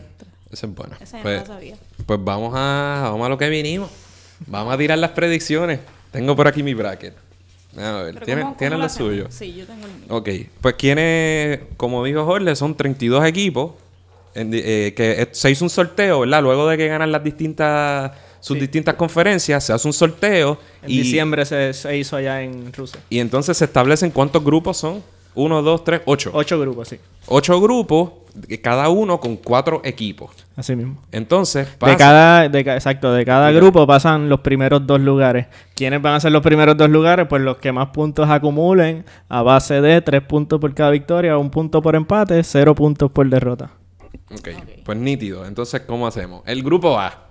Ese 0.49 0.67
es 0.67 0.73
bueno. 0.73 0.95
Ese 1.01 1.17
no 1.17 1.23
Pues, 1.23 1.41
lo 1.41 1.45
sabía. 1.47 1.75
pues 2.05 2.19
vamos 2.23 2.53
a, 2.55 3.09
vamos 3.11 3.25
a 3.25 3.29
lo 3.29 3.37
que 3.37 3.49
vinimos. 3.49 3.89
Vamos 4.47 4.73
a 4.73 4.77
tirar 4.77 4.97
las 4.97 5.11
predicciones. 5.11 5.81
Tengo 6.11 6.33
por 6.35 6.47
aquí 6.47 6.63
mi 6.63 6.73
bracket. 6.73 7.13
A 7.77 8.03
ver, 8.03 8.19
¿tienen, 8.21 8.45
¿cómo- 8.45 8.57
¿tienen 8.57 8.77
cómo 8.79 8.83
lo 8.83 8.89
suyo? 8.89 9.25
Sí, 9.29 9.53
yo 9.53 9.65
tengo 9.65 9.85
el 9.85 9.91
mío. 9.93 10.05
Ok, 10.09 10.29
pues 10.61 10.75
quienes, 10.75 11.59
como 11.77 12.03
dijo 12.05 12.23
Jorge, 12.25 12.55
son 12.55 12.75
32 12.75 13.25
equipos. 13.25 13.73
en 14.33 14.49
eh, 14.53 14.93
que 14.95 15.27
se 15.33 15.51
hizo 15.51 15.65
un 15.65 15.69
sorteo, 15.69 16.21
¿verdad? 16.21 16.41
Luego 16.41 16.67
de 16.69 16.77
que 16.77 16.87
ganan 16.87 17.11
las 17.11 17.21
distintas, 17.23 18.11
sus 18.41 18.59
distintas 18.59 18.95
conferencias, 18.95 19.63
se 19.63 19.71
hace 19.71 19.87
un 19.87 19.93
sorteo. 19.93 20.57
En 20.83 20.91
y, 20.91 20.97
diciembre 20.97 21.45
se, 21.45 21.73
se 21.73 21.97
hizo 21.97 22.17
allá 22.17 22.41
en 22.41 22.73
Rusia. 22.73 22.99
y 23.09 23.19
entonces 23.19 23.55
se 23.55 23.65
establecen 23.65 24.11
cuántos 24.11 24.43
grupos 24.43 24.75
son. 24.77 25.01
Uno, 25.33 25.61
dos, 25.61 25.85
tres, 25.85 26.01
ocho. 26.03 26.29
Ocho 26.33 26.59
grupos, 26.59 26.89
sí. 26.89 26.99
Ocho 27.27 27.61
grupos, 27.61 28.11
cada 28.61 28.89
uno 28.89 29.17
con 29.21 29.37
cuatro 29.37 29.79
equipos. 29.85 30.31
Así 30.57 30.75
mismo. 30.75 31.01
Entonces, 31.13 31.69
De 31.79 31.95
cada, 31.95 32.49
de 32.49 32.59
exacto, 32.59 33.13
de 33.13 33.23
cada 33.23 33.49
grupo 33.51 33.87
pasan 33.87 34.27
los 34.27 34.41
primeros 34.41 34.85
dos 34.85 34.99
lugares. 34.99 35.47
¿Quiénes 35.73 36.01
van 36.01 36.15
a 36.15 36.19
ser 36.19 36.33
los 36.33 36.41
primeros 36.41 36.75
dos 36.75 36.89
lugares? 36.89 37.27
Pues 37.29 37.41
los 37.43 37.57
que 37.59 37.71
más 37.71 37.89
puntos 37.91 38.29
acumulen 38.29 39.05
a 39.29 39.41
base 39.41 39.79
de 39.79 40.01
tres 40.01 40.21
puntos 40.21 40.59
por 40.59 40.73
cada 40.73 40.91
victoria, 40.91 41.37
un 41.37 41.49
punto 41.49 41.81
por 41.81 41.95
empate, 41.95 42.43
cero 42.43 42.75
puntos 42.75 43.09
por 43.09 43.29
derrota. 43.29 43.71
Ok, 44.33 44.49
pues 44.83 44.97
nítido. 44.97 45.45
Entonces, 45.45 45.81
¿cómo 45.87 46.07
hacemos? 46.07 46.41
El 46.45 46.61
grupo 46.61 46.99
A. 46.99 47.30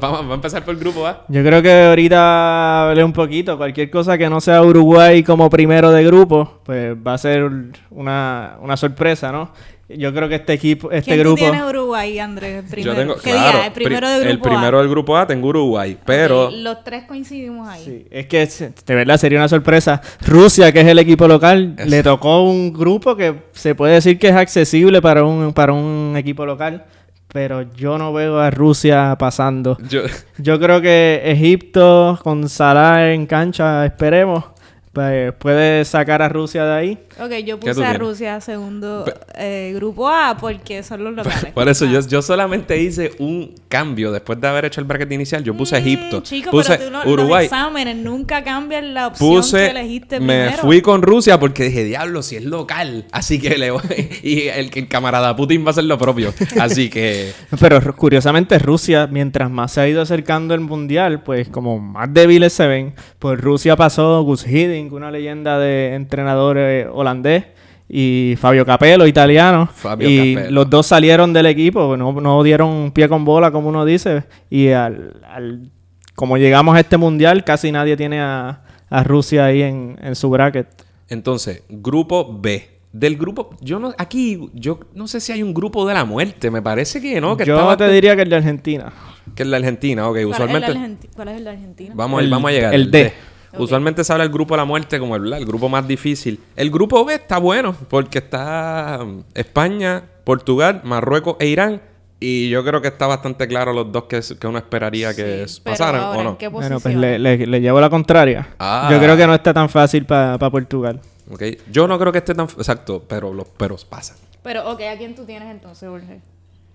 Vamos, 0.00 0.28
a 0.28 0.34
empezar 0.34 0.64
por 0.64 0.74
el 0.74 0.80
grupo 0.80 1.06
A. 1.06 1.24
Yo 1.28 1.42
creo 1.44 1.62
que 1.62 1.72
ahorita 1.72 2.88
hablé 2.90 3.04
un 3.04 3.12
poquito. 3.12 3.56
Cualquier 3.56 3.90
cosa 3.90 4.18
que 4.18 4.28
no 4.28 4.40
sea 4.40 4.60
Uruguay 4.62 5.22
como 5.22 5.48
primero 5.48 5.92
de 5.92 6.02
grupo, 6.04 6.60
pues 6.64 6.96
va 6.96 7.14
a 7.14 7.18
ser 7.18 7.48
una, 7.90 8.56
una 8.60 8.76
sorpresa, 8.76 9.30
¿no? 9.30 9.52
Yo 9.88 10.12
creo 10.14 10.28
que 10.28 10.36
este 10.36 10.54
equipo, 10.54 10.90
este 10.90 11.10
¿Quién 11.12 11.20
grupo... 11.20 11.36
tienes 11.36 11.62
Uruguay, 11.62 12.18
Andrés? 12.18 12.64
Primero. 12.70 12.92
Yo 12.94 12.98
tengo, 12.98 13.14
¿Qué 13.16 13.30
claro, 13.30 13.58
día? 13.58 13.66
El 13.66 13.72
primero 13.72 14.06
pri- 14.06 14.18
del 14.18 14.22
El 14.28 14.32
grupo 14.38 14.48
A. 14.48 14.50
primero 14.52 14.78
del 14.80 14.88
grupo 14.88 15.16
A 15.18 15.26
tengo 15.26 15.48
Uruguay, 15.48 15.98
pero... 16.06 16.50
Los 16.50 16.82
tres 16.82 17.04
coincidimos 17.04 17.68
ahí. 17.68 17.84
Sí, 17.84 18.06
es 18.10 18.26
que 18.26 18.46
de 18.86 18.94
verdad 18.94 19.18
sería 19.18 19.38
una 19.38 19.48
sorpresa. 19.48 20.00
Rusia, 20.26 20.72
que 20.72 20.80
es 20.80 20.86
el 20.86 20.98
equipo 20.98 21.28
local, 21.28 21.74
Es- 21.78 21.88
le 21.88 22.02
tocó 22.02 22.42
un 22.42 22.72
grupo 22.72 23.14
que 23.16 23.34
se 23.52 23.74
puede 23.74 23.94
decir 23.94 24.18
que 24.18 24.28
es 24.28 24.34
accesible 24.34 25.02
para 25.02 25.24
un, 25.24 25.52
para 25.52 25.72
un 25.74 26.14
equipo 26.16 26.46
local, 26.46 26.84
pero 27.32 27.62
yo 27.74 27.98
no 27.98 28.12
veo 28.12 28.38
a 28.38 28.50
Rusia 28.50 29.16
pasando. 29.18 29.78
Yo, 29.88 30.02
Yo 30.38 30.60
creo 30.60 30.80
que 30.80 31.22
Egipto 31.24 32.18
con 32.22 32.48
Salah 32.48 33.12
en 33.12 33.26
cancha, 33.26 33.86
esperemos, 33.86 34.44
pues, 34.92 35.32
puede 35.34 35.84
sacar 35.84 36.20
a 36.22 36.28
Rusia 36.28 36.64
de 36.64 36.72
ahí. 36.74 36.98
Ok, 37.18 37.30
yo 37.44 37.58
¿Qué 37.58 37.60
tú 37.60 37.60
puse 37.60 37.70
a 37.70 37.74
tienes? 37.74 37.98
Rusia 37.98 38.40
segundo 38.40 39.04
eh, 39.36 39.72
grupo 39.74 40.08
A 40.08 40.36
porque 40.38 40.82
son 40.82 41.02
los 41.04 41.14
locales. 41.16 41.52
por 41.52 41.68
eso, 41.68 41.86
Ah. 41.86 41.90
yo, 41.92 42.00
yo 42.06 42.20
solamente 42.22 42.80
hice 42.80 43.12
un 43.18 43.54
cambio 43.68 44.12
después 44.12 44.40
de 44.40 44.48
haber 44.48 44.66
hecho 44.66 44.80
el 44.80 44.86
bracket 44.86 45.10
inicial. 45.12 45.42
Yo 45.44 45.56
puse 45.56 45.78
Egipto, 45.78 46.20
Mm, 46.20 46.22
Chico, 46.22 46.50
puse 46.50 46.76
pero 46.76 46.84
tú 46.84 46.90
no, 46.90 47.10
Uruguay, 47.12 47.44
los 47.46 47.52
exámenes 47.52 47.96
nunca 47.96 48.44
cambian 48.44 48.92
la 48.94 49.06
opción 49.08 49.30
puse... 49.36 49.56
que 49.58 49.70
elegiste 49.70 50.20
Me 50.20 50.40
primero. 50.44 50.62
fui 50.62 50.82
con 50.82 51.00
Rusia 51.02 51.38
porque 51.40 51.64
dije, 51.64 51.84
diablo, 51.84 52.22
si 52.22 52.36
es 52.36 52.44
local. 52.44 53.06
Así 53.12 53.40
que 53.40 53.56
le 53.56 53.70
voy... 53.70 53.80
y 54.22 54.48
el, 54.48 54.70
el 54.74 54.88
camarada 54.88 55.34
Putin 55.36 55.62
va 55.64 55.68
a 55.68 55.70
hacer 55.70 55.84
lo 55.84 55.96
propio. 55.98 56.34
Así 56.60 56.90
que... 56.90 57.32
Pero 57.60 57.80
curiosamente 57.96 58.58
Rusia, 58.58 59.06
mientras 59.10 59.50
más 59.50 59.72
se 59.72 59.80
ha 59.80 59.88
ido 59.88 60.02
acercando 60.02 60.54
el 60.54 60.60
mundial, 60.60 61.22
pues 61.22 61.48
como 61.48 61.78
más 61.78 62.12
débiles 62.12 62.52
se 62.52 62.66
ven, 62.66 62.94
pues 63.18 63.40
Rusia 63.40 63.76
pasó 63.76 64.22
Gus 64.22 64.46
Hiddink, 64.46 64.81
una 64.90 65.10
leyenda 65.10 65.58
de 65.58 65.94
entrenador 65.94 66.56
eh, 66.58 66.86
holandés, 66.90 67.44
y 67.88 68.34
Fabio 68.38 68.64
Capello, 68.64 69.06
italiano, 69.06 69.66
Fabio 69.72 70.08
y 70.08 70.34
Capello. 70.34 70.50
los 70.54 70.70
dos 70.70 70.86
salieron 70.86 71.32
del 71.32 71.46
equipo, 71.46 71.96
no, 71.96 72.12
no 72.12 72.42
dieron 72.42 72.90
pie 72.92 73.08
con 73.08 73.24
bola 73.24 73.50
como 73.50 73.68
uno 73.68 73.84
dice, 73.84 74.24
y 74.48 74.68
al, 74.68 75.20
al- 75.28 75.70
como 76.14 76.38
llegamos 76.38 76.74
a 76.76 76.80
este 76.80 76.96
mundial, 76.96 77.44
casi 77.44 77.70
nadie 77.72 77.96
tiene 77.96 78.20
a, 78.20 78.62
a 78.88 79.02
Rusia 79.04 79.44
ahí 79.46 79.62
en, 79.62 79.98
en 80.02 80.14
su 80.14 80.30
bracket. 80.30 80.66
Entonces, 81.08 81.62
grupo 81.68 82.38
B. 82.40 82.68
Del 82.92 83.16
grupo, 83.16 83.56
yo 83.62 83.78
no, 83.78 83.94
aquí, 83.96 84.50
yo 84.52 84.78
no 84.94 85.08
sé 85.08 85.18
si 85.20 85.32
hay 85.32 85.42
un 85.42 85.54
grupo 85.54 85.86
de 85.88 85.94
la 85.94 86.04
muerte, 86.04 86.50
me 86.50 86.60
parece 86.60 87.00
que 87.00 87.22
no, 87.22 87.38
que 87.38 87.46
Yo 87.46 87.56
te 87.56 87.62
bastante- 87.62 87.90
diría 87.94 88.14
que 88.14 88.20
el 88.22 88.28
de 88.28 88.36
Argentina. 88.36 88.92
que 89.34 89.44
es 89.44 89.48
la 89.48 89.56
Argentina, 89.56 90.06
ok, 90.08 90.12
¿Cuál, 90.16 90.26
usualmente, 90.26 90.70
es 90.70 90.76
el 90.76 90.82
Argenti- 90.82 91.08
¿Cuál 91.16 91.28
es 91.28 91.36
el 91.38 91.44
de 91.44 91.50
Argentina? 91.50 91.92
vamos, 91.96 92.20
a- 92.20 92.24
El- 92.24 92.30
vamos 92.30 92.50
a 92.50 92.52
llegar. 92.52 92.74
el 92.74 92.90
D. 92.90 93.12
Usualmente 93.58 94.02
se 94.04 94.12
habla 94.12 94.24
del 94.24 94.32
grupo 94.32 94.54
de 94.54 94.58
la 94.58 94.64
muerte 94.64 94.98
como 94.98 95.16
el, 95.16 95.32
el 95.32 95.44
grupo 95.44 95.68
más 95.68 95.86
difícil. 95.86 96.40
El 96.56 96.70
grupo 96.70 97.04
B 97.04 97.14
está 97.14 97.38
bueno, 97.38 97.74
porque 97.88 98.18
está 98.18 99.00
um, 99.02 99.22
España, 99.34 100.02
Portugal, 100.24 100.80
Marruecos 100.84 101.36
e 101.38 101.46
Irán, 101.48 101.82
y 102.20 102.48
yo 102.48 102.64
creo 102.64 102.80
que 102.80 102.88
está 102.88 103.06
bastante 103.08 103.48
claro 103.48 103.72
los 103.72 103.90
dos 103.90 104.04
que, 104.04 104.20
que 104.38 104.46
uno 104.46 104.58
esperaría 104.58 105.12
que 105.14 105.46
Sí, 105.48 105.60
pero 105.64 105.72
pasaran, 105.74 106.00
ahora, 106.02 106.16
¿o 106.16 106.20
¿en 106.20 106.26
no? 106.28 106.38
qué 106.38 106.48
Bueno, 106.48 106.78
pues 106.80 106.94
le, 106.94 107.18
le- 107.18 107.46
le 107.46 107.60
llevo 107.60 107.80
la 107.80 107.90
contraria. 107.90 108.48
Ah. 108.60 108.88
Yo 108.90 108.98
creo 109.00 109.16
que 109.16 109.26
no 109.26 109.34
está 109.34 109.52
tan 109.52 109.68
fácil 109.68 110.04
para 110.06 110.38
Portugal. 110.50 111.00
Ok, 111.30 111.42
Yo 111.70 111.88
no 111.88 111.98
creo 111.98 112.12
que 112.12 112.18
esté 112.18 112.34
tan... 112.34 112.46
Exacto, 112.46 113.02
pero 113.08 113.32
los 113.34 113.48
peros 113.48 113.84
pasan. 113.84 114.16
Pero, 114.42 114.70
ok, 114.70 114.80
¿a 114.92 114.96
quién 114.98 115.14
tú 115.14 115.24
tienes 115.24 115.50
entonces, 115.50 115.88
Jorge? 115.88 116.20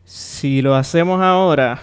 Si 0.05 0.61
lo 0.61 0.75
hacemos 0.75 1.21
ahora, 1.21 1.79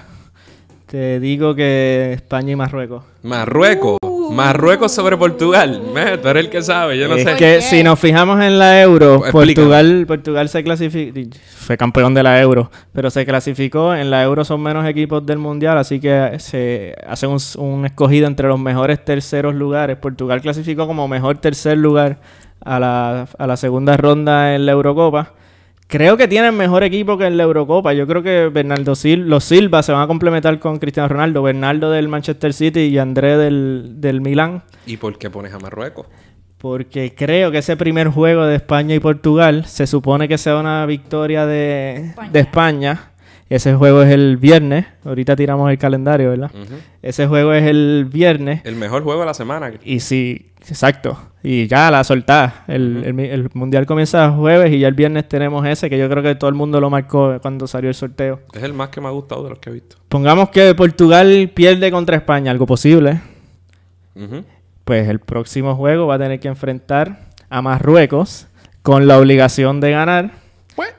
te 0.86 1.20
digo 1.20 1.54
que 1.54 2.12
España 2.14 2.52
y 2.52 2.56
Marruecos. 2.56 3.04
Marruecos. 3.22 3.98
Uh, 4.02 4.13
Marruecos 4.34 4.92
sobre 4.92 5.16
Portugal. 5.16 5.82
Me, 5.94 6.18
tú 6.18 6.28
eres 6.28 6.44
el 6.44 6.50
que 6.50 6.62
sabe, 6.62 6.98
yo 6.98 7.08
no 7.08 7.16
es 7.16 7.24
sé. 7.24 7.36
que 7.36 7.60
si 7.62 7.82
nos 7.82 7.98
fijamos 7.98 8.42
en 8.42 8.58
la 8.58 8.80
Euro, 8.82 9.16
Explícame. 9.26 9.54
Portugal, 9.54 10.04
Portugal 10.06 10.48
se 10.48 10.64
clasificó, 10.64 11.20
fue 11.56 11.76
campeón 11.76 12.14
de 12.14 12.22
la 12.22 12.40
Euro, 12.40 12.70
pero 12.92 13.10
se 13.10 13.24
clasificó, 13.24 13.94
en 13.94 14.10
la 14.10 14.22
Euro 14.22 14.44
son 14.44 14.62
menos 14.62 14.86
equipos 14.86 15.24
del 15.24 15.38
Mundial, 15.38 15.78
así 15.78 16.00
que 16.00 16.36
se 16.38 16.94
hace 17.06 17.26
un, 17.26 17.38
un 17.58 17.86
escogido 17.86 18.26
entre 18.26 18.48
los 18.48 18.58
mejores 18.58 19.04
terceros 19.04 19.54
lugares. 19.54 19.96
Portugal 19.96 20.40
clasificó 20.40 20.86
como 20.86 21.08
mejor 21.08 21.38
tercer 21.38 21.78
lugar 21.78 22.18
a 22.64 22.78
la, 22.78 23.28
a 23.38 23.46
la 23.46 23.56
segunda 23.56 23.96
ronda 23.96 24.54
en 24.54 24.66
la 24.66 24.72
Eurocopa. 24.72 25.32
Creo 25.94 26.16
que 26.16 26.26
tienen 26.26 26.56
mejor 26.56 26.82
equipo 26.82 27.16
que 27.16 27.24
en 27.24 27.36
la 27.36 27.44
Eurocopa. 27.44 27.92
Yo 27.92 28.04
creo 28.08 28.20
que 28.20 28.48
Bernardo 28.52 28.96
Sil 28.98 29.30
los 29.30 29.44
Silva 29.44 29.80
se 29.80 29.92
van 29.92 30.02
a 30.02 30.06
complementar 30.08 30.58
con 30.58 30.80
Cristiano 30.80 31.08
Ronaldo. 31.08 31.40
Bernardo 31.40 31.88
del 31.92 32.08
Manchester 32.08 32.52
City 32.52 32.80
y 32.80 32.98
André 32.98 33.36
del, 33.36 34.00
del 34.00 34.20
Milán. 34.20 34.64
¿Y 34.86 34.96
por 34.96 35.16
qué 35.18 35.30
pones 35.30 35.54
a 35.54 35.60
Marruecos? 35.60 36.08
Porque 36.58 37.14
creo 37.14 37.52
que 37.52 37.58
ese 37.58 37.76
primer 37.76 38.08
juego 38.08 38.44
de 38.44 38.56
España 38.56 38.96
y 38.96 38.98
Portugal 38.98 39.66
se 39.66 39.86
supone 39.86 40.26
que 40.26 40.36
sea 40.36 40.58
una 40.58 40.84
victoria 40.84 41.46
de 41.46 42.06
España. 42.08 42.30
de 42.32 42.40
España. 42.40 43.00
Ese 43.48 43.74
juego 43.74 44.02
es 44.02 44.10
el 44.10 44.36
viernes. 44.36 44.86
Ahorita 45.04 45.36
tiramos 45.36 45.70
el 45.70 45.78
calendario, 45.78 46.30
¿verdad? 46.30 46.50
Ese 47.02 47.28
juego 47.28 47.52
es 47.52 47.62
el 47.62 48.08
viernes. 48.12 48.62
El 48.64 48.74
mejor 48.74 49.04
juego 49.04 49.20
de 49.20 49.26
la 49.26 49.34
semana. 49.34 49.70
Y 49.84 50.00
sí, 50.00 50.50
exacto. 50.68 51.16
Y 51.46 51.66
ya 51.66 51.90
la 51.90 52.02
soltada. 52.04 52.64
El, 52.68 53.04
el 53.20 53.50
mundial 53.52 53.84
comienza 53.84 54.24
el 54.24 54.30
jueves 54.30 54.72
y 54.72 54.78
ya 54.78 54.88
el 54.88 54.94
viernes 54.94 55.28
tenemos 55.28 55.66
ese 55.66 55.90
que 55.90 55.98
yo 55.98 56.08
creo 56.08 56.22
que 56.22 56.34
todo 56.36 56.48
el 56.48 56.54
mundo 56.56 56.80
lo 56.80 56.88
marcó 56.88 57.36
cuando 57.42 57.66
salió 57.66 57.90
el 57.90 57.94
sorteo. 57.94 58.40
Es 58.54 58.62
el 58.62 58.72
más 58.72 58.88
que 58.88 59.02
me 59.02 59.08
ha 59.08 59.10
gustado 59.10 59.42
de 59.44 59.50
los 59.50 59.58
que 59.58 59.68
he 59.68 59.72
visto. 59.74 59.96
Pongamos 60.08 60.48
que 60.48 60.74
Portugal 60.74 61.50
pierde 61.54 61.90
contra 61.90 62.16
España, 62.16 62.50
algo 62.50 62.64
posible. 62.64 63.20
Pues 64.84 65.08
el 65.08 65.18
próximo 65.20 65.74
juego 65.76 66.06
va 66.06 66.14
a 66.14 66.18
tener 66.18 66.40
que 66.40 66.48
enfrentar 66.48 67.18
a 67.50 67.60
Marruecos 67.62 68.46
con 68.82 69.06
la 69.06 69.18
obligación 69.18 69.80
de 69.80 69.90
ganar. 69.90 70.30
Pues. 70.74 70.94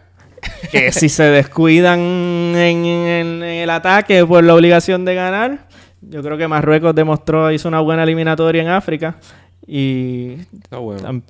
Que 0.71 0.91
si 0.91 1.09
se 1.09 1.23
descuidan 1.23 1.99
en, 1.99 2.55
en- 2.85 2.85
en 2.85 3.43
el 3.43 3.69
ataque 3.69 4.25
por 4.25 4.43
la 4.43 4.53
obligación 4.53 5.05
de 5.05 5.15
ganar, 5.15 5.67
yo 6.01 6.21
creo 6.21 6.37
que 6.37 6.47
Marruecos 6.47 6.93
demostró, 6.93 7.51
hizo 7.51 7.67
una 7.67 7.79
buena 7.79 8.03
eliminatoria 8.03 8.61
en 8.61 8.67
África 8.69 9.15
y 9.67 10.33
Está 10.63 10.77
bueno. 10.77 11.01
tam- 11.01 11.21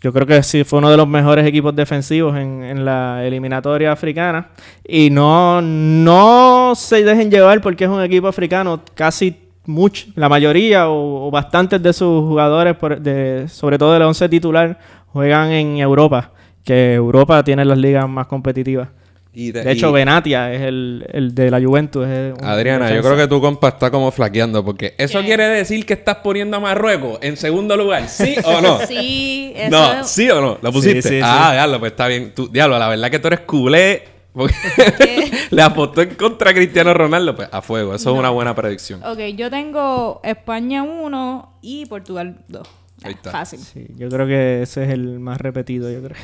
yo 0.00 0.12
creo 0.12 0.26
que 0.26 0.42
sí 0.42 0.64
fue 0.64 0.80
uno 0.80 0.90
de 0.90 0.96
los 0.98 1.08
mejores 1.08 1.46
equipos 1.46 1.74
defensivos 1.74 2.36
en, 2.36 2.62
en 2.62 2.84
la 2.84 3.24
eliminatoria 3.24 3.90
africana. 3.92 4.48
Y 4.86 5.08
no, 5.10 5.62
no 5.62 6.72
se 6.74 7.02
dejen 7.04 7.30
llevar 7.30 7.60
porque 7.62 7.84
es 7.84 7.90
un 7.90 8.02
equipo 8.02 8.28
africano. 8.28 8.80
Casi 8.94 9.34
much, 9.64 10.06
la 10.14 10.28
mayoría 10.28 10.88
o, 10.90 11.26
o 11.28 11.30
bastantes 11.30 11.82
de 11.82 11.92
sus 11.94 12.22
jugadores, 12.26 12.76
por- 12.76 13.00
de, 13.00 13.46
sobre 13.48 13.78
todo 13.78 13.92
del 13.94 14.02
11 14.02 14.28
titular, 14.28 14.78
juegan 15.06 15.50
en 15.52 15.78
Europa. 15.78 16.32
Que 16.64 16.94
Europa 16.94 17.42
tiene 17.44 17.64
las 17.64 17.78
ligas 17.78 18.06
más 18.08 18.26
competitivas. 18.26 18.88
Y 19.36 19.50
De 19.50 19.68
hecho, 19.72 19.90
y- 19.90 19.92
Benatia 19.92 20.52
es 20.54 20.62
el, 20.62 21.04
el 21.12 21.34
de 21.34 21.50
la 21.50 21.60
Juventus. 21.60 22.06
es 22.06 22.34
un 22.38 22.44
Adriana, 22.44 22.94
yo 22.94 23.02
creo 23.02 23.16
que 23.16 23.26
tu 23.26 23.40
compa 23.40 23.68
está 23.68 23.90
como 23.90 24.10
flaqueando 24.12 24.64
porque 24.64 24.94
eso 24.96 25.18
¿Qué? 25.20 25.26
quiere 25.26 25.48
decir 25.48 25.84
que 25.84 25.94
estás 25.94 26.16
poniendo 26.18 26.56
a 26.56 26.60
Marruecos 26.60 27.18
en 27.20 27.36
segundo 27.36 27.76
lugar, 27.76 28.08
¿sí 28.08 28.36
o 28.44 28.60
no? 28.60 28.78
Sí, 28.86 29.52
eso 29.56 29.70
No, 29.70 30.00
es- 30.00 30.06
¿sí 30.08 30.30
o 30.30 30.40
no? 30.40 30.58
¿La 30.62 30.70
pusiste? 30.70 31.02
Sí, 31.02 31.08
sí, 31.08 31.20
ah, 31.22 31.50
diablo, 31.52 31.80
pues 31.80 31.90
está 31.92 32.06
bien. 32.06 32.32
Tú, 32.34 32.48
diablo, 32.48 32.78
la 32.78 32.88
verdad 32.88 33.10
que 33.10 33.18
tú 33.18 33.26
eres 33.26 33.40
culé. 33.40 34.04
Porque 34.32 34.54
le 35.50 35.62
apostó 35.62 36.02
en 36.02 36.10
contra 36.16 36.50
a 36.50 36.54
Cristiano 36.54 36.92
Ronaldo. 36.92 37.36
Pues 37.36 37.48
a 37.52 37.62
fuego, 37.62 37.94
eso 37.94 38.12
es 38.12 38.18
una 38.18 38.30
buena 38.30 38.52
predicción. 38.54 39.00
Ok, 39.04 39.18
yo 39.36 39.48
tengo 39.48 40.20
España 40.24 40.82
1 40.82 41.58
y 41.62 41.86
Portugal 41.86 42.38
2. 42.48 42.68
Ahí 43.04 43.12
está. 43.12 43.30
Fácil. 43.30 43.60
Sí, 43.60 43.86
yo 43.96 44.08
creo 44.08 44.26
que 44.26 44.62
ese 44.62 44.84
es 44.84 44.90
el 44.90 45.20
más 45.20 45.40
repetido, 45.40 45.88
yo 45.90 46.02
creo. 46.02 46.16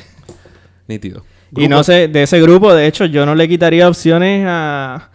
Nítido. 0.87 1.23
Y 1.55 1.67
no 1.67 1.83
sé, 1.83 2.07
de 2.07 2.23
ese 2.23 2.41
grupo, 2.41 2.73
de 2.73 2.87
hecho, 2.87 3.05
yo 3.05 3.25
no 3.25 3.35
le 3.35 3.47
quitaría 3.47 3.87
opciones 3.87 4.45
a, 4.47 5.09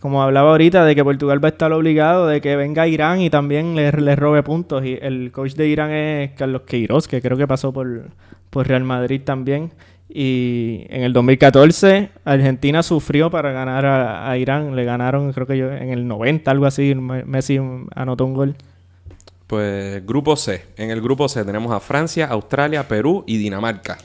como 0.00 0.22
hablaba 0.22 0.50
ahorita, 0.52 0.84
de 0.84 0.94
que 0.94 1.04
Portugal 1.04 1.42
va 1.42 1.48
a 1.48 1.52
estar 1.52 1.72
obligado, 1.72 2.26
de 2.26 2.40
que 2.40 2.56
venga 2.56 2.86
Irán 2.88 3.20
y 3.20 3.28
también 3.30 3.74
le, 3.76 3.92
le 3.92 4.16
robe 4.16 4.42
puntos. 4.42 4.84
Y 4.84 4.98
el 5.00 5.30
coach 5.32 5.52
de 5.54 5.68
Irán 5.68 5.90
es 5.90 6.30
Carlos 6.32 6.62
Queiroz, 6.66 7.06
que 7.08 7.20
creo 7.20 7.36
que 7.36 7.46
pasó 7.46 7.72
por, 7.72 8.04
por 8.50 8.66
Real 8.66 8.84
Madrid 8.84 9.20
también. 9.24 9.70
Y 10.14 10.84
en 10.90 11.02
el 11.04 11.12
2014, 11.14 12.10
Argentina 12.24 12.82
sufrió 12.82 13.30
para 13.30 13.52
ganar 13.52 13.86
a, 13.86 14.30
a 14.30 14.36
Irán. 14.38 14.74
Le 14.76 14.84
ganaron, 14.84 15.32
creo 15.32 15.46
que 15.46 15.56
yo, 15.56 15.70
en 15.72 15.90
el 15.90 16.06
90, 16.06 16.50
algo 16.50 16.66
así. 16.66 16.94
Me- 16.94 17.24
Messi 17.24 17.58
anotó 17.94 18.24
un 18.26 18.34
gol. 18.34 18.54
Pues 19.46 20.04
grupo 20.06 20.36
C. 20.36 20.64
En 20.76 20.90
el 20.90 21.00
grupo 21.00 21.28
C 21.28 21.44
tenemos 21.44 21.72
a 21.72 21.80
Francia, 21.80 22.26
Australia, 22.26 22.86
Perú 22.88 23.24
y 23.26 23.36
Dinamarca. 23.36 23.98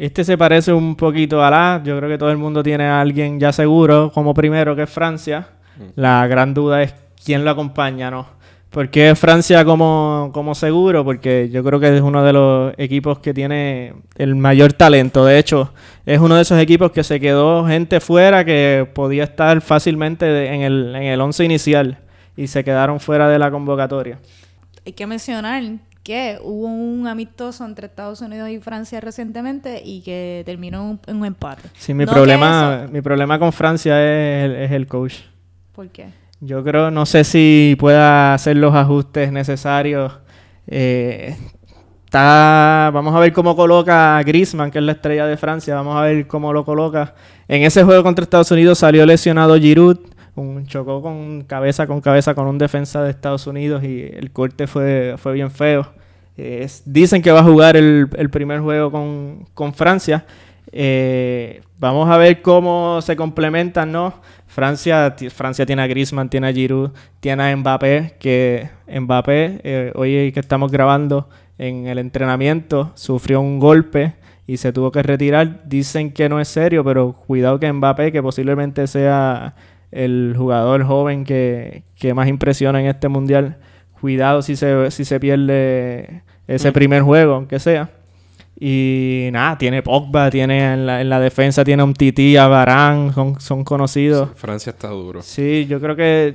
Este 0.00 0.24
se 0.24 0.38
parece 0.38 0.72
un 0.72 0.96
poquito 0.96 1.44
a 1.44 1.50
la. 1.50 1.82
Yo 1.84 1.98
creo 1.98 2.08
que 2.08 2.16
todo 2.16 2.30
el 2.30 2.38
mundo 2.38 2.62
tiene 2.62 2.84
a 2.84 3.02
alguien 3.02 3.38
ya 3.38 3.52
seguro 3.52 4.10
como 4.14 4.32
primero, 4.32 4.74
que 4.74 4.84
es 4.84 4.88
Francia. 4.88 5.48
La 5.94 6.26
gran 6.26 6.54
duda 6.54 6.82
es 6.82 6.94
quién 7.22 7.44
lo 7.44 7.50
acompaña, 7.50 8.10
¿no? 8.10 8.26
¿Por 8.70 8.88
qué 8.88 9.14
Francia 9.14 9.62
como, 9.62 10.30
como 10.32 10.54
seguro? 10.54 11.04
Porque 11.04 11.50
yo 11.52 11.62
creo 11.62 11.78
que 11.78 11.94
es 11.94 12.00
uno 12.00 12.24
de 12.24 12.32
los 12.32 12.72
equipos 12.78 13.18
que 13.18 13.34
tiene 13.34 13.92
el 14.16 14.36
mayor 14.36 14.72
talento. 14.72 15.26
De 15.26 15.38
hecho, 15.38 15.74
es 16.06 16.18
uno 16.18 16.36
de 16.36 16.42
esos 16.42 16.58
equipos 16.58 16.92
que 16.92 17.04
se 17.04 17.20
quedó 17.20 17.66
gente 17.66 18.00
fuera 18.00 18.42
que 18.42 18.88
podía 18.94 19.24
estar 19.24 19.60
fácilmente 19.60 20.46
en 20.46 20.62
el, 20.62 20.96
en 20.96 21.02
el 21.02 21.20
once 21.20 21.44
inicial 21.44 21.98
y 22.38 22.46
se 22.46 22.64
quedaron 22.64 23.00
fuera 23.00 23.28
de 23.28 23.38
la 23.38 23.50
convocatoria. 23.50 24.18
Hay 24.86 24.94
que 24.94 25.06
mencionar 25.06 25.62
que 26.02 26.38
hubo 26.42 26.66
un 26.66 27.06
amistoso 27.06 27.64
entre 27.64 27.86
Estados 27.86 28.20
Unidos 28.20 28.48
y 28.48 28.58
Francia 28.58 29.00
recientemente 29.00 29.82
y 29.84 30.00
que 30.00 30.42
terminó 30.46 30.98
en 31.06 31.16
un, 31.16 31.26
empate. 31.26 31.68
Sí, 31.76 31.92
mi 31.94 32.04
No 32.06 32.12
problema, 32.12 32.80
eso- 32.84 32.92
mi 32.92 33.00
problema 33.02 33.38
con 33.38 33.52
Francia 33.52 34.00
es 34.02 34.44
el- 34.46 34.56
es 34.56 34.70
el 34.72 34.86
coach. 34.86 35.14
¿Por 35.74 35.88
qué? 35.88 36.06
Yo 36.40 36.64
creo, 36.64 36.90
no 36.90 37.04
sé 37.04 37.22
si 37.24 37.76
pueda 37.78 38.32
hacer 38.34 38.56
los 38.56 38.74
ajustes 38.74 39.30
necesarios. 39.30 40.12
Eh, 40.66 41.36
está, 42.06 42.90
vamos 42.94 43.14
a 43.14 43.20
ver 43.20 43.32
cómo 43.32 43.54
coloca 43.54 44.16
a 44.18 44.22
Griezmann, 44.22 44.70
que 44.70 44.78
es 44.78 44.84
la 44.84 44.92
estrella 44.92 45.26
de 45.26 45.36
Francia. 45.36 45.74
Vamos 45.74 45.96
a 45.96 46.02
ver 46.02 46.26
cómo 46.26 46.52
lo 46.52 46.64
coloca. 46.64 47.14
En 47.46 47.62
ese 47.62 47.84
juego 47.84 48.02
contra 48.02 48.22
Estados 48.22 48.50
Unidos 48.50 48.78
salió 48.78 49.04
lesionado 49.04 49.56
Giroud. 49.58 49.98
Un, 50.40 50.66
chocó 50.66 51.02
con 51.02 51.42
cabeza 51.42 51.86
con 51.86 52.00
cabeza 52.00 52.34
con 52.34 52.46
un 52.46 52.58
defensa 52.58 53.02
de 53.02 53.10
Estados 53.10 53.46
Unidos 53.46 53.84
y 53.84 54.02
el 54.02 54.30
corte 54.32 54.66
fue, 54.66 55.14
fue 55.18 55.32
bien 55.32 55.50
feo. 55.50 55.86
Dicen 56.86 57.20
que 57.20 57.30
va 57.30 57.40
a 57.40 57.44
jugar 57.44 57.76
el, 57.76 58.08
el 58.16 58.30
primer 58.30 58.60
juego 58.60 58.90
con, 58.90 59.46
con 59.54 59.74
Francia. 59.74 60.24
Eh, 60.72 61.62
vamos 61.78 62.08
a 62.08 62.16
ver 62.16 62.42
cómo 62.42 63.00
se 63.02 63.16
complementan, 63.16 63.90
¿no? 63.90 64.14
Francia, 64.46 65.14
Francia 65.30 65.66
tiene 65.66 65.82
a 65.82 65.86
Griezmann, 65.86 66.28
tiene 66.28 66.48
a 66.48 66.52
Giroud, 66.52 66.90
tiene 67.20 67.50
a 67.50 67.56
Mbappé, 67.56 68.16
que 68.18 68.68
Mbappé, 68.88 69.60
eh, 69.62 69.92
hoy 69.94 70.32
que 70.32 70.40
estamos 70.40 70.70
grabando 70.70 71.28
en 71.58 71.86
el 71.86 71.98
entrenamiento, 71.98 72.92
sufrió 72.94 73.40
un 73.40 73.58
golpe 73.58 74.14
y 74.46 74.56
se 74.56 74.72
tuvo 74.72 74.90
que 74.92 75.02
retirar. 75.02 75.62
Dicen 75.68 76.12
que 76.12 76.28
no 76.28 76.40
es 76.40 76.48
serio, 76.48 76.84
pero 76.84 77.12
cuidado 77.12 77.58
que 77.58 77.72
Mbappé, 77.72 78.12
que 78.12 78.22
posiblemente 78.22 78.86
sea 78.86 79.54
el 79.92 80.34
jugador 80.36 80.84
joven 80.84 81.24
que, 81.24 81.82
que 81.96 82.14
más 82.14 82.28
impresiona 82.28 82.80
en 82.80 82.86
este 82.86 83.08
mundial, 83.08 83.58
cuidado 84.00 84.42
si 84.42 84.56
se, 84.56 84.90
si 84.90 85.04
se 85.04 85.18
pierde 85.20 86.22
ese 86.48 86.70
Mm. 86.70 86.72
primer 86.74 87.02
juego, 87.02 87.34
aunque 87.34 87.58
sea. 87.58 87.90
Y 88.58 89.30
nada, 89.32 89.56
tiene 89.56 89.82
Pogba, 89.82 90.30
tiene 90.30 90.74
en 90.74 90.86
la, 90.86 91.00
en 91.00 91.08
la 91.08 91.18
defensa, 91.18 91.64
tiene 91.64 91.80
a 91.82 91.84
un 91.84 91.94
Titi, 91.94 92.36
a 92.36 92.46
Varane, 92.46 93.12
son, 93.14 93.40
son 93.40 93.64
conocidos. 93.64 94.28
Francia 94.36 94.70
está 94.70 94.88
duro. 94.88 95.22
Sí, 95.22 95.66
yo 95.66 95.80
creo 95.80 95.96
que. 95.96 96.34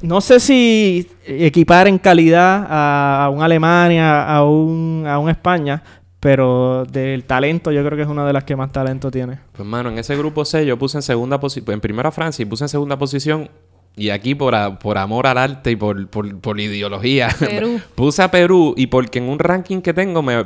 No 0.00 0.22
sé 0.22 0.40
si 0.40 1.06
equipar 1.26 1.86
en 1.86 1.98
calidad 1.98 2.66
a, 2.70 3.24
a 3.26 3.28
un 3.28 3.42
Alemania, 3.42 4.24
a 4.26 4.44
un, 4.46 5.04
a 5.06 5.18
un 5.18 5.28
España, 5.28 5.82
pero 6.20 6.84
del 6.84 7.24
talento, 7.24 7.72
yo 7.72 7.82
creo 7.84 7.96
que 7.96 8.02
es 8.02 8.08
una 8.08 8.26
de 8.26 8.32
las 8.32 8.44
que 8.44 8.54
más 8.56 8.70
talento 8.72 9.10
tiene. 9.10 9.38
Pues, 9.52 9.66
mano, 9.66 9.88
en 9.88 9.98
ese 9.98 10.16
grupo 10.16 10.44
C 10.44 10.64
yo 10.66 10.78
puse 10.78 10.98
en 10.98 11.02
segunda 11.02 11.40
posición, 11.40 11.72
en 11.74 11.80
primera 11.80 12.10
Francia 12.12 12.42
y 12.42 12.46
puse 12.46 12.64
en 12.64 12.68
segunda 12.68 12.98
posición. 12.98 13.48
Y 13.96 14.10
aquí 14.10 14.34
por, 14.36 14.54
a- 14.54 14.78
por 14.78 14.98
amor 14.98 15.26
al 15.26 15.36
arte 15.38 15.72
y 15.72 15.76
por, 15.76 16.06
por, 16.08 16.38
por 16.40 16.60
ideología, 16.60 17.28
Perú. 17.40 17.80
puse 17.94 18.22
a 18.22 18.30
Perú 18.30 18.74
y 18.76 18.86
porque 18.86 19.18
en 19.18 19.28
un 19.28 19.38
ranking 19.38 19.80
que 19.80 19.92
tengo 19.92 20.22
me, 20.22 20.44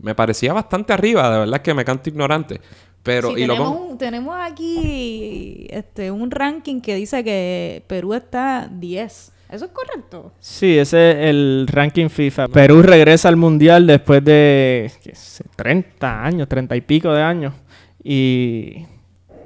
me 0.00 0.14
parecía 0.14 0.52
bastante 0.52 0.92
arriba, 0.92 1.28
de 1.30 1.38
verdad 1.40 1.60
que 1.60 1.74
me 1.74 1.84
canto 1.84 2.08
ignorante. 2.08 2.60
Pero, 3.02 3.34
Sí, 3.34 3.42
y 3.42 3.46
lo 3.46 3.54
tenemos, 3.54 3.76
pon- 3.78 3.90
un- 3.92 3.98
tenemos 3.98 4.36
aquí 4.40 5.66
este, 5.70 6.10
un 6.10 6.30
ranking 6.30 6.80
que 6.80 6.94
dice 6.94 7.22
que 7.24 7.82
Perú 7.86 8.14
está 8.14 8.68
10. 8.70 9.32
¿Eso 9.54 9.66
es 9.66 9.70
correcto? 9.70 10.32
Sí, 10.40 10.76
ese 10.76 11.12
es 11.12 11.16
el 11.30 11.68
ranking 11.70 12.08
FIFA. 12.08 12.48
Perú 12.48 12.82
regresa 12.82 13.28
al 13.28 13.36
Mundial 13.36 13.86
después 13.86 14.24
de 14.24 14.90
sé, 15.12 15.44
30 15.54 16.24
años, 16.24 16.48
30 16.48 16.74
y 16.74 16.80
pico 16.80 17.12
de 17.12 17.22
años. 17.22 17.54
Y 18.02 18.84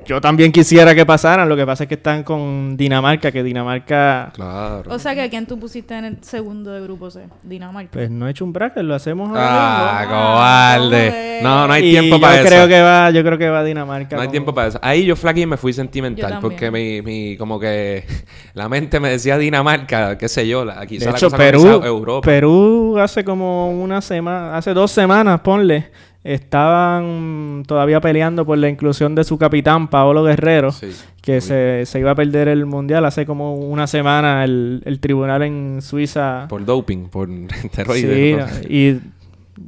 yo 0.08 0.22
también 0.22 0.50
quisiera 0.50 0.94
que 0.94 1.04
pasaran. 1.04 1.48
Lo 1.50 1.54
que 1.54 1.66
pasa 1.66 1.84
es 1.84 1.88
que 1.88 1.96
están 1.96 2.22
con 2.22 2.76
Dinamarca, 2.78 3.30
que 3.30 3.42
Dinamarca. 3.42 4.30
Claro. 4.34 4.90
O 4.90 4.98
sea 4.98 5.14
que 5.14 5.20
a 5.20 5.28
quién 5.28 5.44
tú 5.46 5.58
pusiste 5.60 5.94
en 5.96 6.06
el 6.06 6.24
segundo 6.24 6.72
de 6.72 6.80
grupo 6.80 7.10
C, 7.10 7.28
Dinamarca. 7.42 7.90
Pues 7.92 8.10
no 8.10 8.26
he 8.26 8.30
hecho 8.30 8.46
un 8.46 8.52
bracket, 8.54 8.82
lo 8.84 8.94
hacemos 8.94 9.28
ahora 9.28 9.42
Ah, 9.46 10.00
mismo. 10.00 10.14
cobarde. 10.16 11.40
No, 11.42 11.66
no 11.66 11.72
hay 11.74 11.88
Y 11.88 11.90
tiempo 11.90 12.16
yo 12.16 12.20
para 12.22 12.42
creo 12.42 12.60
eso. 12.60 12.68
que 12.68 12.80
va, 12.80 13.10
yo 13.10 13.22
creo 13.22 13.36
que 13.38 13.48
va 13.50 13.62
Dinamarca. 13.62 14.16
No 14.16 14.22
hay 14.22 14.28
tiempo 14.28 14.54
para 14.54 14.68
eso. 14.68 14.78
Ahí 14.82 15.04
yo 15.04 15.14
flaqué 15.14 15.42
y 15.42 15.46
me 15.46 15.58
fui 15.58 15.72
Yo 15.72 15.76
sentimental 15.76 16.38
porque 16.40 16.70
mi, 16.70 17.02
mi, 17.02 17.36
como 17.36 17.60
que 17.60 18.04
la 18.54 18.68
mente 18.70 19.00
me 19.00 19.10
decía 19.10 19.36
Dinamarca, 19.36 20.16
qué 20.16 20.28
sé 20.28 20.48
yo, 20.48 20.64
la, 20.64 20.80
De 20.80 20.86
quizá 20.86 21.10
la 21.10 21.16
hecho, 21.18 21.26
cosa 21.26 21.36
Perú, 21.36 21.82
Europa. 21.84 22.24
Perú 22.26 22.96
hace 22.98 23.22
como 23.24 23.70
una 23.70 24.00
semana, 24.00 24.56
hace 24.56 24.72
dos 24.72 24.90
semanas, 24.90 25.40
ponle, 25.40 25.90
estaban 26.34 27.62
todavía 27.66 28.00
peleando 28.00 28.44
por 28.44 28.58
la 28.58 28.68
inclusión 28.68 29.14
de 29.14 29.24
su 29.24 29.38
capitán, 29.38 29.88
Paolo 29.88 30.22
Guerrero, 30.24 30.72
Sí. 30.72 30.88
que 31.22 31.40
se, 31.40 31.84
se 31.86 31.98
iba 32.00 32.10
a 32.10 32.14
perder 32.14 32.48
el 32.48 32.66
mundial 32.66 33.04
hace 33.04 33.26
como 33.26 33.54
una 33.54 33.86
semana. 33.86 34.44
El, 34.44 34.82
el 34.84 35.00
tribunal 35.00 35.42
en 35.42 35.80
Suiza 35.82 36.46
Por 36.48 36.64
doping, 36.64 37.08
por 37.08 37.28
Sí, 37.28 37.44
esteroides. 37.64 38.38
¿no? 38.38 38.68
y 38.68 39.00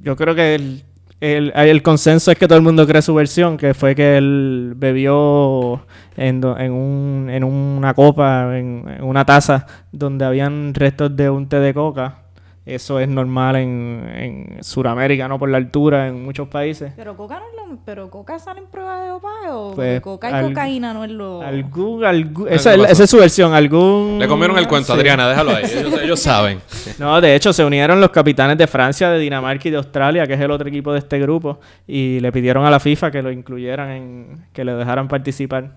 yo 0.02 0.14
creo 0.16 0.34
que 0.34 0.54
el, 0.54 0.82
el, 1.20 1.52
el 1.54 1.82
consenso 1.82 2.30
es 2.30 2.38
que 2.38 2.46
todo 2.46 2.56
el 2.58 2.64
mundo 2.64 2.86
cree 2.86 3.02
su 3.02 3.14
versión, 3.14 3.56
que 3.56 3.74
fue 3.74 3.94
que 3.94 4.16
él 4.16 4.74
bebió 4.76 5.84
en, 6.16 6.40
do- 6.40 6.56
en, 6.58 6.72
un, 6.72 7.28
en 7.30 7.44
una 7.44 7.92
copa, 7.94 8.56
en, 8.58 8.84
en 8.98 9.04
una 9.04 9.24
taza, 9.24 9.66
donde 9.92 10.24
habían 10.24 10.72
restos 10.74 11.14
de 11.16 11.28
un 11.28 11.48
té 11.48 11.58
de 11.60 11.74
coca. 11.74 12.18
Eso 12.66 13.00
es 13.00 13.08
normal 13.08 13.56
en, 13.56 14.10
en 14.14 14.62
Sudamérica, 14.62 15.26
¿no? 15.26 15.38
Por 15.38 15.48
la 15.48 15.56
altura, 15.56 16.08
en 16.08 16.22
muchos 16.24 16.46
países. 16.48 16.92
Pero 16.94 17.16
Coca 17.16 17.40
no 17.40 17.46
es 17.46 17.68
lo... 17.70 17.78
Pero 17.86 18.10
Coca 18.10 18.38
sale 18.38 18.60
en 18.60 18.66
prueba 18.66 19.02
de 19.02 19.08
dopaje 19.08 19.48
o 19.50 19.72
Pues, 19.74 20.00
Coca 20.02 20.30
y 20.30 20.34
al- 20.34 20.48
cocaína 20.48 20.92
no 20.92 21.04
es 21.04 21.10
lo... 21.10 21.40
Algún, 21.40 22.04
algún- 22.04 22.48
esa 22.48 22.74
es 22.74 23.10
su 23.10 23.16
versión. 23.16 23.54
Algún, 23.54 24.16
Le 24.18 24.28
comieron 24.28 24.58
el 24.58 24.68
cuento, 24.68 24.92
Sí. 24.92 24.98
Adriana, 24.98 25.28
déjalo 25.28 25.52
ahí. 25.52 25.64
Ellos, 25.64 26.00
ellos 26.02 26.20
saben. 26.20 26.60
No, 26.98 27.20
de 27.20 27.34
hecho, 27.34 27.52
se 27.52 27.64
unieron 27.64 28.00
los 28.00 28.10
capitanes 28.10 28.58
de 28.58 28.66
Francia, 28.66 29.08
de 29.10 29.18
Dinamarca 29.18 29.66
y 29.66 29.70
de 29.70 29.78
Australia, 29.78 30.26
que 30.26 30.34
es 30.34 30.40
el 30.40 30.50
otro 30.50 30.68
equipo 30.68 30.92
de 30.92 30.98
este 30.98 31.18
grupo, 31.18 31.60
y 31.86 32.20
le 32.20 32.30
pidieron 32.30 32.64
a 32.66 32.70
la 32.70 32.78
FIFA 32.78 33.10
que 33.10 33.22
lo 33.22 33.30
incluyeran 33.32 33.90
en. 33.90 34.46
que 34.52 34.64
le 34.64 34.74
dejaran 34.74 35.08
participar. 35.08 35.70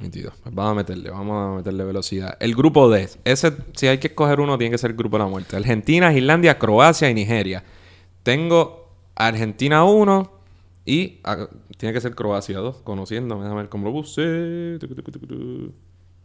Nítido. 0.00 0.32
Pues 0.42 0.54
vamos 0.54 0.72
a 0.72 0.74
meterle, 0.74 1.10
vamos 1.10 1.36
a 1.36 1.56
meterle 1.56 1.84
velocidad. 1.84 2.36
El 2.40 2.54
grupo 2.54 2.88
D. 2.88 3.08
Ese, 3.24 3.52
si 3.74 3.86
hay 3.86 3.98
que 3.98 4.08
escoger 4.08 4.40
uno, 4.40 4.56
tiene 4.56 4.70
que 4.72 4.78
ser 4.78 4.90
el 4.92 4.96
grupo 4.96 5.18
de 5.18 5.24
la 5.24 5.28
muerte. 5.28 5.56
Argentina, 5.56 6.12
Islandia, 6.12 6.58
Croacia 6.58 7.10
y 7.10 7.14
Nigeria. 7.14 7.62
Tengo 8.22 8.88
Argentina 9.14 9.84
1 9.84 10.32
y 10.86 11.20
ah, 11.24 11.48
tiene 11.76 11.92
que 11.92 12.00
ser 12.00 12.14
Croacia 12.14 12.58
2. 12.58 12.76
Conociéndome, 12.82 13.42
déjame 13.42 13.62
ver 13.62 13.70
cómo 13.70 13.86
lo 13.86 13.92
puse. 13.92 14.78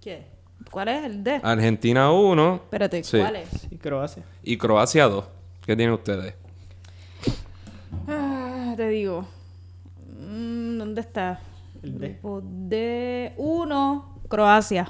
¿Qué? 0.02 0.26
¿Cuál 0.72 0.88
es 0.88 1.04
el 1.06 1.24
D? 1.24 1.42
Argentina 1.44 2.12
1 2.12 2.56
Espérate, 2.64 3.04
sí. 3.04 3.18
¿cuál 3.20 3.36
es? 3.36 3.68
Y 3.70 3.78
Croacia. 3.78 4.24
y 4.44 4.58
Croacia 4.58 5.06
2. 5.08 5.26
¿Qué 5.66 5.76
tienen 5.76 5.94
ustedes? 5.94 6.34
Ah, 8.08 8.74
te 8.78 8.88
digo. 8.90 9.28
Mm, 10.20 10.78
¿Dónde 10.78 11.02
está? 11.02 11.40
El 11.86 12.00
D. 12.00 12.08
Grupo 12.22 12.42
D. 12.44 13.34
Uno, 13.38 14.20
Croacia. 14.28 14.90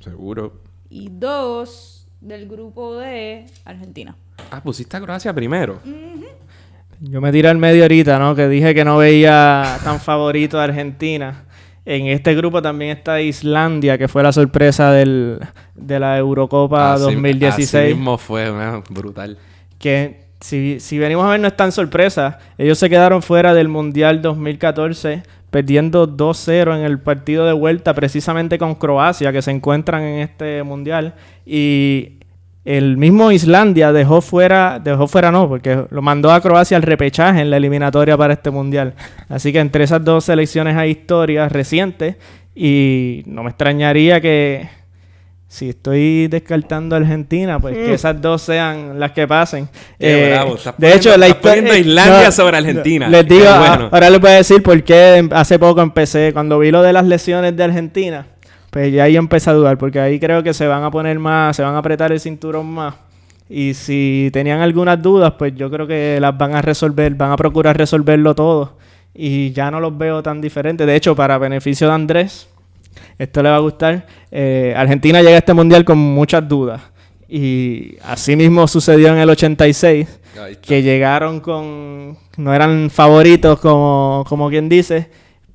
Seguro. 0.00 0.60
Y 0.90 1.08
dos, 1.10 2.06
del 2.20 2.48
grupo 2.48 2.96
D, 2.96 3.46
Argentina. 3.64 4.16
Ah, 4.50 4.62
pusiste 4.62 4.96
a 4.96 5.00
Croacia 5.00 5.32
primero. 5.34 5.78
Yo 7.00 7.20
me 7.20 7.32
tiré 7.32 7.48
al 7.48 7.58
medio 7.58 7.82
ahorita, 7.82 8.18
¿no? 8.18 8.34
Que 8.34 8.48
dije 8.48 8.74
que 8.74 8.84
no 8.84 8.96
veía 8.98 9.78
tan 9.82 9.98
favorito 10.00 10.58
a 10.60 10.64
Argentina. 10.64 11.44
En 11.84 12.06
este 12.06 12.34
grupo 12.36 12.62
también 12.62 12.96
está 12.96 13.20
Islandia, 13.20 13.98
que 13.98 14.06
fue 14.06 14.22
la 14.22 14.32
sorpresa 14.32 14.92
del, 14.92 15.40
de 15.74 15.98
la 15.98 16.16
Eurocopa 16.16 16.94
Así- 16.94 17.02
2016. 17.04 17.74
Así 17.86 17.94
mismo 17.94 18.18
fue, 18.18 18.52
man, 18.52 18.84
brutal. 18.88 19.36
que 19.78 20.22
si, 20.40 20.78
si 20.80 20.98
venimos 20.98 21.24
a 21.24 21.30
ver 21.30 21.40
no 21.40 21.48
es 21.48 21.56
tan 21.56 21.72
sorpresa. 21.72 22.38
Ellos 22.58 22.78
se 22.78 22.88
quedaron 22.88 23.20
fuera 23.22 23.52
del 23.54 23.68
Mundial 23.68 24.22
2014, 24.22 25.22
perdiendo 25.52 26.08
2-0 26.08 26.78
en 26.78 26.82
el 26.82 26.98
partido 26.98 27.44
de 27.44 27.52
vuelta 27.52 27.92
precisamente 27.92 28.58
con 28.58 28.74
Croacia, 28.74 29.32
que 29.32 29.42
se 29.42 29.50
encuentran 29.50 30.02
en 30.02 30.20
este 30.20 30.62
Mundial. 30.62 31.14
Y 31.44 32.14
el 32.64 32.96
mismo 32.96 33.30
Islandia 33.30 33.92
dejó 33.92 34.22
fuera, 34.22 34.80
dejó 34.82 35.06
fuera 35.06 35.30
no, 35.30 35.46
porque 35.50 35.84
lo 35.90 36.00
mandó 36.00 36.32
a 36.32 36.40
Croacia 36.40 36.78
al 36.78 36.82
repechaje 36.82 37.42
en 37.42 37.50
la 37.50 37.58
eliminatoria 37.58 38.16
para 38.16 38.32
este 38.32 38.50
Mundial. 38.50 38.94
Así 39.28 39.52
que 39.52 39.60
entre 39.60 39.84
esas 39.84 40.02
dos 40.02 40.24
selecciones 40.24 40.74
hay 40.74 40.92
historias 40.92 41.52
recientes 41.52 42.16
y 42.54 43.22
no 43.26 43.42
me 43.42 43.50
extrañaría 43.50 44.22
que 44.22 44.70
si 45.52 45.68
estoy 45.68 46.28
descartando 46.28 46.96
a 46.96 46.98
Argentina, 46.98 47.58
pues 47.60 47.76
que 47.76 47.92
esas 47.92 48.18
dos 48.22 48.40
sean 48.40 48.98
las 48.98 49.12
que 49.12 49.28
pasen. 49.28 49.64
Mm. 49.64 49.68
Qué 49.98 50.24
Eh, 50.26 50.30
bravo, 50.30 50.54
estás 50.54 50.64
de 50.64 50.72
poniendo- 50.86 50.96
hecho, 50.96 51.16
la 51.18 51.26
estás 51.26 51.40
poniendo 51.42 51.74
historia- 51.74 51.90
Islandia 51.90 52.32
sobre 52.32 52.56
Argentina. 52.56 53.08
Les 53.10 53.28
digo, 53.28 53.42
Qué 53.42 53.48
a- 53.48 53.58
bueno. 53.58 53.88
ahora 53.92 54.08
les 54.08 54.18
voy 54.20 54.30
a 54.30 54.34
decir 54.34 54.62
por 54.62 54.82
qué 54.82 55.16
em- 55.16 55.28
hace 55.30 55.58
poco 55.58 55.82
empecé, 55.82 56.32
cuando 56.32 56.58
vi 56.58 56.70
lo 56.70 56.80
de 56.82 56.94
las 56.94 57.04
lesiones 57.04 57.54
de 57.54 57.64
Argentina, 57.64 58.24
pues 58.70 58.90
ya 58.94 59.04
ahí 59.04 59.16
empecé 59.16 59.50
a 59.50 59.52
dudar, 59.52 59.76
porque 59.76 60.00
ahí 60.00 60.18
creo 60.18 60.42
que 60.42 60.54
se 60.54 60.66
van 60.66 60.84
a 60.84 60.90
poner 60.90 61.18
más, 61.18 61.54
se 61.54 61.62
van 61.62 61.74
a 61.74 61.78
apretar 61.78 62.12
el 62.12 62.20
cinturón 62.20 62.64
más. 62.72 62.94
Y 63.50 63.74
si 63.74 64.30
tenían 64.32 64.62
algunas 64.62 65.02
dudas, 65.02 65.34
pues 65.38 65.54
yo 65.54 65.70
creo 65.70 65.86
que 65.86 66.16
las 66.18 66.34
van 66.38 66.54
a 66.54 66.62
resolver, 66.62 67.12
van 67.14 67.30
a 67.30 67.36
procurar 67.36 67.76
resolverlo 67.76 68.34
todo. 68.34 68.78
Y 69.14 69.52
ya 69.52 69.70
no 69.70 69.80
los 69.80 69.98
veo 69.98 70.22
tan 70.22 70.40
diferentes. 70.40 70.86
De 70.86 70.96
hecho, 70.96 71.14
para 71.14 71.36
beneficio 71.36 71.88
de 71.88 71.92
Andrés, 71.92 72.48
esto 73.18 73.42
le 73.42 73.50
va 73.50 73.56
a 73.56 73.60
gustar. 73.60 74.06
eh, 74.30 74.74
Argentina 74.76 75.20
llega 75.20 75.36
a 75.36 75.38
este 75.38 75.54
mundial 75.54 75.84
con 75.84 75.98
muchas 75.98 76.46
dudas. 76.48 76.80
Y 77.28 77.96
así 78.04 78.36
mismo 78.36 78.68
sucedió 78.68 79.08
en 79.08 79.18
el 79.18 79.30
86, 79.30 80.06
Ahí 80.42 80.52
está. 80.52 80.60
que 80.68 80.82
llegaron 80.82 81.40
con... 81.40 82.18
No 82.36 82.52
eran 82.54 82.90
favoritos 82.90 83.58
como, 83.58 84.24
como 84.28 84.50
quien 84.50 84.68
dice, 84.68 85.08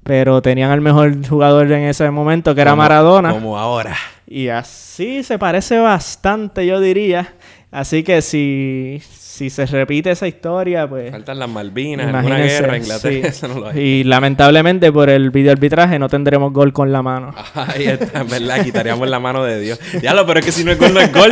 pero 0.03 0.41
tenían 0.41 0.71
al 0.71 0.81
mejor 0.81 1.25
jugador 1.27 1.71
en 1.71 1.83
ese 1.83 2.09
momento, 2.09 2.55
que 2.55 2.61
era 2.61 2.71
Como- 2.71 2.81
Maradona. 2.83 3.31
Como 3.31 3.57
ahora. 3.59 3.95
Y 4.27 4.47
así 4.47 5.23
se 5.23 5.38
parece 5.38 5.77
bastante, 5.77 6.65
yo 6.65 6.79
diría. 6.79 7.35
Así 7.71 8.01
que 8.03 8.21
si, 8.23 9.01
si 9.38 9.51
se 9.51 9.67
repite 9.67 10.09
esa 10.09 10.27
historia, 10.27 10.89
pues... 10.89 11.11
Faltan 11.11 11.38
las 11.38 11.47
Malvinas, 11.47 12.07
alguna 12.07 12.39
guerra, 12.39 12.75
Inglaterra, 12.75 13.13
sí. 13.13 13.21
eso 13.23 13.47
no 13.47 13.59
lo 13.59 13.67
hay. 13.67 13.79
Y 13.79 14.03
lamentablemente 14.03 14.91
por 14.91 15.11
el 15.11 15.29
videoarbitraje 15.29 15.99
no 15.99 16.09
tendremos 16.09 16.51
gol 16.51 16.73
con 16.73 16.91
la 16.91 17.03
mano. 17.03 17.35
Ahí 17.53 17.85
está, 17.85 18.21
en 18.21 18.29
verdad, 18.29 18.63
quitaríamos 18.63 19.07
la 19.07 19.19
mano 19.19 19.43
de 19.43 19.59
Dios. 19.59 19.79
Ya 20.01 20.15
lo, 20.15 20.25
pero 20.25 20.39
es 20.39 20.45
que 20.47 20.51
si 20.51 20.63
no 20.63 20.71
es 20.71 20.79
gol, 20.79 20.91
no 20.91 20.99
es 20.99 21.13
gol. 21.13 21.31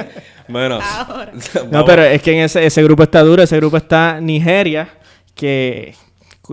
bueno. 0.48 0.78
No, 1.70 1.84
pero 1.84 2.02
es 2.04 2.22
que 2.22 2.32
en 2.32 2.44
ese, 2.44 2.64
ese 2.64 2.82
grupo 2.82 3.02
está 3.02 3.20
duro. 3.20 3.42
Ese 3.42 3.56
grupo 3.58 3.76
está 3.76 4.18
Nigeria, 4.20 4.88
que 5.34 5.94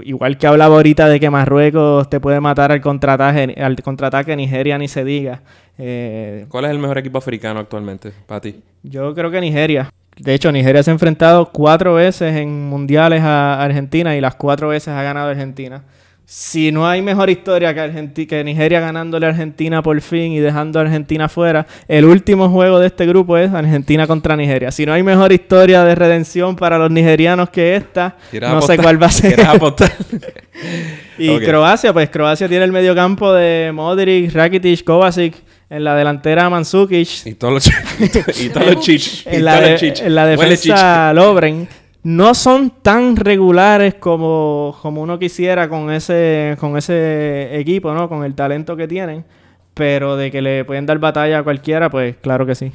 igual 0.03 0.37
que 0.37 0.47
hablaba 0.47 0.75
ahorita 0.75 1.07
de 1.07 1.19
que 1.19 1.29
Marruecos 1.29 2.09
te 2.09 2.19
puede 2.19 2.41
matar 2.41 2.71
al 2.73 2.81
contraataque, 2.81 3.55
al 3.61 3.75
contraataque 3.81 4.35
Nigeria 4.35 4.77
ni 4.77 4.89
se 4.89 5.05
diga. 5.05 5.41
Eh, 5.77 6.45
¿Cuál 6.49 6.65
es 6.65 6.71
el 6.71 6.79
mejor 6.79 6.97
equipo 6.97 7.17
africano 7.17 7.61
actualmente 7.61 8.11
para 8.27 8.41
ti? 8.41 8.61
yo 8.83 9.13
creo 9.13 9.31
que 9.31 9.39
Nigeria. 9.39 9.89
De 10.19 10.33
hecho, 10.33 10.51
Nigeria 10.51 10.83
se 10.83 10.91
ha 10.91 10.93
enfrentado 10.93 11.49
cuatro 11.51 11.95
veces 11.95 12.35
en 12.35 12.67
mundiales 12.69 13.21
a 13.23 13.61
Argentina 13.63 14.15
y 14.15 14.21
las 14.21 14.35
cuatro 14.35 14.67
veces 14.69 14.89
ha 14.89 15.01
ganado 15.01 15.29
Argentina. 15.29 15.83
Si 16.25 16.71
no 16.71 16.87
hay 16.87 17.01
mejor 17.01 17.31
historia 17.31 17.73
que, 17.73 17.79
Argenti- 17.81 18.27
que 18.27 18.43
Nigeria 18.43 18.79
ganándole 18.79 19.25
a 19.25 19.29
Argentina 19.29 19.81
por 19.81 19.99
fin 19.99 20.31
y 20.33 20.37
dejando 20.39 20.77
a 20.77 20.83
Argentina 20.83 21.27
fuera, 21.27 21.65
el 21.87 22.05
último 22.05 22.49
juego 22.49 22.77
de 22.79 22.85
este 22.85 23.07
grupo 23.07 23.35
es 23.35 23.51
Argentina 23.51 24.05
contra 24.05 24.35
Nigeria. 24.35 24.69
Si 24.71 24.85
no 24.85 24.93
hay 24.93 25.01
mejor 25.01 25.31
historia 25.31 25.83
de 25.83 25.95
redención 25.95 26.55
para 26.55 26.77
los 26.77 26.91
nigerianos 26.91 27.49
que 27.49 27.75
esta, 27.75 28.15
¿Quieres 28.29 28.47
no 28.51 28.61
sé 28.61 28.77
cuál 28.77 29.01
va 29.01 29.07
a 29.07 29.11
ser. 29.11 29.39
Y. 31.17 31.39
Croacia, 31.39 31.91
pues 31.93 32.09
Croacia 32.09 32.47
tiene 32.47 32.65
el 32.65 32.71
mediocampo 32.71 33.33
de 33.33 33.71
Modric, 33.73 34.31
Rakitic, 34.33 34.83
Kovacic, 34.83 35.35
en 35.69 35.83
la 35.83 35.95
delantera 35.95 36.49
Mandzukic, 36.49 37.25
y 37.25 37.33
todos 37.35 37.53
los. 37.53 37.69
Y 38.39 38.49
todos 38.49 38.65
los 38.75 38.79
chich. 38.83 39.25
en 39.27 39.45
la, 39.45 39.51
todos 39.53 39.65
de- 39.65 39.71
los 39.71 39.79
chich. 39.81 40.01
en 40.01 40.15
la 40.15 40.23
Huele 40.23 40.37
defensa 40.37 41.13
Lobren 41.13 41.67
no 42.01 42.33
son 42.33 42.71
tan 42.81 43.15
regulares 43.15 43.95
como, 43.95 44.77
como 44.81 45.01
uno 45.01 45.19
quisiera 45.19 45.67
con 45.67 45.91
ese, 45.91 46.55
con 46.59 46.77
ese 46.77 47.59
equipo, 47.59 47.93
¿no? 47.93 48.07
Con 48.09 48.23
el 48.23 48.33
talento 48.35 48.75
que 48.77 48.87
tienen. 48.87 49.25
Pero 49.73 50.15
de 50.17 50.31
que 50.31 50.41
le 50.41 50.65
pueden 50.65 50.85
dar 50.85 50.97
batalla 50.97 51.39
a 51.39 51.43
cualquiera, 51.43 51.89
pues 51.89 52.15
claro 52.21 52.45
que 52.45 52.55
sí. 52.55 52.71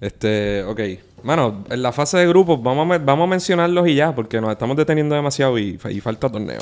Este, 0.00 0.62
ok. 0.64 0.80
Mano, 1.24 1.64
en 1.68 1.82
la 1.82 1.92
fase 1.92 2.16
de 2.18 2.28
grupos, 2.28 2.62
vamos 2.62 2.90
a, 2.92 2.98
vamos 2.98 3.24
a 3.24 3.30
mencionarlos 3.30 3.88
y 3.88 3.96
ya, 3.96 4.14
porque 4.14 4.40
nos 4.40 4.50
estamos 4.50 4.76
deteniendo 4.76 5.14
demasiado 5.16 5.58
y, 5.58 5.78
y 5.90 6.00
falta 6.00 6.30
torneo. 6.30 6.60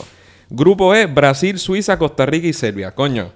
Grupo 0.49 0.95
E, 0.95 1.07
Brasil, 1.07 1.59
Suiza, 1.59 1.99
Costa 1.99 2.25
Rica 2.25 2.47
y 2.47 2.53
Serbia. 2.53 2.95
Coño. 2.95 3.31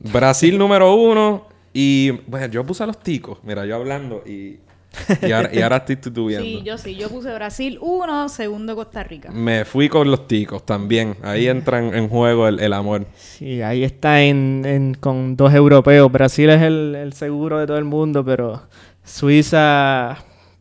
Brasil 0.00 0.56
número 0.58 0.94
uno 0.94 1.46
y... 1.72 2.10
Bueno, 2.26 2.46
yo 2.46 2.64
puse 2.64 2.82
a 2.82 2.86
los 2.86 2.98
ticos. 3.00 3.38
Mira, 3.42 3.64
yo 3.66 3.76
hablando 3.76 4.22
y... 4.26 4.58
Y 5.22 5.30
ahora, 5.32 5.50
y 5.52 5.60
ahora 5.60 5.76
estoy 5.76 5.96
titubeando. 5.96 6.46
Sí, 6.46 6.62
yo 6.64 6.78
sí. 6.78 6.94
Yo 6.96 7.10
puse 7.10 7.30
Brasil 7.34 7.76
1, 7.82 8.30
segundo 8.30 8.74
Costa 8.74 9.02
Rica. 9.04 9.30
Me 9.30 9.66
fui 9.66 9.90
con 9.90 10.10
los 10.10 10.26
ticos 10.26 10.64
también. 10.64 11.16
Ahí 11.22 11.48
entra 11.48 11.80
en, 11.80 11.94
en 11.94 12.08
juego 12.08 12.48
el, 12.48 12.60
el 12.60 12.72
amor. 12.72 13.04
Sí, 13.14 13.60
ahí 13.60 13.84
está 13.84 14.22
en, 14.22 14.62
en- 14.64 14.94
con 14.94 15.36
dos 15.36 15.52
europeos. 15.52 16.10
Brasil 16.10 16.48
es 16.48 16.62
el, 16.62 16.94
el 16.94 17.12
seguro 17.12 17.58
de 17.58 17.66
todo 17.66 17.76
el 17.76 17.84
mundo, 17.84 18.24
pero 18.24 18.62
Suiza 19.04 20.16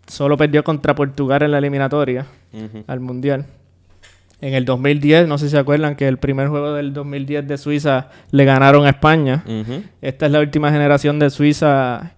solo 0.08 0.36
perdió 0.36 0.64
contra 0.66 0.94
Portugal 0.96 1.44
en 1.44 1.52
la 1.52 1.60
eliminatoria 1.60 2.26
al 2.88 3.00
Mundial. 3.00 3.46
En 4.42 4.54
el 4.54 4.66
2010, 4.66 5.28
no 5.28 5.38
sé 5.38 5.46
si 5.46 5.52
se 5.52 5.58
acuerdan 5.58 5.96
que 5.96 6.08
el 6.08 6.18
primer 6.18 6.50
juego 6.50 6.74
del 6.74 6.94
2010 6.94 7.48
de 7.48 7.58
Suiza 7.58 8.10
le 8.32 8.46
ganaron 8.46 8.86
a 8.86 8.90
España. 8.90 9.44
Esta 10.02 10.26
es 10.26 10.32
la 10.32 10.40
última 10.40 10.72
generación 10.72 11.20
de 11.20 11.30
Suiza, 11.30 12.12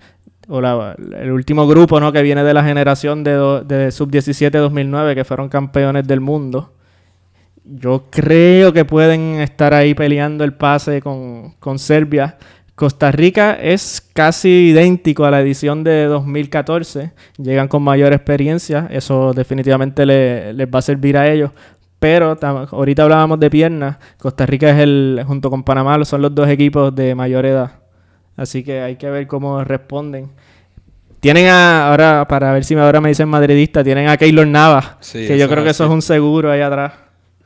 o 0.48 0.60
la- 0.62 0.96
el 1.20 1.32
último 1.32 1.68
grupo 1.68 2.00
¿no? 2.00 2.12
que 2.12 2.22
viene 2.24 2.44
de 2.44 2.54
la 2.54 2.64
generación 2.64 3.24
de, 3.24 3.34
do- 3.34 3.62
de 3.62 3.92
sub-17 3.92 4.50
2009, 4.52 5.14
que 5.16 5.24
fueron 5.26 5.48
campeones 5.50 6.08
del 6.08 6.20
mundo. 6.20 6.74
Yo 7.64 8.06
creo 8.10 8.72
que 8.72 8.86
pueden 8.86 9.40
estar 9.42 9.74
ahí 9.74 9.94
peleando 9.94 10.44
el 10.44 10.54
pase 10.54 11.02
con, 11.02 11.54
con 11.60 11.78
Serbia. 11.80 12.38
Costa 12.76 13.12
Rica 13.12 13.54
es 13.60 14.02
casi 14.14 14.70
idéntico 14.70 15.26
a 15.26 15.32
la 15.32 15.42
edición 15.42 15.84
de 15.84 16.06
2014. 16.06 17.12
Llegan 17.38 17.68
con 17.68 17.84
mayor 17.84 18.14
experiencia. 18.14 18.88
Eso 18.90 19.34
definitivamente 19.34 20.06
le- 20.06 20.54
les 20.54 20.68
va 20.68 20.80
a 20.80 20.82
servir 20.84 21.18
a 21.18 21.30
ellos. 21.30 21.52
Pero 22.00 22.38
ahorita 22.72 23.04
hablábamos 23.04 23.40
de 23.40 23.50
piernas. 23.50 23.98
Costa 24.20 24.46
Rica 24.46 24.70
es 24.70 24.78
el, 24.80 25.24
junto 25.26 25.50
con 25.50 25.64
Panamá, 25.64 26.04
son 26.06 26.22
los 26.22 26.34
dos 26.34 26.48
equipos 26.48 26.94
de 26.94 27.16
mayor 27.16 27.46
edad. 27.46 27.72
Así 28.36 28.64
que 28.64 28.82
hay 28.82 28.98
que 28.98 29.10
ver 29.10 29.26
cómo 29.26 29.64
responden. 29.64 30.30
Tienen 31.20 31.48
a, 31.48 31.90
ahora, 31.90 32.28
para 32.28 32.52
ver 32.54 32.64
si 32.64 32.76
ahora 32.76 33.02
me 33.02 33.10
dicen 33.10 33.28
madridista, 33.28 33.84
tienen 33.84 34.08
a 34.08 34.18
Keylor 34.18 34.46
Navas. 34.46 34.92
Sí, 35.00 35.28
que 35.28 35.38
yo 35.38 35.50
creo 35.50 35.64
que 35.64 35.72
es 35.72 35.76
eso 35.78 35.86
es 35.86 35.90
un 35.90 36.04
seguro 36.04 36.52
ahí 36.52 36.62
atrás. 36.62 36.94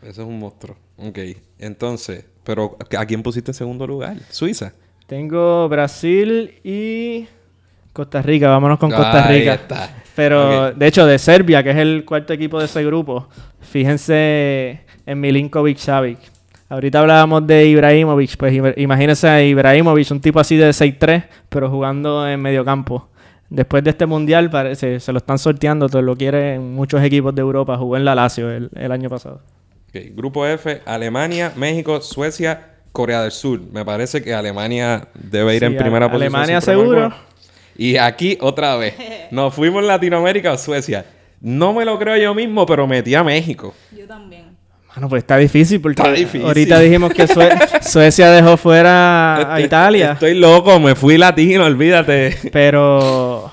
Eso 0.01 0.21
es 0.23 0.27
un 0.27 0.37
monstruo. 0.37 0.75
Ok. 0.97 1.19
Entonces, 1.57 2.25
pero 2.43 2.77
¿a 2.97 3.05
quién 3.05 3.23
pusiste 3.23 3.51
en 3.51 3.55
segundo 3.55 3.87
lugar? 3.87 4.17
Suiza. 4.29 4.73
Tengo 5.07 5.69
Brasil 5.69 6.59
y 6.63 7.27
Costa 7.93 8.21
Rica. 8.21 8.49
Vámonos 8.49 8.77
con 8.77 8.91
Costa 8.91 9.27
Ahí 9.27 9.39
Rica. 9.39 9.53
está. 9.53 10.00
Pero, 10.15 10.71
de 10.73 10.87
hecho, 10.87 11.05
de 11.05 11.17
Serbia, 11.17 11.63
que 11.63 11.71
es 11.71 11.77
el 11.77 12.03
cuarto 12.05 12.33
equipo 12.33 12.59
de 12.59 12.65
ese 12.65 12.83
grupo, 12.83 13.27
fíjense 13.61 14.81
en 15.05 15.19
Milinkovic 15.19 15.77
Savic. 15.77 16.19
Ahorita 16.69 16.99
hablábamos 17.01 17.45
de 17.47 17.65
Ibrahimovic, 17.67 18.37
pues 18.37 18.53
ima- 18.53 18.73
imagínense 18.77 19.27
a 19.27 19.43
Ibrahimovic, 19.43 20.09
un 20.11 20.21
tipo 20.21 20.39
así 20.39 20.55
de 20.55 20.69
6'3, 20.73 21.25
pero 21.49 21.69
jugando 21.69 22.27
en 22.27 22.41
medio 22.41 22.63
campo. 22.63 23.09
Después 23.49 23.83
de 23.83 23.89
este 23.89 24.05
mundial, 24.05 24.49
parece, 24.49 25.01
se 25.01 25.11
lo 25.11 25.17
están 25.17 25.37
sorteando, 25.37 25.89
todo 25.89 26.01
lo 26.01 26.15
quieren 26.15 26.73
muchos 26.73 27.03
equipos 27.03 27.35
de 27.35 27.41
Europa. 27.41 27.77
Jugó 27.77 27.97
en 27.97 28.05
la 28.05 28.15
Lazio 28.15 28.49
el, 28.49 28.69
el 28.75 28.91
año 28.93 29.09
pasado. 29.09 29.41
Grupo 30.15 30.45
F, 30.45 30.81
Alemania, 30.85 31.51
México, 31.57 31.99
Suecia, 31.99 32.67
Corea 32.93 33.21
del 33.23 33.31
Sur. 33.31 33.59
Me 33.73 33.83
parece 33.83 34.21
que 34.23 34.33
Alemania 34.33 35.09
debe 35.15 35.55
ir 35.55 35.59
Sí, 35.59 35.65
en 35.65 35.75
primera 35.77 36.09
posición. 36.09 36.33
Alemania 36.35 36.61
seguro. 36.61 37.13
Y 37.81 37.97
aquí 37.97 38.37
otra 38.41 38.75
vez. 38.75 38.93
Nos 39.31 39.53
fuimos 39.55 39.81
en 39.81 39.87
Latinoamérica 39.87 40.51
o 40.51 40.57
Suecia. 40.57 41.03
No 41.41 41.73
me 41.73 41.83
lo 41.83 41.97
creo 41.97 42.15
yo 42.17 42.35
mismo, 42.35 42.63
pero 42.67 42.85
metí 42.85 43.15
a 43.15 43.23
México. 43.23 43.73
Yo 43.97 44.05
también. 44.05 44.43
Bueno, 44.93 45.09
pues 45.09 45.23
está 45.23 45.37
difícil 45.37 45.81
porque 45.81 45.99
Está 46.01 46.13
difícil. 46.13 46.45
ahorita 46.45 46.77
dijimos 46.79 47.11
que 47.13 47.25
Sue- 47.25 47.57
Suecia 47.81 48.29
dejó 48.29 48.57
fuera 48.57 49.51
a 49.55 49.59
Italia. 49.61 50.11
Estoy 50.11 50.35
loco, 50.35 50.79
me 50.79 50.93
fui 50.93 51.17
latino, 51.17 51.65
olvídate. 51.65 52.37
Pero 52.51 53.51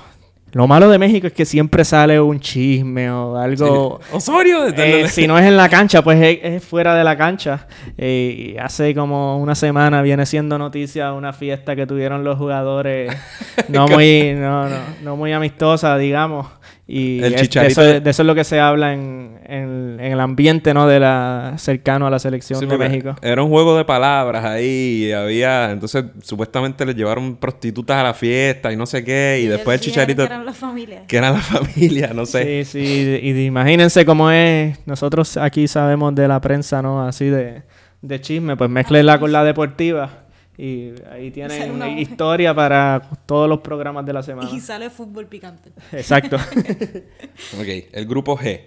lo 0.53 0.67
malo 0.67 0.89
de 0.89 0.99
México 0.99 1.27
es 1.27 1.33
que 1.33 1.45
siempre 1.45 1.85
sale 1.85 2.19
un 2.21 2.41
chisme 2.41 3.11
o 3.11 3.37
algo. 3.37 4.01
Osorio, 4.13 4.63
desde 4.63 5.03
Eh, 5.03 5.09
si 5.09 5.27
no 5.27 5.39
es 5.39 5.45
en 5.45 5.57
la 5.57 5.69
cancha, 5.69 6.03
pues 6.03 6.21
es, 6.23 6.39
es 6.43 6.65
fuera 6.65 6.95
de 6.95 7.05
la 7.05 7.17
cancha. 7.19 7.67
Eh, 7.99 8.55
y 8.55 8.59
hace 8.59 8.95
como 8.95 9.39
una 9.39 9.55
semana 9.55 10.01
viene 10.01 10.25
siendo 10.25 10.57
noticia 10.57 11.13
una 11.13 11.33
fiesta 11.33 11.77
que 11.77 11.87
tuvieron 11.87 12.25
los 12.25 12.39
jugadores 12.39 13.15
no 13.69 13.87
muy, 13.89 14.35
no, 14.35 14.69
no, 14.69 14.77
no 15.03 15.17
muy 15.17 15.33
amistosa, 15.33 15.99
digamos. 15.99 16.47
Y 16.91 17.19
El 17.19 17.25
es- 17.25 17.33
de, 17.33 17.37
Chicharito 17.43 17.83
eso, 17.83 18.01
de- 18.01 18.11
eso 18.11 18.23
es 18.23 18.27
lo 18.27 18.35
que 18.35 18.45
se 18.45 18.59
habla 18.61 18.95
en, 18.95 19.39
en- 19.45 19.99
en 20.01 20.13
el 20.13 20.21
ambiente 20.21 20.73
¿no? 20.73 20.87
de 20.89 20.99
la 20.99 21.53
cercano 21.59 22.07
a 22.07 22.11
la 22.11 22.19
selección 22.19 22.61
Sí, 22.61 22.65
de 22.67 22.79
México. 22.79 23.15
Era 23.21 23.43
un 23.43 23.51
juego 23.51 23.77
de 23.77 23.85
palabras 23.85 24.43
ahí. 24.47 25.05
y 25.09 25.13
había. 25.13 25.71
Entonces, 25.71 26.07
supuestamente 26.23 26.87
le 26.87 26.95
llevaron 26.95 27.37
prostitutas 27.37 27.99
a 27.99 28.03
la 28.05 28.15
fiesta 28.15 28.73
y 28.73 28.77
no 28.77 28.87
sé 28.87 29.05
qué. 29.05 29.39
Y, 29.43 29.49
después 29.49 29.79
el 29.79 29.85
chicharito. 29.85 30.23
Que 30.23 30.33
eran 30.33 30.47
las 30.47 30.57
familias. 30.57 31.03
Que 31.07 31.17
era 31.19 31.31
la 31.31 31.39
familia, 31.41 32.13
no 32.15 32.25
sé. 32.25 32.65
Sí, 32.65 32.81
sí, 32.81 33.19
y 33.23 33.33
de- 33.33 33.45
imagínense 33.45 34.07
cómo 34.07 34.31
es, 34.31 34.79
nosotros 34.87 35.37
aquí 35.37 35.69
sabemos 35.69 36.15
de 36.15 36.27
la 36.27 36.41
prensa, 36.41 36.81
¿no? 36.81 37.07
Así 37.07 37.27
de, 37.27 37.65
de 38.01 38.21
chisme, 38.23 38.57
pues 38.57 38.71
mezclenla 38.71 39.21
con 39.21 39.31
la 39.31 39.45
deportiva 39.45 40.25
y 40.59 40.93
ahí 41.11 41.31
tienen 41.31 41.71
una- 41.71 41.89
historia 41.89 42.53
para 42.53 43.01
todos 43.27 43.49
los 43.49 43.61
programas 43.61 44.05
de 44.05 44.13
la 44.13 44.23
semana. 44.25 44.51
Y 44.53 44.61
sale 44.61 44.91
fútbol 44.91 45.27
picante. 45.27 45.71
Exacto. 45.93 46.37
Ok, 47.59 47.67
el 47.93 48.07
grupo 48.07 48.37
G. 48.37 48.61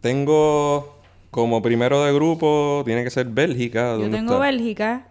Tengo 0.00 1.00
como 1.30 1.62
primero 1.62 2.04
de 2.04 2.12
grupo, 2.12 2.82
tiene 2.84 3.04
que 3.04 3.10
ser 3.10 3.26
Bélgica. 3.26 3.92
Yo 3.94 3.98
¿dónde 4.02 4.16
tengo 4.18 4.34
está? 4.34 4.46
Bélgica. 4.46 5.06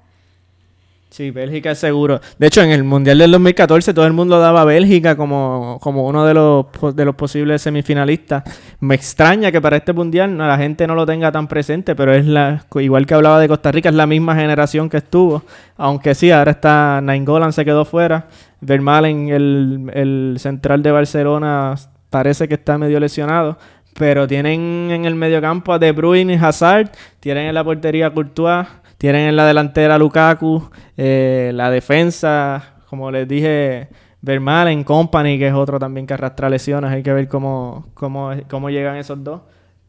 Sí, 1.19 1.31
Bélgica 1.31 1.71
es 1.71 1.79
seguro. 1.79 2.21
De 2.37 2.47
hecho, 2.47 2.61
en 2.61 2.71
el 2.71 2.85
Mundial 2.85 3.17
del 3.17 3.31
2014 3.31 3.93
todo 3.93 4.05
el 4.05 4.13
mundo 4.13 4.39
daba 4.39 4.61
a 4.61 4.63
Bélgica 4.63 5.17
como, 5.17 5.77
como 5.81 6.07
uno 6.07 6.25
de 6.25 6.33
los, 6.33 6.67
de 6.95 7.03
los 7.03 7.13
posibles 7.13 7.61
semifinalistas. 7.61 8.43
Me 8.79 8.95
extraña 8.95 9.51
que 9.51 9.59
para 9.59 9.75
este 9.75 9.91
Mundial 9.91 10.37
la 10.37 10.57
gente 10.57 10.87
no 10.87 10.95
lo 10.95 11.05
tenga 11.05 11.29
tan 11.29 11.49
presente, 11.49 11.93
pero 11.93 12.13
es 12.13 12.25
la 12.25 12.63
igual 12.75 13.05
que 13.05 13.15
hablaba 13.15 13.37
de 13.41 13.49
Costa 13.49 13.69
Rica, 13.69 13.89
es 13.89 13.95
la 13.95 14.07
misma 14.07 14.33
generación 14.33 14.87
que 14.87 14.95
estuvo. 14.95 15.43
Aunque 15.75 16.15
sí, 16.15 16.31
ahora 16.31 16.51
está 16.51 17.01
Nainggolan 17.03 17.51
se 17.51 17.65
quedó 17.65 17.83
fuera. 17.83 18.29
Vermaelen, 18.61 19.27
el, 19.27 19.91
el 19.93 20.37
central 20.39 20.81
de 20.81 20.91
Barcelona, 20.91 21.75
parece 22.09 22.47
que 22.47 22.53
está 22.53 22.77
medio 22.77 22.97
lesionado. 22.97 23.57
Pero 23.95 24.25
tienen 24.25 24.87
en 24.89 25.03
el 25.03 25.15
mediocampo 25.15 25.73
a 25.73 25.79
De 25.79 25.91
Bruyne 25.91 26.35
y 26.35 26.37
Hazard. 26.37 26.91
Tienen 27.19 27.47
en 27.47 27.55
la 27.55 27.65
portería 27.65 28.07
a 28.07 28.13
Courtois. 28.13 28.67
Tienen 28.99 29.29
en 29.29 29.35
la 29.37 29.47
delantera 29.47 29.97
Lukaku. 29.97 30.69
eh, 30.97 31.51
la 31.55 31.71
defensa, 31.71 32.75
como 32.89 33.09
les 33.11 33.27
dije, 33.27 33.87
Vermaelen, 34.21 34.83
Company, 34.83 35.39
que 35.39 35.47
es 35.47 35.53
otro 35.53 35.79
también 35.79 36.05
que 36.05 36.13
arrastra 36.13 36.49
lesiones. 36.49 36.91
Hay 36.91 37.01
que 37.01 37.13
ver 37.13 37.29
cómo, 37.29 37.87
cómo, 37.93 38.31
cómo 38.49 38.69
llegan 38.69 38.97
esos 38.97 39.23
dos. 39.23 39.41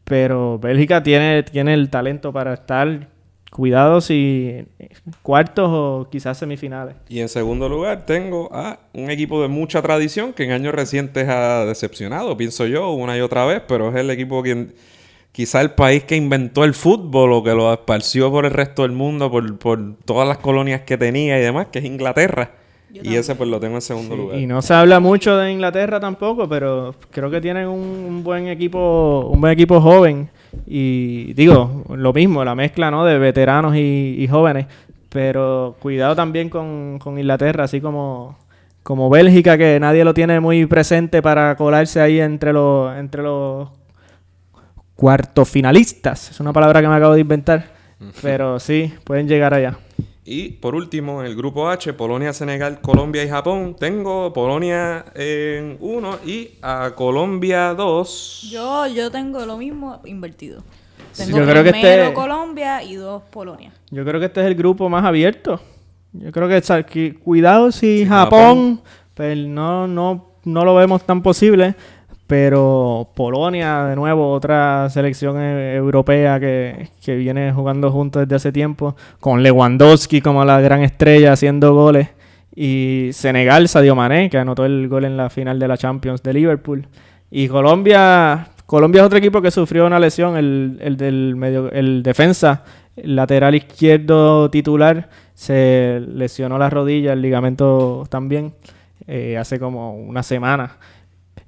Pero 0.05 0.59
Bélgica 0.59 1.03
tiene, 1.03 1.43
tiene 1.43 1.73
el 1.73 1.89
talento 1.89 2.31
para 2.31 2.53
estar 2.53 3.09
cuidados 3.51 4.09
y 4.11 4.65
cuartos 5.21 5.67
o 5.69 6.07
quizás 6.09 6.37
semifinales. 6.37 6.95
Y 7.09 7.19
en 7.19 7.27
segundo 7.27 7.67
lugar 7.67 8.05
tengo 8.05 8.49
a 8.53 8.79
un 8.93 9.11
equipo 9.11 9.41
de 9.41 9.49
mucha 9.49 9.81
tradición 9.81 10.31
que 10.31 10.45
en 10.45 10.51
años 10.51 10.73
recientes 10.73 11.27
ha 11.27 11.65
decepcionado, 11.65 12.37
pienso 12.37 12.65
yo, 12.65 12.91
una 12.91 13.17
y 13.17 13.19
otra 13.19 13.43
vez, 13.45 13.61
pero 13.67 13.89
es 13.89 13.95
el 13.95 14.09
equipo 14.09 14.41
quien 14.41 14.73
quizá 15.31 15.61
el 15.61 15.71
país 15.71 16.03
que 16.03 16.15
inventó 16.15 16.63
el 16.63 16.73
fútbol 16.73 17.33
o 17.33 17.43
que 17.43 17.51
lo 17.51 17.71
esparció 17.71 18.31
por 18.31 18.45
el 18.45 18.51
resto 18.51 18.83
del 18.83 18.91
mundo, 18.91 19.31
por, 19.31 19.57
por 19.57 19.95
todas 20.05 20.27
las 20.27 20.37
colonias 20.37 20.81
que 20.81 20.97
tenía 20.97 21.39
y 21.39 21.41
demás, 21.41 21.67
que 21.71 21.79
es 21.79 21.85
Inglaterra. 21.85 22.51
Y 22.93 23.15
ese 23.15 23.35
pues 23.35 23.49
lo 23.49 23.59
tengo 23.59 23.75
en 23.75 23.81
segundo 23.81 24.17
lugar. 24.17 24.37
Y 24.37 24.45
no 24.45 24.61
se 24.61 24.73
habla 24.73 24.99
mucho 24.99 25.37
de 25.37 25.51
Inglaterra 25.51 25.99
tampoco, 25.99 26.49
pero 26.49 26.93
creo 27.09 27.29
que 27.31 27.39
tienen 27.39 27.67
un, 27.67 27.79
un 27.79 28.23
buen 28.23 28.47
equipo, 28.47 29.29
un 29.31 29.39
buen 29.39 29.53
equipo 29.53 29.79
joven. 29.79 30.29
Y 30.67 31.33
digo, 31.33 31.85
lo 31.89 32.11
mismo, 32.11 32.43
la 32.43 32.53
mezcla 32.53 32.91
¿no? 32.91 33.05
de 33.05 33.17
veteranos 33.17 33.75
y, 33.77 34.15
y 34.19 34.27
jóvenes. 34.27 34.65
Pero 35.09 35.75
cuidado 35.79 36.15
también 36.15 36.49
con, 36.49 36.99
con 36.99 37.17
Inglaterra, 37.17 37.65
así 37.65 37.79
como, 37.79 38.37
como 38.83 39.09
Bélgica, 39.09 39.57
que 39.57 39.79
nadie 39.79 40.03
lo 40.03 40.13
tiene 40.13 40.39
muy 40.39 40.65
presente 40.65 41.21
para 41.21 41.55
colarse 41.55 42.01
ahí 42.01 42.19
entre 42.19 42.51
los, 42.53 42.95
entre 42.97 43.23
los 43.23 43.69
cuartos 45.01 45.49
finalistas. 45.49 46.29
Es 46.29 46.39
una 46.39 46.53
palabra 46.53 46.79
que 46.79 46.87
me 46.87 46.93
acabo 46.95 47.15
de 47.15 47.21
inventar. 47.21 47.65
Pero 48.21 48.59
sí, 48.59 48.93
pueden 49.03 49.27
llegar 49.27 49.51
allá. 49.51 49.75
Y 50.23 50.49
por 50.49 50.75
último, 50.75 51.21
en 51.21 51.27
el 51.27 51.35
grupo 51.35 51.67
H, 51.67 51.91
Polonia, 51.93 52.31
Senegal, 52.33 52.79
Colombia 52.81 53.23
y 53.23 53.27
Japón. 53.27 53.75
Tengo 53.79 54.31
Polonia 54.31 55.05
en 55.15 55.77
uno 55.79 56.19
y 56.23 56.51
a 56.61 56.91
Colombia 56.95 57.73
dos. 57.73 58.47
Yo, 58.51 58.85
yo 58.85 59.09
tengo 59.09 59.43
lo 59.43 59.57
mismo 59.57 59.99
invertido. 60.05 60.61
Tengo 61.17 61.39
yo 61.39 61.45
creo 61.47 61.63
que 61.63 61.71
primero 61.71 62.03
este- 62.03 62.13
Colombia 62.13 62.83
y 62.83 62.93
dos 62.93 63.23
Polonia. 63.31 63.73
Yo 63.89 64.05
creo 64.05 64.19
que 64.19 64.27
este 64.27 64.41
es 64.41 64.45
el 64.45 64.53
grupo 64.55 64.87
más 64.87 65.03
abierto. 65.03 65.59
Yo 66.13 66.31
creo 66.31 66.47
que 66.47 66.61
que- 66.85 67.15
cuidado 67.15 67.71
si 67.71 68.01
Sí, 68.03 68.05
Japón, 68.05 68.81
pues 69.15 69.35
no, 69.35 69.87
no, 69.87 70.27
no 70.43 70.63
lo 70.63 70.75
vemos 70.75 71.03
tan 71.03 71.23
posible. 71.23 71.73
Pero 72.31 73.09
Polonia, 73.13 73.87
de 73.87 73.95
nuevo, 73.97 74.31
otra 74.31 74.89
selección 74.89 75.35
eh, 75.37 75.75
europea 75.75 76.39
que, 76.39 76.87
que 77.03 77.17
viene 77.17 77.51
jugando 77.51 77.91
juntos 77.91 78.21
desde 78.21 78.35
hace 78.37 78.51
tiempo, 78.53 78.95
con 79.19 79.43
Lewandowski 79.43 80.21
como 80.21 80.45
la 80.45 80.61
gran 80.61 80.81
estrella 80.81 81.33
haciendo 81.33 81.73
goles. 81.73 82.07
Y 82.55 83.09
Senegal, 83.11 83.67
Sadio 83.67 83.97
Mané, 83.97 84.29
que 84.29 84.37
anotó 84.37 84.63
el 84.63 84.87
gol 84.87 85.03
en 85.03 85.17
la 85.17 85.29
final 85.29 85.59
de 85.59 85.67
la 85.67 85.75
Champions 85.75 86.23
de 86.23 86.31
Liverpool. 86.31 86.87
Y 87.29 87.49
Colombia, 87.49 88.47
Colombia 88.65 89.01
es 89.01 89.07
otro 89.07 89.17
equipo 89.17 89.41
que 89.41 89.51
sufrió 89.51 89.85
una 89.85 89.99
lesión, 89.99 90.37
el, 90.37 90.79
el 90.81 90.95
del 90.95 91.35
medio, 91.35 91.69
el 91.69 92.01
defensa, 92.01 92.63
el 92.95 93.17
lateral 93.17 93.55
izquierdo 93.55 94.49
titular, 94.49 95.09
se 95.33 96.01
lesionó 96.07 96.57
la 96.57 96.69
rodilla, 96.69 97.11
el 97.11 97.21
ligamento 97.21 98.05
también, 98.09 98.53
eh, 99.05 99.37
hace 99.37 99.59
como 99.59 99.95
una 99.95 100.23
semana. 100.23 100.77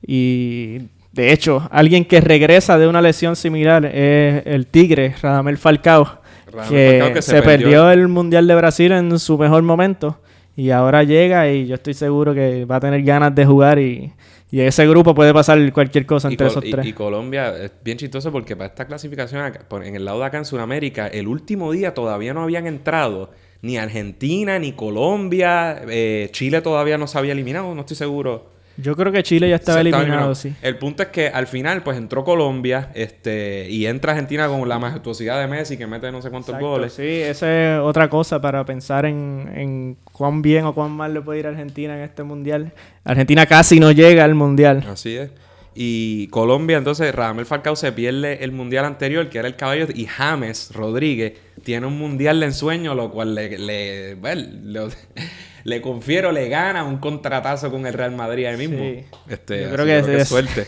Y 0.05 0.79
de 1.11 1.31
hecho, 1.31 1.67
alguien 1.71 2.05
que 2.05 2.21
regresa 2.21 2.77
de 2.77 2.87
una 2.87 3.01
lesión 3.01 3.35
similar 3.35 3.85
es 3.85 4.43
el 4.45 4.67
Tigre, 4.67 5.15
Radamel 5.21 5.57
Falcao, 5.57 6.19
Radamel 6.51 6.69
que, 6.69 6.89
Falcao 6.99 7.13
que 7.15 7.21
se, 7.21 7.31
se 7.31 7.41
perdió. 7.41 7.67
perdió. 7.67 7.91
el 7.91 8.07
Mundial 8.07 8.47
de 8.47 8.55
Brasil 8.55 8.91
en 8.91 9.17
su 9.19 9.37
mejor 9.37 9.63
momento 9.63 10.19
y 10.55 10.69
ahora 10.69 11.03
llega 11.03 11.49
y 11.51 11.65
yo 11.67 11.75
estoy 11.75 11.93
seguro 11.93 12.33
que 12.33 12.65
va 12.65 12.75
a 12.75 12.79
tener 12.79 13.01
ganas 13.03 13.33
de 13.33 13.43
jugar 13.45 13.79
y, 13.79 14.11
y 14.51 14.59
ese 14.59 14.85
grupo 14.87 15.15
puede 15.15 15.33
pasar 15.33 15.71
cualquier 15.73 16.05
cosa 16.05 16.27
entre 16.27 16.45
esos 16.47 16.63
tres. 16.63 16.85
y 16.85 16.93
Colombia 16.93 17.55
es 17.57 17.71
bien 17.83 17.97
chistoso 17.97 18.31
porque 18.31 18.55
para 18.55 18.67
esta 18.67 18.85
clasificación 18.85 19.41
acá- 19.41 19.65
en 19.83 19.95
el 19.95 20.05
lado 20.05 20.19
de 20.19 20.25
acá 20.25 20.37
en 20.37 20.45
Sudamérica, 20.45 21.07
el 21.07 21.27
último 21.27 21.71
día 21.71 21.93
todavía 21.95 22.33
no 22.35 22.43
habían 22.43 22.67
entrado 22.67 23.31
ni 23.63 23.77
Argentina, 23.77 24.59
ni 24.59 24.73
Colombia, 24.73 25.81
eh, 25.89 26.27
Chile 26.33 26.61
todavía 26.61 26.97
no 26.97 27.07
se 27.07 27.17
había 27.17 27.31
eliminado, 27.31 27.73
no 27.73 27.81
estoy 27.81 27.95
seguro. 27.97 28.51
Yo 28.77 28.95
creo 28.95 29.11
que 29.11 29.21
Chile 29.21 29.49
ya 29.49 29.55
estaba 29.55 29.81
eliminado, 29.81 30.03
eliminado. 30.03 30.35
sí. 30.35 30.53
El 30.61 30.77
punto 30.77 31.03
es 31.03 31.09
que 31.09 31.27
al 31.27 31.45
final, 31.47 31.83
pues 31.83 31.97
entró 31.97 32.23
Colombia, 32.23 32.89
este, 32.95 33.67
y 33.69 33.85
entra 33.85 34.13
Argentina 34.13 34.47
con 34.47 34.67
la 34.67 34.79
majestuosidad 34.79 35.39
de 35.39 35.47
Messi, 35.47 35.77
que 35.77 35.85
mete 35.85 36.11
no 36.11 36.21
sé 36.21 36.29
cuántos 36.29 36.49
Exacto, 36.49 36.67
goles. 36.67 36.93
Sí, 36.93 37.03
esa 37.03 37.75
es 37.75 37.79
otra 37.79 38.09
cosa 38.09 38.41
para 38.41 38.65
pensar 38.65 39.05
en, 39.05 39.51
en 39.55 39.97
cuán 40.11 40.41
bien 40.41 40.65
o 40.65 40.73
cuán 40.73 40.91
mal 40.91 41.13
le 41.13 41.21
puede 41.21 41.39
ir 41.39 41.45
a 41.45 41.49
Argentina 41.49 41.95
en 41.95 42.03
este 42.03 42.23
mundial. 42.23 42.71
Argentina 43.03 43.45
casi 43.45 43.79
no 43.79 43.91
llega 43.91 44.23
al 44.23 44.33
mundial. 44.33 44.83
Así 44.89 45.17
es. 45.17 45.29
Y 45.75 46.27
Colombia, 46.27 46.77
entonces, 46.77 47.13
Radamel 47.13 47.45
Falcao 47.45 47.75
se 47.75 47.91
pierde 47.91 48.43
el 48.43 48.51
mundial 48.51 48.85
anterior, 48.85 49.29
que 49.29 49.39
era 49.39 49.47
el 49.47 49.55
caballo, 49.55 49.87
y 49.93 50.05
James 50.05 50.71
Rodríguez 50.73 51.33
tiene 51.63 51.87
un 51.87 51.97
mundial 51.97 52.39
de 52.39 52.47
ensueño, 52.47 52.93
lo 52.93 53.09
cual 53.11 53.33
le, 53.33 53.57
le, 53.57 54.15
bueno, 54.15 54.43
le, 54.63 54.81
le 55.65 55.81
confiero, 55.81 56.31
le 56.31 56.49
gana 56.49 56.83
un 56.83 56.97
contratazo 56.97 57.71
con 57.71 57.85
el 57.85 57.93
Real 57.93 58.11
Madrid 58.15 58.45
ahí 58.45 58.57
mismo. 58.57 58.77
Sí. 58.79 59.03
Este, 59.29 59.63
Yo 59.63 59.69
creo 59.71 59.85
que 59.85 60.05
que 60.05 60.17
es- 60.17 60.27
suerte. 60.27 60.65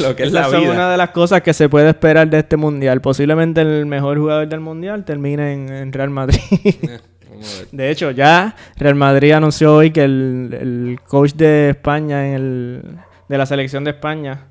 lo 0.00 0.16
que 0.16 0.22
es 0.24 0.32
la 0.32 0.48
vida. 0.48 0.70
una 0.72 0.90
de 0.90 0.96
las 0.96 1.10
cosas 1.10 1.42
que 1.42 1.52
se 1.52 1.68
puede 1.68 1.90
esperar 1.90 2.28
de 2.28 2.38
este 2.38 2.56
mundial. 2.56 3.00
Posiblemente 3.00 3.60
el 3.60 3.84
mejor 3.86 4.18
jugador 4.18 4.48
del 4.48 4.60
mundial 4.60 5.04
termine 5.04 5.52
en, 5.52 5.68
en 5.68 5.92
Real 5.92 6.10
Madrid. 6.10 6.40
Eh. 7.40 7.66
De 7.70 7.88
hecho, 7.90 8.10
ya 8.10 8.56
Real 8.78 8.96
Madrid 8.96 9.30
anunció 9.30 9.76
hoy 9.76 9.92
que 9.92 10.02
el, 10.02 10.56
el 10.60 10.98
coach 11.06 11.34
de 11.34 11.70
España, 11.70 12.26
en 12.26 12.34
el, 12.34 12.82
de 13.28 13.38
la 13.38 13.46
selección 13.46 13.84
de 13.84 13.90
España, 13.92 14.46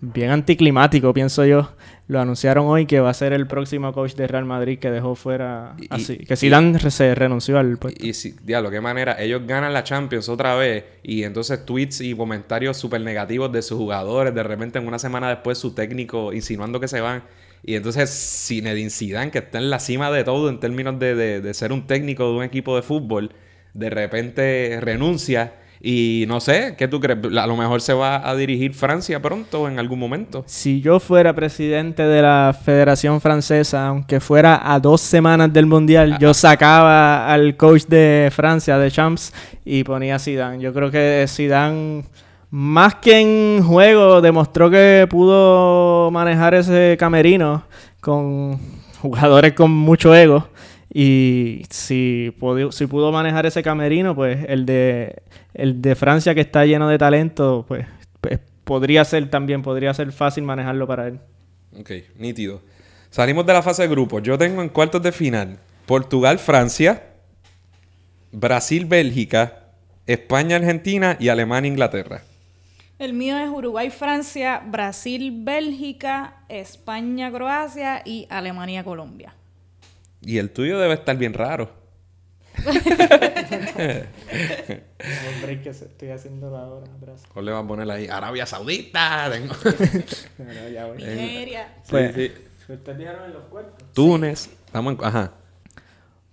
bien 0.00 0.30
anticlimático, 0.30 1.12
pienso 1.12 1.44
yo, 1.44 1.72
lo 2.10 2.20
anunciaron 2.20 2.66
hoy 2.66 2.86
que 2.86 2.98
va 2.98 3.10
a 3.10 3.14
ser 3.14 3.32
el 3.32 3.46
próximo 3.46 3.92
coach 3.92 4.14
de 4.14 4.26
Real 4.26 4.44
Madrid 4.44 4.80
que 4.80 4.90
dejó 4.90 5.14
fuera 5.14 5.76
Y- 5.80 5.86
así. 5.90 6.18
y- 6.20 6.26
Que 6.26 6.34
Zidane 6.36 6.76
re- 6.76 6.90
se 6.90 7.14
renunció 7.14 7.56
al 7.56 7.78
puesto. 7.78 8.04
Y, 8.04 8.08
y 8.10 8.14
si, 8.14 8.34
diablo, 8.42 8.68
qué 8.70 8.80
manera. 8.80 9.16
Ellos 9.22 9.42
ganan 9.46 9.72
la 9.72 9.84
Champions 9.84 10.28
otra 10.28 10.56
vez. 10.56 10.84
Y 11.04 11.22
entonces 11.22 11.64
tweets 11.64 12.00
y 12.00 12.14
comentarios 12.16 12.76
súper 12.76 13.00
negativos 13.02 13.52
de 13.52 13.62
sus 13.62 13.78
jugadores. 13.78 14.34
De 14.34 14.42
repente, 14.42 14.80
en 14.80 14.88
una 14.88 14.98
semana 14.98 15.28
después, 15.28 15.56
su 15.58 15.72
técnico 15.72 16.32
insinuando 16.32 16.80
que 16.80 16.88
se 16.88 17.00
van. 17.00 17.22
Y 17.62 17.74
entonces, 17.76 18.10
Zinedine 18.48 18.90
Zidane, 18.90 19.30
que 19.30 19.38
está 19.38 19.58
en 19.58 19.70
la 19.70 19.78
cima 19.78 20.10
de 20.10 20.24
todo 20.24 20.48
en 20.48 20.58
términos 20.58 20.98
de, 20.98 21.14
de- 21.14 21.40
de 21.40 21.54
ser 21.54 21.72
un 21.72 21.86
técnico 21.86 22.24
de 22.30 22.38
un 22.38 22.42
equipo 22.42 22.74
de 22.74 22.82
fútbol, 22.82 23.30
de 23.74 23.88
repente 23.88 24.78
renuncia. 24.80 25.52
Y 25.82 26.24
no 26.28 26.40
sé, 26.40 26.74
¿qué 26.76 26.88
tú 26.88 27.00
crees? 27.00 27.18
A 27.38 27.46
lo 27.46 27.56
mejor 27.56 27.80
se 27.80 27.94
va 27.94 28.28
a 28.28 28.36
dirigir 28.36 28.74
Francia 28.74 29.20
pronto, 29.22 29.66
en 29.66 29.78
algún 29.78 29.98
momento. 29.98 30.44
Si 30.46 30.82
yo 30.82 31.00
fuera 31.00 31.32
presidente 31.34 32.02
de 32.02 32.20
la 32.20 32.54
Federación 32.64 33.20
Francesa, 33.22 33.86
aunque 33.88 34.20
fuera 34.20 34.60
a 34.74 34.78
dos 34.78 35.00
semanas 35.00 35.50
del 35.52 35.64
Mundial, 35.64 36.18
yo 36.20 36.34
sacaba 36.34 37.32
al 37.32 37.56
coach 37.56 37.84
de 37.86 38.30
Francia, 38.30 38.76
de 38.76 38.90
Champs, 38.90 39.32
y 39.64 39.82
ponía 39.84 40.16
a 40.16 40.18
Zidane. 40.18 40.60
Yo 40.60 40.74
creo 40.74 40.90
que 40.90 41.24
Zidane, 41.26 42.04
más 42.50 42.96
que 42.96 43.18
en 43.20 43.62
juego, 43.64 44.20
demostró 44.20 44.68
que 44.70 45.06
pudo 45.08 46.10
manejar 46.10 46.52
ese 46.54 46.96
camerino 46.98 47.62
con 48.02 48.58
jugadores 49.00 49.54
con 49.54 49.70
mucho 49.70 50.14
ego. 50.14 50.46
Y 50.92 51.62
si, 51.70 52.34
pudo- 52.38 52.72
si 52.72 52.86
pudo 52.86 53.12
manejar 53.12 53.46
ese 53.46 53.62
camerino, 53.62 54.14
pues 54.14 54.44
el 54.48 54.66
de, 54.66 55.22
el 55.54 55.82
de 55.82 55.94
Francia 55.94 56.34
que 56.34 56.40
está 56.40 56.64
lleno 56.64 56.88
de 56.88 56.98
talento, 56.98 57.64
pues, 57.66 57.86
pues, 58.20 58.40
podría 58.64 59.04
ser 59.04 59.28
también, 59.30 59.62
podría 59.62 59.92
ser 59.94 60.12
fácil 60.12 60.44
manejarlo 60.44 60.86
para 60.86 61.08
él. 61.08 61.20
Ok, 61.78 61.90
nítido. 62.16 62.62
Salimos 63.10 63.44
de 63.46 63.52
la 63.52 63.62
fase 63.62 63.82
de 63.82 63.88
grupos. 63.88 64.22
Yo 64.22 64.38
tengo 64.38 64.62
en 64.62 64.68
cuartos 64.68 65.02
de 65.02 65.12
final 65.12 65.58
Portugal-Francia, 65.86 67.02
Brasil-Bélgica, 68.32 69.64
España-Argentina 70.06 71.16
y 71.18 71.28
Alemania-Inglaterra. 71.28 72.22
El 73.00 73.14
mío 73.14 73.38
es 73.38 73.48
Uruguay, 73.48 73.90
Francia, 73.90 74.62
Brasil, 74.64 75.32
Bélgica, 75.42 76.44
España, 76.48 77.32
Croacia 77.32 78.02
y 78.04 78.26
Alemania, 78.28 78.84
Colombia. 78.84 79.34
Y 80.20 80.36
el 80.38 80.50
tuyo 80.50 80.78
debe 80.78 80.94
estar 80.94 81.16
bien 81.16 81.32
raro. 81.32 81.79
break 85.42 85.62
que 85.62 85.70
estoy 85.70 86.10
haciendo 86.10 86.54
ahora, 86.56 86.86
¿Cuál 87.32 87.44
le 87.46 87.52
va 87.52 87.60
a 87.60 87.66
poner 87.66 87.90
ahí? 87.90 88.06
Arabia 88.06 88.46
Saudita. 88.46 89.30
Tengo... 89.30 89.54
Nigeria. 90.96 91.68
Pues, 91.88 92.14
Sí, 92.14 92.32
¿Ustedes 92.68 92.98
dijeron 92.98 93.24
en 93.26 93.32
los 93.32 93.42
cuartos? 93.44 93.74
Túnez. 93.94 94.50
Estamos 94.66 94.94
en... 94.94 95.04
Ajá. 95.04 95.32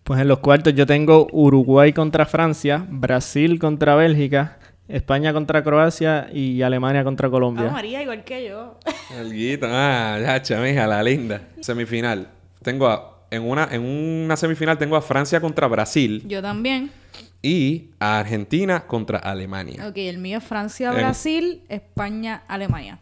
Pues 0.04 0.22
en 0.22 0.28
los 0.28 0.40
cuartos 0.40 0.74
yo 0.74 0.86
tengo 0.86 1.28
Uruguay 1.32 1.94
contra 1.94 2.26
Francia, 2.26 2.86
Brasil 2.90 3.60
contra 3.60 3.96
Bélgica, 3.96 4.58
España 4.88 5.34
contra 5.34 5.64
Croacia 5.64 6.30
y 6.32 6.62
Alemania 6.62 7.04
contra 7.04 7.28
Ah, 7.28 7.32
Colombia. 7.32 7.70
María, 7.70 8.02
igual 8.04 8.24
que 8.24 8.48
yo. 8.48 8.78
Alguito. 9.18 9.68
Ah, 9.70 10.18
ya, 10.22 10.42
chamija, 10.42 10.88
la 10.88 11.04
linda. 11.04 11.42
Semifinal. 11.60 12.28
Tengo 12.62 12.88
a... 12.88 13.17
En 13.30 13.44
una, 13.44 13.68
en 13.72 13.84
una 13.84 14.38
semifinal 14.38 14.78
tengo 14.78 14.96
a 14.96 15.02
Francia 15.02 15.42
contra 15.42 15.68
Brasil 15.68 16.24
Yo 16.28 16.42
también. 16.42 16.90
y 17.42 17.88
a 18.00 18.20
Argentina 18.20 18.86
contra 18.88 19.20
Alemania. 19.20 19.88
Ok, 19.88 19.98
el 19.98 20.18
mío 20.18 20.38
es 20.38 20.44
Francia, 20.44 20.90
En- 20.92 20.96
Brasil, 20.98 21.62
España, 21.70 22.44
Alemania. 22.48 23.00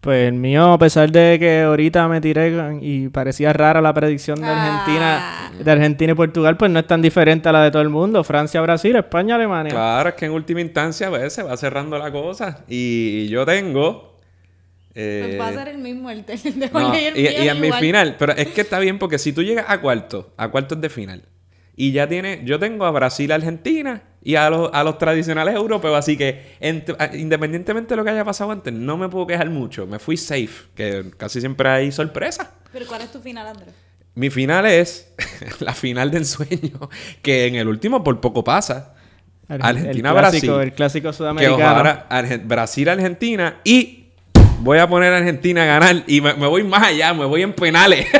Pues 0.00 0.28
el 0.28 0.34
mío, 0.34 0.72
a 0.72 0.78
pesar 0.78 1.10
de 1.10 1.36
que 1.40 1.62
ahorita 1.62 2.06
me 2.06 2.20
tiré 2.20 2.78
y 2.80 3.08
parecía 3.08 3.52
rara 3.52 3.80
la 3.80 3.92
predicción 3.92 4.40
de 4.40 4.46
Argentina, 4.46 5.18
Ah. 5.18 5.50
de 5.58 5.68
Argentina 5.72 6.12
y 6.12 6.14
Portugal, 6.14 6.56
pues 6.56 6.70
no 6.70 6.78
es 6.78 6.86
tan 6.86 7.02
diferente 7.02 7.48
a 7.48 7.52
la 7.52 7.64
de 7.64 7.72
todo 7.72 7.82
el 7.82 7.88
mundo. 7.88 8.22
Francia, 8.22 8.60
Brasil, 8.60 8.94
España, 8.94 9.34
Alemania. 9.34 9.72
Claro, 9.72 10.10
es 10.10 10.14
que 10.14 10.26
en 10.26 10.30
última 10.32 10.60
instancia 10.60 11.10
pues, 11.10 11.32
se 11.32 11.42
va 11.42 11.56
cerrando 11.56 11.98
la 11.98 12.12
cosa. 12.12 12.60
Y 12.68 13.26
yo 13.26 13.44
tengo. 13.44 14.15
Eh, 14.98 15.36
va 15.40 15.48
a 15.48 15.52
ser 15.52 15.68
el 15.68 15.78
mismo 15.78 16.10
el 16.10 16.24
de 16.26 16.34
de 16.36 16.70
no, 16.72 16.94
y 16.96 17.48
en 17.48 17.60
mi 17.60 17.70
final, 17.72 18.16
pero 18.18 18.32
es 18.32 18.48
que 18.48 18.60
está 18.66 18.78
bien 18.78 18.98
porque 18.98 19.18
si 19.18 19.32
tú 19.32 19.42
llegas 19.42 19.66
a 19.68 19.80
cuartos, 19.80 20.26
a 20.36 20.48
cuartos 20.48 20.80
de 20.80 20.88
final, 20.88 21.22
y 21.76 21.92
ya 21.92 22.08
tienes, 22.08 22.40
yo 22.44 22.58
tengo 22.58 22.86
a 22.86 22.90
Brasil, 22.90 23.30
Argentina 23.30 24.02
y 24.22 24.36
a 24.36 24.48
los, 24.48 24.70
a 24.72 24.82
los 24.82 24.96
tradicionales 24.98 25.54
europeos, 25.54 25.94
así 25.96 26.16
que 26.16 26.56
ent- 26.60 27.14
independientemente 27.18 27.90
de 27.92 27.96
lo 27.98 28.04
que 28.04 28.10
haya 28.10 28.24
pasado 28.24 28.50
antes, 28.50 28.72
no 28.72 28.96
me 28.96 29.08
puedo 29.10 29.26
quejar 29.26 29.50
mucho. 29.50 29.86
Me 29.86 29.98
fui 29.98 30.16
safe, 30.16 30.68
que 30.74 31.10
casi 31.18 31.40
siempre 31.40 31.68
hay 31.68 31.92
sorpresa. 31.92 32.54
Pero 32.72 32.86
¿cuál 32.86 33.02
es 33.02 33.12
tu 33.12 33.20
final, 33.20 33.46
Andrés? 33.46 33.74
Mi 34.14 34.30
final 34.30 34.64
es 34.64 35.12
la 35.60 35.74
final 35.74 36.10
de 36.10 36.16
ensueño, 36.18 36.88
que 37.20 37.46
en 37.46 37.56
el 37.56 37.68
último 37.68 38.02
por 38.02 38.18
poco 38.22 38.42
pasa. 38.42 38.94
Argen- 39.48 39.62
Argentina, 39.62 40.12
el. 40.12 40.60
El 40.62 40.72
clásico 40.72 41.10
Que 41.10 41.16
sudamericano. 41.16 41.56
ojalá 41.56 42.08
Argen- 42.08 42.48
Brasil, 42.48 42.88
Argentina 42.88 43.60
y 43.64 44.05
voy 44.60 44.78
a 44.78 44.88
poner 44.88 45.12
a 45.12 45.18
Argentina 45.18 45.62
a 45.62 45.66
ganar 45.66 46.04
y 46.06 46.20
me, 46.20 46.34
me 46.34 46.46
voy 46.46 46.64
más 46.64 46.82
allá, 46.82 47.12
me 47.14 47.24
voy 47.24 47.42
en 47.42 47.52
penales. 47.52 48.06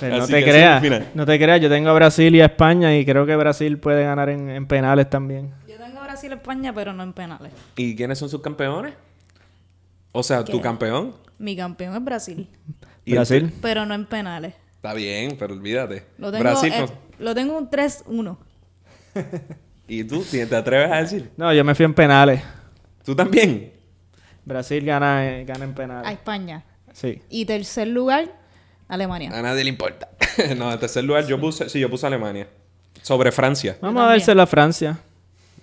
Pero 0.00 0.18
no 0.18 0.26
te 0.26 0.42
creas, 0.44 0.82
no 1.14 1.24
te 1.24 1.38
creas, 1.38 1.60
yo 1.60 1.70
tengo 1.70 1.88
a 1.88 1.94
Brasil 1.94 2.34
y 2.34 2.40
a 2.42 2.46
España 2.46 2.94
y 2.96 3.06
creo 3.06 3.24
que 3.24 3.34
Brasil 3.34 3.78
puede 3.78 4.04
ganar 4.04 4.28
en, 4.28 4.50
en 4.50 4.66
penales 4.66 5.08
también. 5.08 5.52
Yo 5.66 5.76
tengo 5.78 6.02
Brasil, 6.02 6.32
España, 6.32 6.72
pero 6.74 6.92
no 6.92 7.02
en 7.02 7.14
penales. 7.14 7.52
¿Y 7.76 7.96
quiénes 7.96 8.18
son 8.18 8.28
sus 8.28 8.42
campeones? 8.42 8.92
O 10.12 10.22
sea, 10.22 10.44
tu 10.44 10.52
¿Qué? 10.58 10.60
campeón. 10.60 11.14
Mi 11.38 11.56
campeón 11.56 11.94
es 11.96 12.04
Brasil, 12.04 12.48
Y 13.06 13.12
Brasil. 13.14 13.50
pero 13.62 13.86
no 13.86 13.94
en 13.94 14.04
penales. 14.04 14.52
Está 14.76 14.92
bien, 14.92 15.36
pero 15.38 15.54
olvídate. 15.54 16.04
Lo 16.18 16.30
tengo, 16.30 16.42
Brasil 16.44 16.72
eh, 16.74 16.80
no- 16.80 17.24
lo 17.24 17.34
tengo 17.34 17.56
un 17.56 17.70
3-1. 17.70 18.36
¿Y 19.88 20.04
tú 20.04 20.22
¿Te 20.30 20.44
te 20.46 20.56
atreves 20.56 20.92
a 20.92 20.96
decir? 20.96 21.30
No, 21.38 21.52
yo 21.54 21.64
me 21.64 21.74
fui 21.74 21.86
en 21.86 21.94
penales. 21.94 22.42
¿Tú 23.04 23.14
también? 23.16 23.72
Brasil 24.46 24.84
gana, 24.84 25.26
eh, 25.26 25.44
gana 25.44 25.64
en 25.64 25.72
A 25.72 25.74
penales. 25.74 26.12
España. 26.12 26.64
Sí. 26.92 27.20
Y 27.28 27.44
tercer 27.44 27.88
lugar, 27.88 28.32
Alemania. 28.88 29.36
A 29.36 29.42
nadie 29.42 29.64
le 29.64 29.70
importa. 29.70 30.08
no, 30.56 30.72
en 30.72 30.78
tercer 30.78 31.04
lugar 31.04 31.26
yo 31.26 31.38
puse... 31.38 31.68
Sí, 31.68 31.80
yo 31.80 31.90
puse 31.90 32.06
Alemania. 32.06 32.48
Sobre 33.02 33.30
Francia. 33.32 33.76
Vamos 33.82 34.02
a 34.02 34.06
dársela 34.06 34.44
a 34.44 34.46
Francia. 34.46 34.98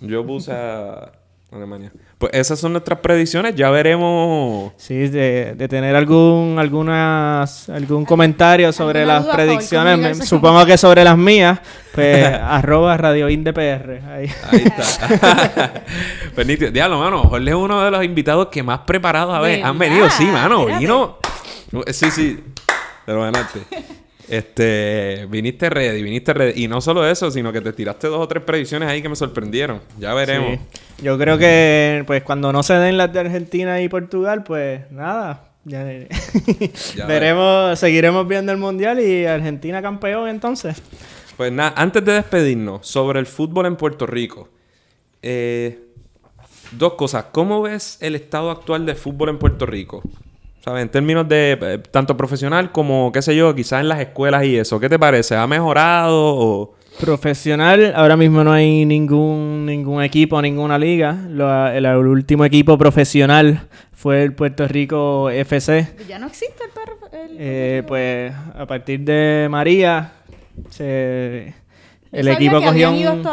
Yo 0.00 0.24
puse 0.24 0.52
a 0.52 1.12
Alemania. 1.50 1.92
Pues 2.18 2.32
esas 2.34 2.58
son 2.60 2.72
nuestras 2.72 3.00
predicciones. 3.00 3.54
Ya 3.56 3.70
veremos. 3.70 4.72
Sí, 4.76 5.08
de, 5.08 5.54
de 5.56 5.68
tener 5.68 5.96
algún 5.96 6.56
algunas 6.58 7.68
algún 7.68 8.04
comentario 8.04 8.72
sobre 8.72 9.02
¿Alguna 9.02 9.20
las 9.26 9.34
predicciones, 9.34 10.18
me- 10.18 10.24
supongo 10.26 10.64
que 10.64 10.78
sobre 10.78 11.02
las 11.04 11.18
mías, 11.18 11.58
pues 11.92 12.24
arroba 12.42 12.96
Radio 12.96 13.28
INDPR. 13.28 14.00
Ahí. 14.08 14.30
Ahí 14.50 14.64
está. 14.64 15.82
pues. 16.34 16.72
Diablo, 16.72 16.98
mano. 17.00 17.22
Jorge 17.24 17.48
es 17.50 17.54
uno 17.56 17.82
de 17.84 17.90
los 17.90 18.04
invitados 18.04 18.48
que 18.48 18.62
más 18.62 18.80
preparados 18.80 19.34
a 19.34 19.40
ver. 19.40 19.64
Han 19.64 19.78
venido, 19.78 20.08
sí, 20.10 20.24
mano. 20.26 20.66
Vino. 20.66 21.18
Sí, 21.88 22.10
sí. 22.10 22.44
Te 23.04 23.12
lo 23.12 23.22
ganaste. 23.22 23.60
Este, 24.28 25.26
viniste 25.28 25.68
ready, 25.70 26.02
viniste 26.02 26.32
ready. 26.32 26.64
Y 26.64 26.68
no 26.68 26.80
solo 26.80 27.06
eso, 27.08 27.30
sino 27.30 27.52
que 27.52 27.60
te 27.60 27.72
tiraste 27.72 28.06
dos 28.08 28.20
o 28.20 28.28
tres 28.28 28.42
predicciones 28.42 28.88
ahí 28.88 29.02
que 29.02 29.08
me 29.08 29.16
sorprendieron. 29.16 29.80
Ya 29.98 30.14
veremos. 30.14 30.58
Sí. 30.96 31.04
Yo 31.04 31.18
creo 31.18 31.36
que 31.38 32.02
pues 32.06 32.22
cuando 32.22 32.52
no 32.52 32.62
se 32.62 32.74
den 32.74 32.96
las 32.96 33.12
de 33.12 33.20
Argentina 33.20 33.80
y 33.80 33.88
Portugal, 33.88 34.42
pues 34.44 34.90
nada. 34.90 35.48
ya- 35.64 35.84
Ya 36.96 37.06
veremos, 37.06 37.78
seguiremos 37.78 38.26
viendo 38.26 38.52
el 38.52 38.58
mundial 38.58 39.00
y 39.00 39.26
Argentina 39.26 39.82
campeón 39.82 40.28
entonces. 40.28 40.80
Pues 41.36 41.50
nada, 41.52 41.74
antes 41.76 42.04
de 42.04 42.12
despedirnos, 42.12 42.86
sobre 42.86 43.18
el 43.20 43.26
fútbol 43.26 43.66
en 43.66 43.76
Puerto 43.76 44.06
Rico. 44.06 44.48
eh, 45.22 45.80
dos 46.72 46.94
cosas. 46.94 47.26
¿Cómo 47.32 47.62
ves 47.62 47.98
el 48.00 48.14
estado 48.14 48.50
actual 48.50 48.84
de 48.86 48.94
fútbol 48.94 49.28
en 49.28 49.38
Puerto 49.38 49.64
Rico? 49.66 50.02
¿Sabes? 50.64 50.82
En 50.82 50.88
términos 50.88 51.28
de 51.28 51.58
eh, 51.60 51.78
tanto 51.90 52.16
profesional 52.16 52.72
como, 52.72 53.12
qué 53.12 53.20
sé 53.20 53.36
yo, 53.36 53.54
quizás 53.54 53.82
en 53.82 53.88
las 53.88 54.00
escuelas 54.00 54.44
y 54.44 54.56
eso. 54.56 54.80
¿Qué 54.80 54.88
te 54.88 54.98
parece? 54.98 55.36
¿Ha 55.36 55.46
mejorado 55.46 56.14
o...? 56.36 56.74
Profesional, 57.00 57.92
ahora 57.96 58.16
mismo 58.16 58.44
no 58.44 58.52
hay 58.52 58.86
ningún 58.86 59.66
ningún 59.66 60.00
equipo, 60.02 60.40
ninguna 60.40 60.78
liga. 60.78 61.12
Lo- 61.28 61.66
el, 61.66 61.84
el 61.84 61.96
último 62.06 62.44
equipo 62.44 62.78
profesional 62.78 63.62
fue 63.92 64.22
el 64.22 64.32
Puerto 64.32 64.66
Rico 64.68 65.28
FC. 65.28 65.88
Ya 66.08 66.18
no 66.20 66.28
existe 66.28 66.62
el 66.64 66.70
perro. 66.70 66.96
el- 67.12 67.36
Eh, 67.38 67.82
pues 67.86 68.32
a 68.56 68.64
partir 68.66 69.00
de 69.00 69.48
María, 69.50 70.12
se- 70.70 71.52
el 72.12 72.28
equipo 72.28 72.60
que 72.60 72.66
cogió 72.66 72.94
ido 72.94 73.12
hasta- 73.12 73.30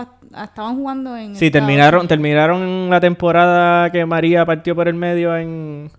a- 0.00 0.08
a- 0.34 0.44
estaban 0.44 0.76
jugando 0.76 1.16
en. 1.16 1.34
Sí, 1.34 1.50
terminaron, 1.50 2.06
terminaron 2.06 2.88
la 2.88 3.00
temporada 3.00 3.90
que 3.90 4.06
María 4.06 4.46
partió 4.46 4.74
por 4.76 4.86
el 4.88 4.94
medio 4.94 5.36
en, 5.36 5.90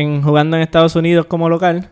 en 0.00 0.22
jugando 0.22 0.56
en 0.56 0.62
Estados 0.62 0.96
Unidos 0.96 1.26
como 1.26 1.48
local, 1.48 1.90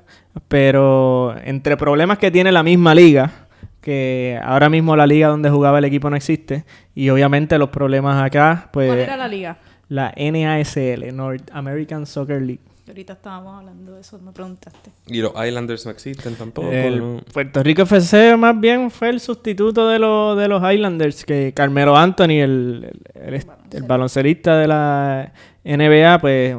pero 0.48 1.34
entre 1.44 1.76
problemas 1.76 2.18
que 2.18 2.30
tiene 2.30 2.52
la 2.52 2.62
misma 2.62 2.94
liga, 2.94 3.30
que 3.80 4.38
ahora 4.44 4.68
mismo 4.68 4.94
la 4.96 5.06
liga 5.06 5.28
donde 5.28 5.50
jugaba 5.50 5.78
el 5.78 5.84
equipo 5.84 6.08
no 6.10 6.16
existe, 6.16 6.64
y 6.94 7.08
obviamente 7.10 7.58
los 7.58 7.70
problemas 7.70 8.22
acá, 8.22 8.68
pues 8.72 8.88
¿Cuál 8.88 8.98
era 9.00 9.16
la 9.16 9.28
liga? 9.28 9.58
la 9.88 10.12
NASL, 10.16 11.14
North 11.14 11.50
American 11.52 12.06
Soccer 12.06 12.40
League. 12.40 12.60
Ahorita 12.88 13.12
estábamos 13.14 13.58
hablando 13.58 13.94
de 13.94 14.00
eso, 14.00 14.18
me 14.18 14.32
preguntaste. 14.32 14.90
Y 15.06 15.20
los 15.22 15.32
Islanders 15.46 15.86
no 15.86 15.92
existen 15.92 16.34
tampoco. 16.34 16.70
El 16.70 16.98
¿no? 16.98 17.20
Puerto 17.32 17.62
Rico 17.62 17.82
FC 17.82 18.36
más 18.36 18.58
bien 18.60 18.90
fue 18.90 19.08
el 19.08 19.20
sustituto 19.20 19.88
de, 19.88 19.98
los 19.98 20.36
de 20.36 20.48
los 20.48 20.62
Islanders, 20.70 21.24
que 21.24 21.52
Carmelo 21.54 21.96
Anthony, 21.96 22.40
el, 22.42 22.90
el, 23.14 23.34
el- 23.34 23.46
el 23.72 23.82
baloncelista 23.84 24.58
de 24.58 24.66
la 24.68 25.32
NBA, 25.64 26.18
pues 26.20 26.54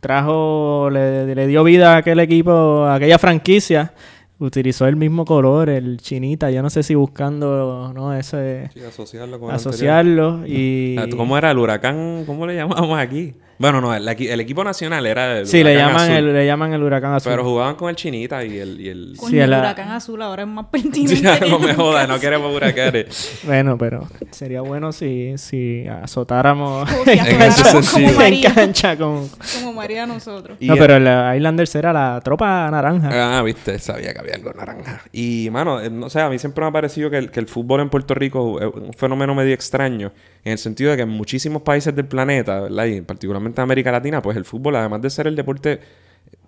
trajo, 0.00 0.88
le, 0.90 1.34
le 1.34 1.46
dio 1.46 1.62
vida 1.64 1.94
a 1.94 1.98
aquel 1.98 2.20
equipo, 2.20 2.84
a 2.84 2.94
aquella 2.94 3.18
franquicia. 3.18 3.92
Utilizó 4.38 4.86
el 4.86 4.96
mismo 4.96 5.26
color, 5.26 5.68
el 5.68 5.98
chinita, 5.98 6.50
yo 6.50 6.62
no 6.62 6.70
sé 6.70 6.82
si 6.82 6.94
buscando, 6.94 7.92
¿no? 7.94 8.14
Ese, 8.14 8.70
Sí, 8.72 8.80
asociarlo 8.80 9.38
con 9.38 9.50
el 9.50 9.56
asociarlo 9.56 10.46
y... 10.46 10.96
anterior. 10.96 11.08
Ah, 11.14 11.16
¿Cómo 11.18 11.36
era 11.36 11.50
el 11.50 11.58
huracán? 11.58 12.24
¿Cómo 12.24 12.46
le 12.46 12.54
llamamos 12.56 12.98
aquí? 12.98 13.34
Bueno, 13.60 13.82
no, 13.82 13.94
el, 13.94 14.08
equi- 14.08 14.30
el 14.30 14.40
equipo 14.40 14.64
nacional 14.64 15.04
era 15.06 15.38
el 15.40 15.46
Sí, 15.46 15.62
le 15.62 15.74
llaman, 15.76 15.96
Azul. 15.96 16.14
el, 16.14 16.32
le 16.32 16.46
llaman 16.46 16.72
el 16.72 16.82
huracán 16.82 17.12
azul. 17.12 17.30
Pero 17.30 17.44
jugaban 17.44 17.74
con 17.74 17.90
el 17.90 17.94
chinita 17.96 18.42
y 18.42 18.58
el... 18.58 18.80
Y 18.80 18.88
el... 18.88 19.16
Sí, 19.28 19.38
el 19.38 19.50
la- 19.50 19.58
huracán 19.58 19.90
azul 19.90 20.22
ahora 20.22 20.42
es 20.44 20.48
más 20.48 20.64
pertinente. 20.72 21.40
Que 21.40 21.48
no 21.50 21.58
me 21.58 21.74
jodas, 21.74 22.08
no 22.08 22.18
queremos 22.18 22.56
huracanes. 22.56 23.38
Bueno, 23.44 23.76
pero 23.76 24.08
sería 24.30 24.62
bueno 24.62 24.92
si, 24.92 25.36
si 25.36 25.86
azotáramos 25.86 26.88
si 27.04 27.10
en, 27.10 27.42
ese 27.42 27.92
como 27.92 28.08
en 28.08 28.16
María, 28.16 28.54
cancha 28.54 28.96
con... 28.96 29.28
como 29.28 29.72
María 29.74 30.06
nosotros. 30.06 30.56
Y 30.58 30.66
no, 30.66 30.72
el- 30.74 30.78
pero 30.78 30.96
el 30.96 31.36
Islanders 31.36 31.74
era 31.74 31.92
la 31.92 32.20
tropa 32.24 32.70
naranja. 32.70 33.38
Ah, 33.38 33.42
viste, 33.42 33.78
sabía 33.78 34.14
que 34.14 34.20
había 34.20 34.36
algo 34.36 34.52
naranja. 34.54 35.02
Y, 35.12 35.48
mano, 35.52 35.80
eh, 35.80 35.90
no 35.90 36.08
sé, 36.08 36.20
a 36.22 36.30
mí 36.30 36.38
siempre 36.38 36.62
me 36.64 36.68
ha 36.68 36.72
parecido 36.72 37.10
que 37.10 37.18
el, 37.18 37.30
que 37.30 37.40
el 37.40 37.46
fútbol 37.46 37.80
en 37.80 37.90
Puerto 37.90 38.14
Rico 38.14 38.58
es 38.58 38.66
un 38.74 38.92
fenómeno 38.94 39.34
medio 39.34 39.52
extraño, 39.52 40.12
en 40.44 40.52
el 40.52 40.58
sentido 40.58 40.90
de 40.90 40.96
que 40.96 41.02
en 41.02 41.08
muchísimos 41.10 41.62
países 41.62 41.94
del 41.94 42.06
planeta, 42.06 42.60
¿verdad? 42.62 42.84
Y 42.86 43.00
particularmente 43.02 43.60
en 43.60 43.64
América 43.64 43.92
Latina, 43.92 44.22
pues 44.22 44.36
el 44.36 44.44
fútbol, 44.44 44.76
además 44.76 45.02
de 45.02 45.10
ser 45.10 45.26
el 45.26 45.36
deporte 45.36 45.80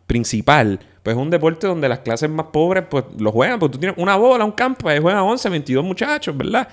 principal, 0.07 0.78
pues 1.03 1.16
es 1.16 1.22
un 1.22 1.30
deporte 1.30 1.66
donde 1.66 1.88
las 1.88 2.01
clases 2.01 2.28
más 2.28 2.47
pobres, 2.53 2.84
pues 2.90 3.05
lo 3.18 3.32
juegan, 3.32 3.59
pues 3.59 3.70
tú 3.72 3.78
tienes 3.78 3.97
una 3.99 4.16
bola, 4.16 4.45
un 4.45 4.53
campo, 4.53 4.88
ahí 4.88 4.99
juegan 5.01 5.22
11, 5.22 5.49
22 5.49 5.84
muchachos, 5.84 6.36
¿verdad? 6.36 6.68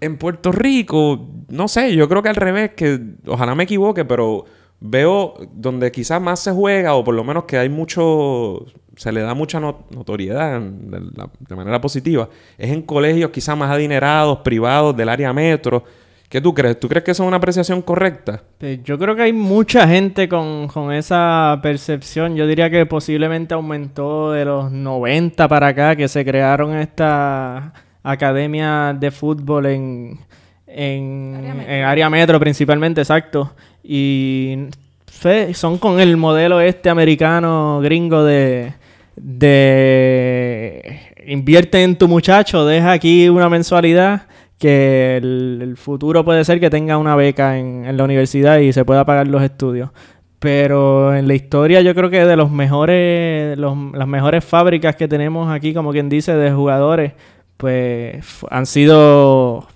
En 0.00 0.16
Puerto 0.18 0.50
Rico, 0.52 1.28
no 1.48 1.68
sé, 1.68 1.94
yo 1.94 2.08
creo 2.08 2.22
que 2.22 2.28
al 2.28 2.36
revés, 2.36 2.72
que 2.74 3.00
ojalá 3.26 3.54
me 3.54 3.64
equivoque, 3.64 4.04
pero 4.04 4.44
veo 4.80 5.34
donde 5.52 5.90
quizás 5.90 6.20
más 6.20 6.40
se 6.40 6.50
juega, 6.52 6.94
o 6.94 7.04
por 7.04 7.14
lo 7.14 7.24
menos 7.24 7.44
que 7.44 7.56
hay 7.56 7.68
mucho, 7.68 8.66
se 8.96 9.12
le 9.12 9.20
da 9.22 9.32
mucha 9.32 9.58
no- 9.60 9.86
notoriedad 9.90 10.60
de, 10.60 11.00
de 11.48 11.56
manera 11.56 11.80
positiva, 11.80 12.28
es 12.58 12.70
en 12.72 12.82
colegios 12.82 13.30
quizás 13.30 13.56
más 13.56 13.70
adinerados, 13.70 14.38
privados, 14.40 14.96
del 14.96 15.08
área 15.08 15.32
metro. 15.32 15.84
¿Qué 16.28 16.40
tú 16.40 16.52
crees? 16.52 16.80
¿Tú 16.80 16.88
crees 16.88 17.04
que 17.04 17.12
eso 17.12 17.22
es 17.22 17.28
una 17.28 17.36
apreciación 17.36 17.82
correcta? 17.82 18.42
Pues 18.58 18.82
yo 18.82 18.98
creo 18.98 19.14
que 19.14 19.22
hay 19.22 19.32
mucha 19.32 19.86
gente 19.86 20.28
con, 20.28 20.66
con 20.66 20.92
esa 20.92 21.58
percepción. 21.62 22.34
Yo 22.34 22.46
diría 22.46 22.68
que 22.68 22.84
posiblemente 22.84 23.54
aumentó 23.54 24.32
de 24.32 24.44
los 24.44 24.72
90 24.72 25.46
para 25.46 25.68
acá, 25.68 25.94
que 25.94 26.08
se 26.08 26.24
crearon 26.24 26.74
estas 26.76 27.72
academias 28.02 28.98
de 28.98 29.10
fútbol 29.12 29.66
en, 29.66 30.18
en, 30.66 31.36
Área 31.36 31.54
metro. 31.54 31.72
en 31.72 31.84
área 31.84 32.10
metro 32.10 32.40
principalmente, 32.40 33.00
exacto. 33.00 33.54
Y 33.84 34.66
son 35.54 35.78
con 35.78 36.00
el 36.00 36.16
modelo 36.16 36.60
este 36.60 36.90
americano 36.90 37.80
gringo 37.82 38.24
de, 38.24 38.74
de 39.16 41.00
invierte 41.26 41.82
en 41.82 41.96
tu 41.96 42.08
muchacho, 42.08 42.66
deja 42.66 42.92
aquí 42.92 43.28
una 43.28 43.48
mensualidad 43.48 44.22
que 44.58 45.16
el, 45.18 45.58
el 45.62 45.76
futuro 45.76 46.24
puede 46.24 46.44
ser 46.44 46.60
que 46.60 46.70
tenga 46.70 46.96
una 46.98 47.14
beca 47.16 47.58
en, 47.58 47.84
en 47.84 47.96
la 47.96 48.04
universidad 48.04 48.58
y 48.58 48.72
se 48.72 48.84
pueda 48.84 49.04
pagar 49.04 49.28
los 49.28 49.42
estudios. 49.42 49.90
Pero 50.38 51.14
en 51.14 51.26
la 51.28 51.34
historia 51.34 51.80
yo 51.80 51.94
creo 51.94 52.10
que 52.10 52.24
de 52.24 52.36
los 52.36 52.50
mejores, 52.50 53.56
los- 53.58 53.76
las 53.94 54.06
mejores 54.08 54.44
fábricas 54.44 54.94
que 54.96 55.08
tenemos 55.08 55.50
aquí, 55.50 55.72
como 55.74 55.92
quien 55.92 56.08
dice, 56.08 56.34
de 56.36 56.50
jugadores, 56.52 57.12
pues 57.56 58.24
han 58.50 58.66
sido 58.66 59.66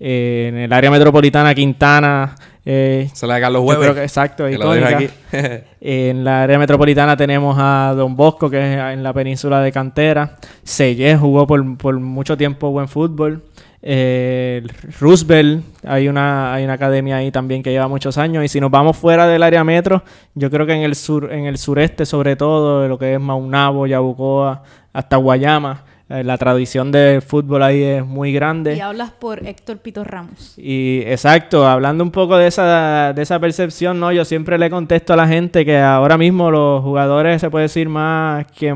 eh, 0.00 0.46
en 0.50 0.56
el 0.58 0.72
área 0.72 0.90
metropolitana 0.90 1.54
Quintana, 1.54 2.36
eh, 2.64 3.08
Se 3.12 3.26
la 3.26 3.36
hagan 3.36 3.52
los 3.52 3.62
yo 3.62 3.68
huevos. 3.68 3.84
creo 3.84 3.94
que 3.96 4.02
exacto, 4.04 4.46
que 4.46 4.52
icónica. 4.52 4.88
aquí. 4.88 5.08
En 5.80 6.22
la 6.24 6.42
área 6.42 6.58
metropolitana 6.58 7.16
tenemos 7.16 7.56
a 7.58 7.94
Don 7.96 8.14
Bosco, 8.16 8.50
que 8.50 8.58
es 8.58 8.78
en 8.92 9.02
la 9.02 9.12
península 9.12 9.60
de 9.60 9.72
Cantera. 9.72 10.36
Sellé 10.62 11.16
jugó 11.16 11.46
por, 11.46 11.76
por 11.78 11.98
mucho 11.98 12.36
tiempo 12.36 12.70
buen 12.70 12.88
fútbol. 12.88 13.42
Eh, 13.80 14.66
Roosevelt, 14.98 15.64
hay 15.84 16.08
una, 16.08 16.52
hay 16.52 16.64
una 16.64 16.72
academia 16.72 17.16
ahí 17.16 17.30
también 17.30 17.62
que 17.62 17.70
lleva 17.70 17.88
muchos 17.88 18.18
años. 18.18 18.44
Y 18.44 18.48
si 18.48 18.60
nos 18.60 18.70
vamos 18.70 18.96
fuera 18.96 19.26
del 19.26 19.42
área 19.42 19.64
metro, 19.64 20.02
yo 20.34 20.50
creo 20.50 20.66
que 20.66 20.72
en 20.72 20.82
el 20.82 20.94
sur, 20.94 21.32
en 21.32 21.46
el 21.46 21.58
sureste, 21.58 22.06
sobre 22.06 22.36
todo, 22.36 22.88
lo 22.88 22.98
que 22.98 23.14
es 23.14 23.20
Maunabo, 23.20 23.86
Yabucoa, 23.86 24.62
hasta 24.92 25.16
Guayama, 25.16 25.84
eh, 26.10 26.24
la 26.24 26.38
tradición 26.38 26.90
del 26.90 27.22
fútbol 27.22 27.62
ahí 27.62 27.82
es 27.82 28.06
muy 28.06 28.32
grande. 28.32 28.76
Y 28.76 28.80
hablas 28.80 29.10
por 29.10 29.46
Héctor 29.46 29.78
Pito 29.78 30.04
Ramos. 30.04 30.54
Y 30.56 31.02
exacto, 31.06 31.66
hablando 31.66 32.02
un 32.02 32.10
poco 32.10 32.36
de 32.36 32.46
esa, 32.46 33.12
de 33.14 33.22
esa 33.22 33.38
percepción, 33.38 34.00
¿no? 34.00 34.10
Yo 34.12 34.24
siempre 34.24 34.58
le 34.58 34.70
contesto 34.70 35.12
a 35.12 35.16
la 35.16 35.28
gente 35.28 35.64
que 35.64 35.78
ahora 35.78 36.16
mismo 36.16 36.50
los 36.50 36.82
jugadores, 36.82 37.40
se 37.40 37.50
puede 37.50 37.64
decir, 37.64 37.88
más 37.88 38.46
que, 38.46 38.74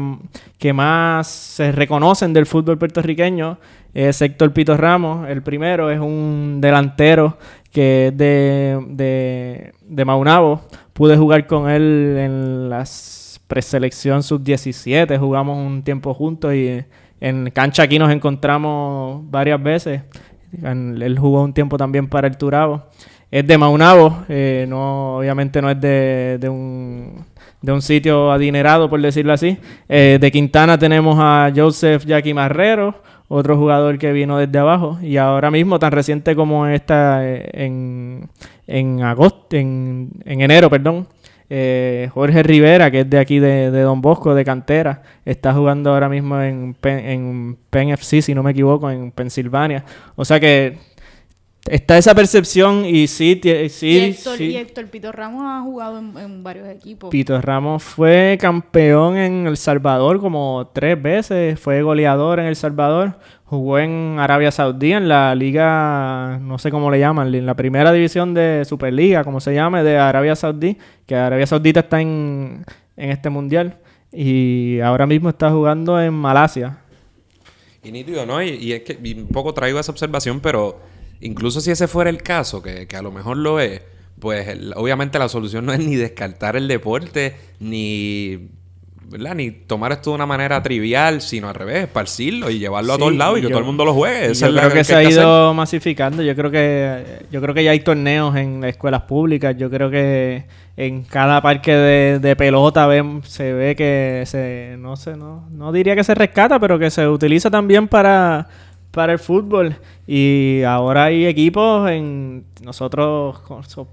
que 0.58 0.72
más 0.72 1.26
se 1.26 1.72
reconocen 1.72 2.32
del 2.32 2.46
fútbol 2.46 2.78
puertorriqueño 2.78 3.58
es 3.94 4.22
Héctor 4.22 4.52
Pito 4.52 4.76
Ramos. 4.76 5.28
El 5.28 5.42
primero 5.42 5.90
es 5.90 6.00
un 6.00 6.58
delantero 6.60 7.38
que 7.70 8.08
es 8.08 8.16
de, 8.16 8.78
de, 8.88 9.72
de 9.82 10.04
Maunabo. 10.04 10.62
Pude 10.92 11.16
jugar 11.16 11.46
con 11.46 11.70
él 11.70 12.16
en 12.18 12.68
las 12.68 13.40
preselección 13.46 14.22
sub-17, 14.22 15.18
jugamos 15.18 15.58
un 15.58 15.82
tiempo 15.82 16.14
juntos 16.14 16.54
y 16.54 16.84
en 17.22 17.50
cancha 17.50 17.84
aquí 17.84 18.00
nos 18.00 18.10
encontramos 18.10 19.22
varias 19.30 19.62
veces. 19.62 20.02
Él 20.60 21.16
jugó 21.18 21.44
un 21.44 21.54
tiempo 21.54 21.76
también 21.76 22.08
para 22.08 22.26
el 22.26 22.36
Turabo. 22.36 22.82
Es 23.30 23.46
de 23.46 23.56
Maunabo, 23.56 24.24
eh, 24.28 24.66
no, 24.68 25.18
obviamente 25.18 25.62
no 25.62 25.70
es 25.70 25.80
de, 25.80 26.36
de 26.40 26.48
un, 26.48 27.24
de 27.62 27.72
un 27.72 27.80
sitio 27.80 28.32
adinerado, 28.32 28.90
por 28.90 29.00
decirlo 29.00 29.32
así. 29.32 29.56
Eh, 29.88 30.18
de 30.20 30.32
Quintana 30.32 30.76
tenemos 30.76 31.16
a 31.18 31.50
Joseph 31.54 32.04
Jackie 32.04 32.34
Marrero, 32.34 32.96
otro 33.28 33.56
jugador 33.56 33.98
que 33.98 34.12
vino 34.12 34.36
desde 34.36 34.58
abajo. 34.58 34.98
Y 35.00 35.16
ahora 35.16 35.50
mismo, 35.50 35.78
tan 35.78 35.92
reciente 35.92 36.34
como 36.34 36.66
esta 36.66 37.24
eh, 37.24 37.48
en, 37.52 38.28
en 38.66 39.02
agosto, 39.04 39.56
en 39.56 40.10
enero, 40.24 40.68
perdón, 40.68 41.06
eh, 41.54 42.08
Jorge 42.14 42.42
Rivera, 42.42 42.90
que 42.90 43.00
es 43.00 43.10
de 43.10 43.18
aquí 43.18 43.38
de, 43.38 43.70
de, 43.70 43.82
Don 43.82 44.00
Bosco, 44.00 44.34
de 44.34 44.42
cantera, 44.42 45.02
está 45.26 45.52
jugando 45.52 45.92
ahora 45.92 46.08
mismo 46.08 46.40
en 46.40 46.74
en 46.82 47.58
Penn 47.68 47.94
si 47.98 48.34
no 48.34 48.42
me 48.42 48.52
equivoco, 48.52 48.90
en 48.90 49.10
Pensilvania. 49.10 49.84
O 50.16 50.24
sea 50.24 50.40
que 50.40 50.78
está 51.68 51.96
esa 51.96 52.14
percepción 52.14 52.84
y 52.84 53.06
sí, 53.06 53.40
sí, 53.70 53.86
y 53.86 53.98
Héctor, 53.98 54.36
sí. 54.36 54.44
y 54.44 54.56
Héctor 54.56 54.86
Pito 54.88 55.12
Ramos 55.12 55.42
ha 55.44 55.60
jugado 55.62 55.98
en, 55.98 56.16
en, 56.18 56.42
varios 56.42 56.68
equipos. 56.68 57.10
Pito 57.10 57.40
Ramos 57.40 57.82
fue 57.82 58.36
campeón 58.40 59.16
en 59.16 59.46
El 59.46 59.56
Salvador 59.56 60.20
como 60.20 60.70
tres 60.72 61.00
veces, 61.00 61.58
fue 61.58 61.82
goleador 61.82 62.40
en 62.40 62.46
El 62.46 62.56
Salvador, 62.56 63.18
jugó 63.44 63.78
en 63.78 64.16
Arabia 64.18 64.50
Saudí 64.50 64.92
en 64.92 65.08
la 65.08 65.34
liga, 65.34 66.38
no 66.42 66.58
sé 66.58 66.70
cómo 66.70 66.90
le 66.90 66.98
llaman, 66.98 67.34
en 67.34 67.46
la 67.46 67.54
primera 67.54 67.92
división 67.92 68.34
de 68.34 68.64
Superliga, 68.64 69.24
como 69.24 69.40
se 69.40 69.54
llame, 69.54 69.82
de 69.82 69.98
Arabia 69.98 70.34
Saudí, 70.34 70.76
que 71.06 71.14
Arabia 71.14 71.46
Saudita 71.46 71.80
está 71.80 72.00
en, 72.00 72.64
en 72.96 73.10
este 73.10 73.30
mundial 73.30 73.78
y 74.10 74.80
ahora 74.80 75.06
mismo 75.06 75.28
está 75.28 75.50
jugando 75.50 76.00
en 76.00 76.12
Malasia. 76.12 76.78
Y 77.84 77.90
nítido, 77.90 78.26
¿no? 78.26 78.42
Y, 78.42 78.50
y 78.50 78.72
es 78.72 78.82
que 78.82 78.98
y 79.02 79.20
un 79.20 79.28
poco 79.28 79.54
traigo 79.54 79.80
esa 79.80 79.90
observación, 79.90 80.40
pero 80.40 80.91
incluso 81.22 81.60
si 81.60 81.70
ese 81.70 81.88
fuera 81.88 82.10
el 82.10 82.22
caso, 82.22 82.62
que, 82.62 82.86
que 82.86 82.96
a 82.96 83.02
lo 83.02 83.10
mejor 83.12 83.36
lo 83.38 83.58
es, 83.60 83.80
pues 84.20 84.46
el, 84.48 84.72
obviamente 84.76 85.18
la 85.18 85.28
solución 85.28 85.64
no 85.66 85.72
es 85.72 85.78
ni 85.80 85.96
descartar 85.96 86.54
el 86.56 86.68
deporte, 86.68 87.34
ni, 87.58 88.48
¿verdad? 89.08 89.34
ni 89.34 89.50
tomar 89.50 89.90
esto 89.92 90.10
de 90.10 90.16
una 90.16 90.26
manera 90.26 90.62
trivial, 90.62 91.20
sino 91.20 91.48
al 91.48 91.54
revés, 91.54 91.84
esparcirlo 91.84 92.48
y 92.50 92.58
llevarlo 92.58 92.92
Sí, 92.92 92.96
a 92.96 92.98
todos 93.00 93.14
lados 93.16 93.38
y 93.38 93.40
que 93.40 93.48
yo- 93.48 93.50
todo 93.50 93.58
el 93.60 93.64
mundo 93.66 93.84
lo 93.84 93.94
juegue. 93.94 94.30
Esa 94.32 94.46
Yo 94.46 94.48
es 94.50 94.54
la 94.54 94.60
creo 94.62 94.72
que, 94.74 94.84
se 94.84 94.94
ha 94.94 94.98
hacer. 94.98 95.10
ido 95.12 95.54
masificando. 95.54 96.22
Yo 96.22 96.36
creo 96.36 96.50
que 96.50 97.04
yo 97.30 97.40
creo 97.40 97.54
que 97.54 97.64
ya 97.64 97.72
hay 97.72 97.80
torneos 97.80 98.36
en 98.36 98.60
las 98.60 98.70
escuelas 98.70 99.02
públicas. 99.02 99.56
Yo 99.58 99.68
creo 99.70 99.90
que 99.90 100.44
en 100.76 101.02
cada 101.02 101.42
parque 101.42 101.72
de, 101.72 102.18
de 102.20 102.36
pelota 102.36 102.86
ven- 102.86 103.22
se 103.24 103.52
ve 103.52 103.74
que 103.76 104.22
se 104.26 104.76
no 104.78 104.96
sé, 104.96 105.16
no, 105.16 105.48
no 105.50 105.72
diría 105.72 105.94
que 105.96 106.04
se 106.04 106.14
rescata, 106.14 106.58
pero 106.60 106.78
que 106.78 106.90
se 106.90 107.06
utiliza 107.08 107.50
también 107.50 107.88
para 107.88 108.48
para 108.92 109.14
el 109.14 109.18
fútbol 109.18 109.76
y 110.06 110.62
ahora 110.62 111.04
hay 111.04 111.26
equipos 111.26 111.90
en 111.90 112.44
nosotros 112.62 113.40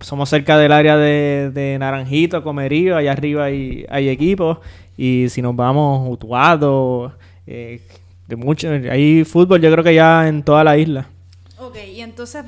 somos 0.02 0.30
cerca 0.30 0.58
del 0.58 0.72
área 0.72 0.98
de, 0.98 1.52
de 1.54 1.78
Naranjito, 1.80 2.44
Comerío, 2.44 2.96
allá 2.96 3.14
arriba 3.14 3.46
hay, 3.46 3.86
hay 3.90 4.10
equipos 4.10 4.60
y 4.98 5.28
si 5.30 5.42
nos 5.42 5.56
vamos 5.56 6.08
Utuado, 6.10 7.14
eh, 7.48 7.82
de 8.28 8.36
mucho, 8.36 8.70
hay 8.70 9.24
fútbol 9.24 9.62
yo 9.62 9.72
creo 9.72 9.84
que 9.84 9.96
ya 9.96 10.28
en 10.28 10.44
toda 10.44 10.64
la 10.64 10.78
isla. 10.78 11.08
Ok, 11.58 11.78
y 11.96 12.02
entonces, 12.02 12.44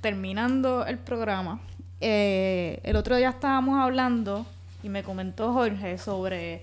terminando 0.00 0.86
el 0.86 0.98
programa, 0.98 1.60
eh, 2.00 2.80
el 2.84 2.96
otro 2.96 3.16
día 3.16 3.30
estábamos 3.30 3.78
hablando 3.78 4.46
y 4.82 4.88
me 4.88 5.02
comentó 5.02 5.52
Jorge 5.52 5.98
sobre 5.98 6.62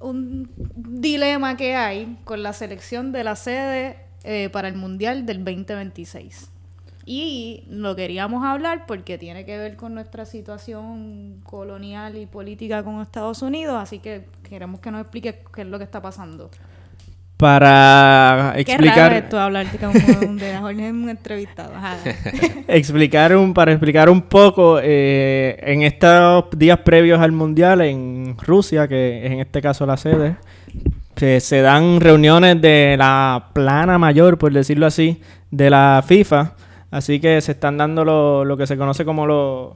un 0.00 0.50
dilema 0.56 1.56
que 1.56 1.74
hay 1.74 2.18
con 2.24 2.42
la 2.42 2.52
selección 2.52 3.12
de 3.12 3.24
la 3.24 3.36
sede 3.36 3.96
eh, 4.24 4.50
para 4.50 4.68
el 4.68 4.74
Mundial 4.74 5.26
del 5.26 5.44
2026. 5.44 6.50
Y 7.08 7.62
lo 7.68 7.94
queríamos 7.94 8.44
hablar 8.44 8.84
porque 8.86 9.16
tiene 9.16 9.44
que 9.44 9.56
ver 9.56 9.76
con 9.76 9.94
nuestra 9.94 10.26
situación 10.26 11.40
colonial 11.44 12.16
y 12.16 12.26
política 12.26 12.82
con 12.82 13.00
Estados 13.00 13.42
Unidos, 13.42 13.76
así 13.80 14.00
que 14.00 14.26
queremos 14.42 14.80
que 14.80 14.90
nos 14.90 15.02
explique 15.02 15.44
qué 15.54 15.62
es 15.62 15.68
lo 15.68 15.78
que 15.78 15.84
está 15.84 16.02
pasando. 16.02 16.50
Para 17.36 18.54
Qué 18.56 18.62
raro 18.64 18.84
explicar 18.84 19.12
esto 19.12 19.38
hablar 19.38 19.66
como 19.78 19.92
de 19.92 20.56
Jorge 20.58 20.90
un 20.90 21.10
entrevistado. 21.10 21.72
Explicar 22.68 23.36
un 23.36 23.52
para 23.52 23.72
explicar 23.72 24.08
un 24.08 24.22
poco 24.22 24.78
eh, 24.82 25.58
en 25.60 25.82
estos 25.82 26.46
días 26.56 26.78
previos 26.78 27.20
al 27.20 27.32
mundial 27.32 27.82
en 27.82 28.36
Rusia 28.38 28.88
que 28.88 29.26
es 29.26 29.32
en 29.32 29.40
este 29.40 29.60
caso 29.60 29.84
la 29.84 29.98
sede 29.98 30.36
que 31.14 31.40
se 31.40 31.60
dan 31.60 32.00
reuniones 32.00 32.60
de 32.60 32.96
la 32.98 33.48
plana 33.52 33.98
mayor 33.98 34.38
por 34.38 34.52
decirlo 34.52 34.86
así 34.86 35.20
de 35.50 35.68
la 35.70 36.02
FIFA 36.06 36.52
así 36.90 37.20
que 37.20 37.40
se 37.42 37.52
están 37.52 37.76
dando 37.76 38.04
lo, 38.04 38.44
lo 38.46 38.56
que 38.56 38.66
se 38.66 38.76
conoce 38.78 39.04
como 39.04 39.26
los 39.26 39.74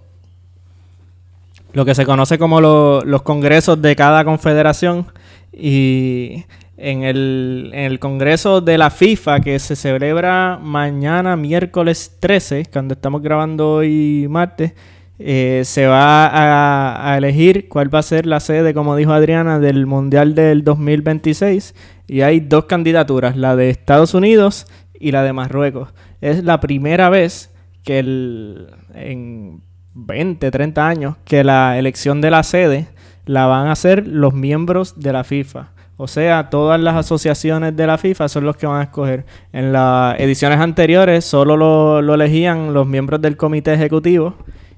lo 1.73 1.85
que 1.85 1.95
se 1.95 2.05
conoce 2.07 2.39
como 2.39 2.61
lo- 2.61 3.03
los 3.03 3.23
congresos 3.23 3.81
de 3.83 3.95
cada 3.97 4.25
confederación 4.25 5.07
y 5.53 6.45
en 6.81 7.05
el, 7.05 7.99
congreso 8.01 8.63
de 8.63 8.79
la 8.79 8.91
FIFA 8.91 9.41
que 9.41 9.59
se 9.59 9.77
celebra 9.77 10.59
mañana 10.63 11.37
miércoles 11.37 12.17
13 12.21 12.67
cuando 12.73 12.95
estamos 12.95 13.21
grabando 13.21 13.75
hoy 13.75 14.27
martes 14.31 14.73
eh, 15.19 15.61
se 15.65 15.87
va 15.87 17.13
a, 17.13 17.19
elegir 17.19 17.69
cuál 17.69 17.95
va 17.95 17.99
a 17.99 18.03
ser 18.03 18.25
la 18.25 18.41
sede 18.41 18.73
como 18.73 18.97
dijo 18.97 19.13
Adriana 19.13 19.59
del 19.59 19.87
mundial 19.87 20.35
del 20.35 20.65
2026 20.65 21.75
y 22.07 22.23
hay 22.23 22.41
dos 22.41 22.65
candidaturas 22.65 23.37
la 23.37 23.57
de 23.57 23.69
Estados 23.69 24.15
Unidos 24.15 24.67
y 24.99 25.13
la 25.13 25.23
de 25.23 25.35
Marruecos 25.35 25.91
es 26.23 26.43
la 26.45 26.61
primera 26.61 27.11
vez 27.11 27.51
que 27.85 27.99
en 27.99 29.61
20, 29.95 30.51
30 30.51 30.89
años 30.89 31.17
que 31.25 31.45
la 31.45 31.79
elección 31.79 32.23
de 32.23 32.31
la 32.31 32.43
sede 32.43 32.89
la 33.27 33.47
van 33.47 33.67
a 33.67 33.73
hacer 33.73 34.07
los 34.09 34.35
miembros 34.35 34.99
de 34.99 35.13
la 35.13 35.25
FIFA. 35.25 35.69
O 36.03 36.07
sea, 36.07 36.49
todas 36.49 36.81
las 36.81 36.97
asociaciones 36.97 37.77
de 37.77 37.87
la 37.87 37.99
FIFA 37.99 38.27
son 38.31 38.47
los 38.47 38.57
que 38.57 38.67
van 38.67 38.81
a 38.81 38.85
escoger. 38.85 39.27
En 39.53 39.71
las 39.71 40.19
ediciones 40.19 40.59
anteriores 40.59 41.27
solo 41.27 41.59
lo, 41.59 42.15
elegían 42.15 42.73
los 42.73 42.87
miembros 42.87 43.21
del 43.21 43.37
comité 43.37 43.75
ejecutivo 43.75 44.35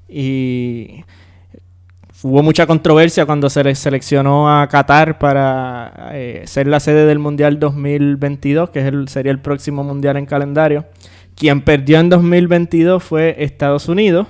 y 0.09 1.05
hubo 2.25 2.43
mucha 2.43 2.67
controversia 2.67 3.25
cuando 3.25 3.49
se 3.51 3.63
le 3.63 3.73
seleccionó 3.77 4.53
a 4.53 4.67
Qatar 4.67 5.21
para 5.21 6.11
eh, 6.13 6.43
ser 6.47 6.67
la 6.67 6.81
sede 6.81 7.07
del 7.07 7.21
Mundial 7.21 7.61
2022, 7.61 8.71
que 8.71 8.81
es 8.81 8.87
el, 8.87 9.07
sería 9.07 9.31
el 9.31 9.39
próximo 9.39 9.85
Mundial 9.85 10.17
en 10.17 10.27
calendario. 10.27 10.87
Quien 11.37 11.61
perdió 11.61 12.01
en 12.01 12.09
2022 12.09 13.01
fue 13.01 13.37
Estados 13.39 13.89
Unidos. 13.89 14.27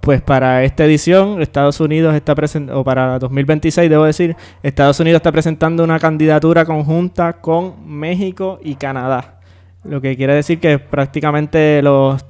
Pues 0.00 0.22
para 0.22 0.64
esta 0.64 0.84
edición, 0.84 1.42
Estados 1.42 1.80
Unidos 1.80 2.14
está 2.14 2.34
presentando, 2.34 2.80
o 2.80 2.84
para 2.84 3.18
2026 3.18 3.90
debo 3.90 4.04
decir, 4.04 4.36
Estados 4.62 4.98
Unidos 5.00 5.18
está 5.18 5.32
presentando 5.32 5.84
una 5.84 5.98
candidatura 5.98 6.64
conjunta 6.64 7.34
con 7.34 7.74
México 7.86 8.58
y 8.62 8.76
Canadá. 8.76 9.40
Lo 9.84 10.00
que 10.00 10.16
quiere 10.16 10.34
decir 10.34 10.60
que 10.60 10.78
prácticamente 10.78 11.82
los 11.82 12.24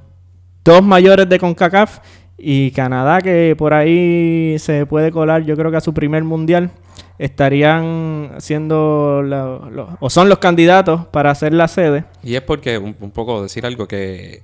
dos 0.65 0.83
mayores 0.83 1.29
de 1.29 1.39
CONCACAF 1.39 1.99
y 2.37 2.71
Canadá, 2.73 3.21
que 3.21 3.55
por 3.57 3.75
ahí 3.75 4.57
se 4.59 4.87
puede 4.87 5.11
colar, 5.13 5.43
yo 5.45 5.57
creo 5.57 5.71
que 5.71 5.77
a 5.77 5.81
su 5.81 5.93
primer 5.95 6.25
mundial, 6.25 6.71
estarían 7.19 8.33
siendo 8.39 9.23
la- 9.25 9.61
lo- 9.71 9.97
o 10.01 10.11
son 10.11 10.29
los 10.29 10.39
candidatos 10.39 11.07
para 11.07 11.31
hacer 11.31 11.53
la 11.53 11.69
sede. 11.69 12.05
Y 12.23 12.35
es 12.35 12.43
porque, 12.43 12.79
un, 12.79 12.95
poco 12.95 13.43
decir 13.43 13.67
algo 13.67 13.87
que 13.89 14.43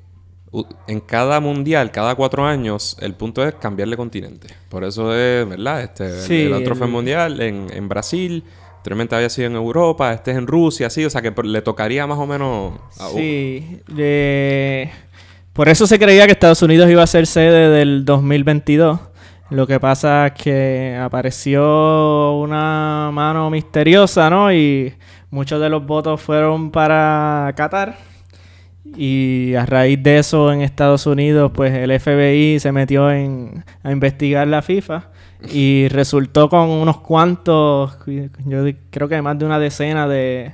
en 0.87 1.01
cada 1.01 1.41
mundial, 1.41 1.91
cada 1.91 2.15
cuatro 2.15 2.45
años, 2.47 2.97
el 3.01 3.15
punto 3.15 3.45
es 3.47 3.55
cambiarle 3.55 3.97
continente. 3.97 4.49
Por 4.69 4.85
eso 4.85 5.15
es, 5.15 5.49
¿verdad? 5.49 5.83
Este, 5.83 6.07
el- 6.07 6.21
Sí, 6.21 6.43
el, 6.43 6.53
otro 6.53 6.75
fue 6.77 6.87
el- 6.87 6.93
mundial 6.93 7.41
en, 7.41 7.67
en 7.73 7.89
Brasil, 7.89 8.45
anteriormente 8.77 9.15
había 9.17 9.31
sido 9.31 9.47
en 9.49 9.57
Europa, 9.57 10.13
este 10.13 10.31
es 10.33 10.37
en 10.37 10.47
Rusia, 10.47 10.89
así, 10.89 11.05
o 11.05 11.11
sea 11.11 11.23
que 11.23 11.33
le 11.43 11.63
tocaría 11.63 12.07
más 12.07 12.19
o 12.19 12.27
menos 12.27 12.75
a 13.01 13.09
Sí, 13.09 13.81
eh, 13.97 14.91
por 15.53 15.69
eso 15.69 15.87
se 15.87 15.99
creía 15.99 16.27
que 16.27 16.33
Estados 16.33 16.63
Unidos 16.63 16.91
iba 16.91 17.03
a 17.03 17.07
ser 17.07 17.27
sede 17.27 17.71
del 17.71 18.05
2022. 18.05 19.01
Lo 19.51 19.67
que 19.67 19.79
pasa 19.79 20.29
es 20.29 20.33
que 20.35 20.99
apareció 21.01 22.33
una 22.39 23.11
mano 23.13 23.51
misteriosa, 23.51 24.29
¿no? 24.31 24.53
Y 24.53 24.95
muchos 25.31 25.61
de 25.61 25.69
los 25.69 25.87
votos 25.87 26.21
fueron 26.21 26.71
para 26.71 27.53
Qatar. 27.57 27.97
Y 28.97 29.55
a 29.55 29.64
raíz 29.66 30.03
de 30.03 30.18
eso 30.18 30.53
en 30.53 30.61
Estados 30.61 31.07
Unidos, 31.07 31.51
pues 31.55 31.72
el 31.74 31.91
FBI 31.99 32.61
se 32.61 32.70
metió 32.70 33.11
en, 33.11 33.64
a 33.82 33.91
investigar 33.91 34.47
la 34.47 34.62
FIFA 34.62 35.09
y 35.53 35.89
resultó 35.89 36.49
con 36.49 36.68
unos 36.68 36.99
cuantos, 37.01 37.99
yo 38.07 38.64
creo 38.91 39.09
que 39.09 39.20
más 39.22 39.39
de 39.39 39.45
una 39.47 39.59
decena 39.59 40.07
de, 40.07 40.53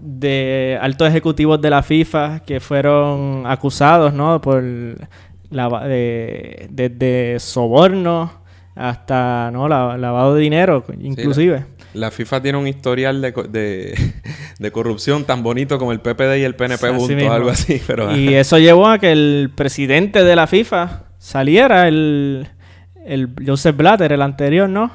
de 0.00 0.78
altos 0.80 1.08
ejecutivos 1.08 1.60
de 1.60 1.70
la 1.70 1.82
FIFA 1.82 2.40
que 2.40 2.60
fueron 2.60 3.44
acusados, 3.46 4.12
¿no? 4.12 4.40
Por 4.40 4.62
lava- 5.50 5.86
de- 5.88 6.68
desde 6.70 7.38
soborno 7.40 8.30
hasta, 8.74 9.50
¿no? 9.52 9.68
La- 9.68 9.96
lavado 9.98 10.34
de 10.34 10.42
dinero, 10.42 10.84
inclusive. 11.00 11.56
La 11.56 11.66
FIFA 12.10 12.42
tiene 12.42 12.58
un 12.58 12.66
historial 12.66 13.20
de, 13.20 13.32
de, 13.48 14.12
de 14.58 14.72
corrupción 14.72 15.24
tan 15.24 15.42
bonito 15.42 15.78
como 15.78 15.92
el 15.92 16.00
PPD 16.00 16.36
y 16.38 16.42
el 16.44 16.54
PNP 16.54 16.86
Así 16.86 16.96
juntos, 16.96 17.16
mismo. 17.16 17.32
algo 17.32 17.50
así, 17.50 17.80
pero... 17.86 18.14
Y 18.16 18.34
eso 18.34 18.58
llevó 18.58 18.86
a 18.88 18.98
que 18.98 19.12
el 19.12 19.50
presidente 19.54 20.24
de 20.24 20.36
la 20.36 20.46
FIFA 20.46 21.04
saliera, 21.18 21.88
el, 21.88 22.48
el 23.04 23.28
Joseph 23.46 23.76
Blatter, 23.76 24.12
el 24.12 24.22
anterior, 24.22 24.68
¿no? 24.68 24.90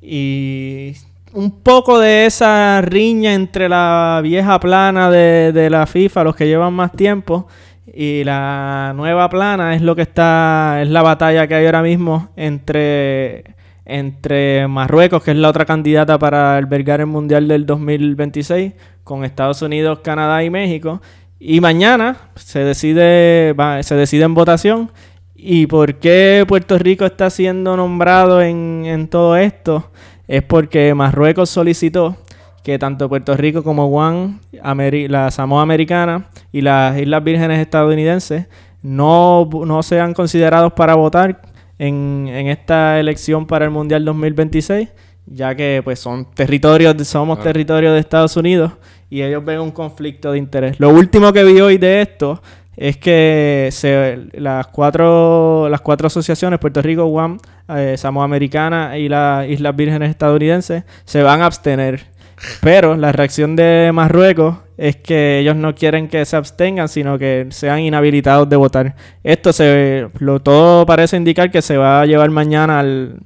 Y 0.00 0.92
un 1.32 1.62
poco 1.62 1.98
de 1.98 2.26
esa 2.26 2.80
riña 2.82 3.32
entre 3.34 3.68
la 3.68 4.20
vieja 4.22 4.58
plana 4.60 5.10
de, 5.10 5.52
de 5.52 5.70
la 5.70 5.86
FIFA, 5.86 6.24
los 6.24 6.36
que 6.36 6.46
llevan 6.46 6.74
más 6.74 6.92
tiempo, 6.92 7.48
y 7.94 8.24
la 8.24 8.92
nueva 8.96 9.28
plana 9.28 9.74
es 9.74 9.82
lo 9.82 9.94
que 9.96 10.02
está, 10.02 10.80
es 10.82 10.88
la 10.88 11.02
batalla 11.02 11.46
que 11.46 11.54
hay 11.54 11.66
ahora 11.66 11.82
mismo 11.82 12.30
entre, 12.36 13.44
entre 13.84 14.66
Marruecos, 14.68 15.22
que 15.22 15.32
es 15.32 15.36
la 15.36 15.48
otra 15.48 15.64
candidata 15.64 16.18
para 16.18 16.56
albergar 16.56 17.00
el 17.00 17.06
Mundial 17.06 17.48
del 17.48 17.66
2026, 17.66 18.72
con 19.04 19.24
Estados 19.24 19.62
Unidos, 19.62 20.00
Canadá 20.02 20.42
y 20.44 20.50
México. 20.50 21.00
Y 21.38 21.60
mañana 21.60 22.16
se 22.36 22.60
decide, 22.60 23.52
va- 23.54 23.82
se 23.82 23.96
decide 23.96 24.24
en 24.24 24.34
votación. 24.34 24.90
¿Y 25.34 25.66
por 25.66 25.96
qué 25.96 26.44
Puerto 26.46 26.78
Rico 26.78 27.04
está 27.04 27.28
siendo 27.28 27.76
nombrado 27.76 28.40
en, 28.40 29.08
todo 29.10 29.36
esto? 29.36 29.90
Es 30.28 30.42
porque 30.44 30.94
Marruecos 30.94 31.50
solicitó 31.50 32.16
que 32.62 32.78
tanto 32.78 33.08
Puerto 33.08 33.36
Rico 33.36 33.64
como 33.64 33.88
Guam, 33.88 34.38
la 34.52 35.30
Samoa 35.32 35.62
Americana 35.62 36.26
y 36.52 36.60
las 36.60 36.96
Islas 36.96 37.24
Vírgenes 37.24 37.58
estadounidenses 37.58 38.46
no, 38.82 39.48
no 39.66 39.82
sean 39.82 40.14
considerados 40.14 40.72
para 40.74 40.94
votar 40.94 41.42
en, 41.86 42.28
en 42.28 42.46
esta 42.48 43.00
elección 43.00 43.46
para 43.46 43.64
el 43.64 43.70
Mundial 43.70 44.04
2026, 44.04 44.88
ya 45.26 45.54
que 45.54 45.80
pues 45.82 45.98
son 45.98 46.26
territorios, 46.32 46.94
somos 47.08 47.38
Ah. 47.38 47.42
territorios 47.42 47.92
de 47.94 48.00
Estados 48.00 48.36
Unidos 48.36 48.72
y 49.10 49.22
ellos 49.22 49.44
ven 49.44 49.60
un 49.60 49.70
conflicto 49.70 50.32
de 50.32 50.38
interés. 50.38 50.78
Lo 50.80 50.90
último 50.90 51.32
que 51.32 51.44
vi 51.44 51.60
hoy 51.60 51.78
de 51.78 52.02
esto 52.02 52.42
es 52.76 52.96
que 52.96 53.68
se, 53.70 54.18
las, 54.32 54.66
cuatro, 54.68 55.68
las 55.68 55.80
cuatro 55.82 56.06
asociaciones, 56.06 56.58
Puerto 56.58 56.80
Rico, 56.80 57.04
Guam, 57.06 57.38
eh, 57.68 57.96
Samoa 57.98 58.24
Americana 58.24 58.96
y 58.96 59.08
las 59.08 59.46
Islas 59.48 59.76
Vírgenes 59.76 60.08
estadounidenses, 60.10 60.84
se 61.04 61.22
van 61.22 61.42
a 61.42 61.46
abstener. 61.46 62.06
Pero 62.60 62.96
la 62.96 63.12
reacción 63.12 63.56
de 63.56 63.90
Marruecos 63.92 64.56
es 64.76 64.96
que 64.96 65.38
ellos 65.38 65.54
no 65.56 65.74
quieren 65.74 66.08
que 66.08 66.24
se 66.24 66.36
abstengan, 66.36 66.88
sino 66.88 67.18
que 67.18 67.46
sean 67.50 67.80
inhabilitados 67.80 68.48
de 68.48 68.56
votar. 68.56 68.94
Esto 69.22 69.52
se 69.52 70.08
lo 70.18 70.40
todo 70.40 70.84
parece 70.86 71.16
indicar 71.16 71.50
que 71.50 71.62
se 71.62 71.76
va 71.76 72.00
a 72.00 72.06
llevar 72.06 72.30
mañana 72.30 72.80
al 72.80 73.20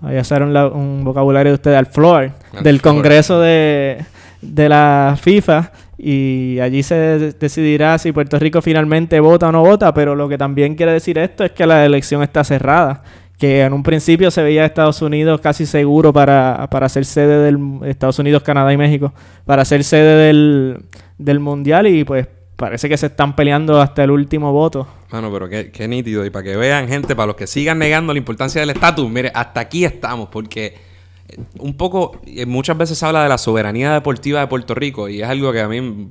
voy 0.00 0.16
a 0.16 0.20
hacer 0.20 0.42
un, 0.42 0.52
la- 0.52 0.68
un 0.68 1.02
vocabulario 1.04 1.50
de 1.50 1.54
ustedes 1.54 1.76
al 1.76 1.86
floor 1.86 2.30
Al 2.56 2.62
del 2.62 2.78
floor. 2.80 2.94
Congreso 2.94 3.40
de, 3.40 3.98
de 4.42 4.68
la 4.68 5.16
FIFA 5.20 5.72
y 5.98 6.60
allí 6.60 6.84
se 6.84 6.94
de- 6.94 7.32
decidirá 7.32 7.98
si 7.98 8.12
Puerto 8.12 8.38
Rico 8.38 8.62
finalmente 8.62 9.18
vota 9.18 9.48
o 9.48 9.52
no 9.52 9.62
vota, 9.62 9.92
pero 9.94 10.14
lo 10.14 10.28
que 10.28 10.38
también 10.38 10.76
quiere 10.76 10.92
decir 10.92 11.18
esto 11.18 11.44
es 11.44 11.50
que 11.50 11.66
la 11.66 11.84
elección 11.84 12.22
está 12.22 12.44
cerrada, 12.44 13.02
que 13.38 13.62
en 13.62 13.72
un 13.72 13.84
principio 13.84 14.30
se 14.30 14.42
veía 14.42 14.64
Estados 14.64 15.00
Unidos 15.00 15.40
casi 15.40 15.64
seguro 15.64 16.12
para, 16.12 16.68
para 16.70 16.88
ser 16.88 17.04
sede 17.04 17.44
del 17.44 17.58
Estados 17.84 18.18
Unidos, 18.18 18.42
Canadá 18.42 18.72
y 18.72 18.76
México, 18.76 19.14
para 19.46 19.64
ser 19.64 19.84
sede 19.84 20.26
del, 20.26 20.82
del 21.18 21.38
Mundial 21.38 21.86
y 21.86 22.04
pues 22.04 22.26
parece 22.56 22.88
que 22.88 22.96
se 22.96 23.06
están 23.06 23.36
peleando 23.36 23.80
hasta 23.80 24.02
el 24.02 24.10
último 24.10 24.52
voto. 24.52 24.88
Mano, 25.12 25.32
pero 25.32 25.48
qué, 25.48 25.70
qué 25.70 25.86
nítido. 25.86 26.26
Y 26.26 26.30
para 26.30 26.42
que 26.42 26.56
vean, 26.56 26.88
gente, 26.88 27.14
para 27.14 27.28
los 27.28 27.36
que 27.36 27.46
sigan 27.46 27.78
negando 27.78 28.12
la 28.12 28.18
importancia 28.18 28.60
del 28.60 28.70
estatus, 28.70 29.08
mire, 29.08 29.30
hasta 29.32 29.60
aquí 29.60 29.84
estamos, 29.84 30.28
porque 30.28 30.76
eh, 31.28 31.38
un 31.60 31.76
poco, 31.76 32.20
eh, 32.26 32.44
muchas 32.44 32.76
veces 32.76 32.98
se 32.98 33.06
habla 33.06 33.22
de 33.22 33.28
la 33.28 33.38
soberanía 33.38 33.92
deportiva 33.92 34.40
de 34.40 34.48
Puerto 34.48 34.74
Rico, 34.74 35.08
y 35.08 35.22
es 35.22 35.28
algo 35.28 35.52
que 35.52 35.60
a 35.60 35.68
mí. 35.68 36.08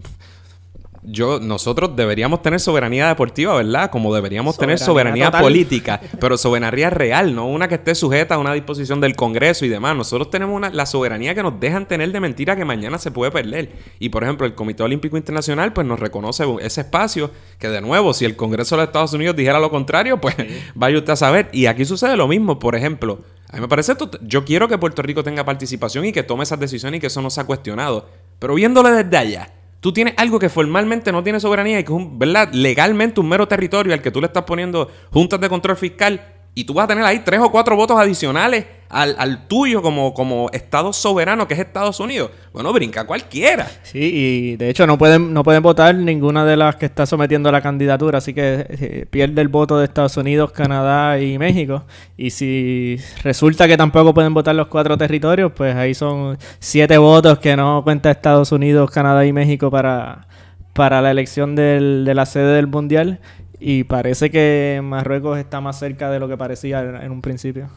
Yo, 1.10 1.39
nosotros 1.39 1.95
deberíamos 1.95 2.41
tener 2.41 2.60
soberanía 2.60 3.08
deportiva, 3.08 3.55
¿verdad? 3.55 3.89
Como 3.89 4.14
deberíamos 4.14 4.58
tener 4.58 4.78
Soberanía 4.78 5.28
total. 5.28 5.41
política, 5.41 6.01
pero 6.20 6.38
soberanía 6.38 6.89
real, 6.89 7.34
no 7.34 7.47
una 7.47 7.70
que 7.70 7.76
esté 7.76 7.95
sujeta 7.95 8.36
a 8.36 8.38
una 8.38 8.53
disposición 8.53 8.99
del 8.99 9.16
Congreso 9.16 9.64
y 9.64 9.70
demás. 9.70 9.95
Nosotros 9.95 10.30
tenemos 10.30 10.53
una, 10.53 10.70
la 10.70 10.86
soberanía 10.86 11.34
que 11.34 11.41
nos 11.43 11.62
dejan 11.62 11.88
tener 11.88 12.12
de 12.12 12.20
mentira 12.20 12.58
que 12.58 12.66
mañana 12.66 12.97
se 12.97 13.12
puede 13.12 13.32
perder. 13.32 13.72
Y 13.99 14.10
por 14.10 14.26
ejemplo, 14.26 14.45
el 14.45 14.53
Comité 14.53 14.84
Olímpico 14.84 15.16
Internacional 15.16 15.72
pues 15.72 15.88
nos 15.88 15.97
reconoce 15.97 16.43
ese 16.60 16.82
espacio 16.82 17.32
que 17.58 17.70
de 17.70 17.80
nuevo, 17.80 18.14
si 18.14 18.26
el 18.26 18.36
Congreso 18.36 18.76
de 18.76 18.82
los 18.82 18.89
Estados 18.89 19.14
Unidos 19.14 19.38
dijera 19.38 19.62
lo 19.62 19.72
contrario, 19.72 20.20
pues 20.20 20.36
vaya 20.76 20.97
usted 20.97 21.14
a 21.14 21.16
saber. 21.16 21.47
Y 21.53 21.68
aquí 21.68 21.86
sucede 21.86 22.18
lo 22.18 22.28
mismo, 22.28 22.60
por 22.60 22.76
ejemplo. 22.76 23.22
A 23.49 23.55
mí 23.55 23.62
me 23.62 23.70
parece, 23.70 23.93
yo 24.24 24.43
quiero 24.43 24.68
que 24.68 24.78
Puerto 24.78 25.01
Rico 25.01 25.24
tenga 25.24 25.45
participación 25.45 26.03
y 26.03 26.12
que 26.12 26.24
tome 26.24 26.43
esas 26.43 26.60
decisiones 26.60 26.97
y 26.97 27.01
que 27.01 27.08
eso 27.08 27.22
no 27.22 27.30
sea 27.30 27.45
cuestionado. 27.45 28.10
Pero 28.39 28.55
viéndolo 28.55 28.91
desde 28.91 29.18
allá, 29.18 29.53
tú 29.88 29.93
tienes 29.93 30.15
algo 30.17 30.38
que 30.38 30.49
formalmente 30.49 31.13
no 31.13 31.23
tiene 31.23 31.39
soberanía 31.39 31.79
y 31.79 31.83
que 31.85 31.93
es, 31.93 31.97
un, 31.97 32.19
¿verdad? 32.19 32.51
Legalmente 32.51 33.21
un 33.21 33.29
mero 33.29 33.47
territorio 33.47 33.93
al 33.93 34.01
que 34.01 34.11
tú 34.11 34.19
le 34.19 34.27
estás 34.27 34.43
poniendo 34.43 34.91
juntas 35.13 35.39
de 35.39 35.47
control 35.47 35.77
fiscal 35.77 36.36
y 36.58 36.64
tú 36.64 36.74
vas 36.74 36.86
a 36.86 36.88
tener 36.88 37.03
ahí 37.03 37.20
tres 37.20 37.39
o 37.39 37.51
cuatro 37.51 37.76
votos 37.76 37.99
adicionales 37.99 38.66
al, 38.89 39.47
tuyo 39.47 39.84
como, 39.84 40.16
como 40.16 40.49
Estado 40.51 40.91
soberano 40.91 41.47
que 41.47 41.53
es 41.53 41.60
Estados 41.60 41.99
Unidos. 41.99 42.32
Bueno, 42.51 42.74
brinca 42.74 43.05
cualquiera. 43.05 43.68
Sí, 43.84 43.99
y 43.99 44.55
de 44.55 44.68
hecho 44.68 44.88
no 44.88 44.97
pueden, 44.97 45.36
no 45.36 45.43
pueden 45.43 45.62
votar 45.62 45.93
ninguna 45.93 46.45
de 46.45 46.58
las 46.58 46.76
que 46.78 46.88
está 46.88 47.05
sometiendo 47.05 47.49
a 47.49 47.51
la 47.51 47.62
candidatura, 47.62 48.18
así 48.18 48.34
que 48.34 48.66
eh, 48.70 49.05
pierde 49.08 49.39
el 49.39 49.49
voto 49.49 49.78
de 49.78 49.86
Estados 49.86 50.18
Unidos, 50.18 50.51
Canadá 50.51 51.20
y 51.20 51.38
México. 51.38 51.84
Y 52.18 52.32
si 52.32 52.97
resulta 53.22 53.68
que 53.68 53.78
tampoco 53.78 54.16
pueden 54.16 54.34
votar 54.34 54.55
los 54.55 54.66
cuatro 54.66 54.97
territorios, 54.97 55.51
pues 55.55 55.76
ahí 55.76 55.93
son 55.93 56.39
siete 56.58 56.97
votos 56.97 57.38
que 57.38 57.55
no 57.55 57.84
cuenta 57.84 58.10
Estados 58.10 58.51
Unidos, 58.51 58.89
Canadá 58.89 59.28
y 59.28 59.32
México 59.32 59.70
para, 59.70 60.28
para 60.74 61.03
la 61.03 61.12
elección 61.12 61.55
de 61.55 62.16
la 62.16 62.26
sede 62.26 62.55
del 62.55 62.66
Mundial. 62.66 63.20
Y 63.60 63.84
parece 63.86 64.30
que 64.30 64.80
Marruecos 64.84 65.38
está 65.39 65.62
más 65.62 65.80
cerca 65.80 66.10
de 66.12 66.20
lo 66.20 66.28
que 66.28 66.38
parecía 66.38 66.82
en, 66.82 66.95
en 66.95 67.12
un 67.12 67.22
principio. 67.22 67.70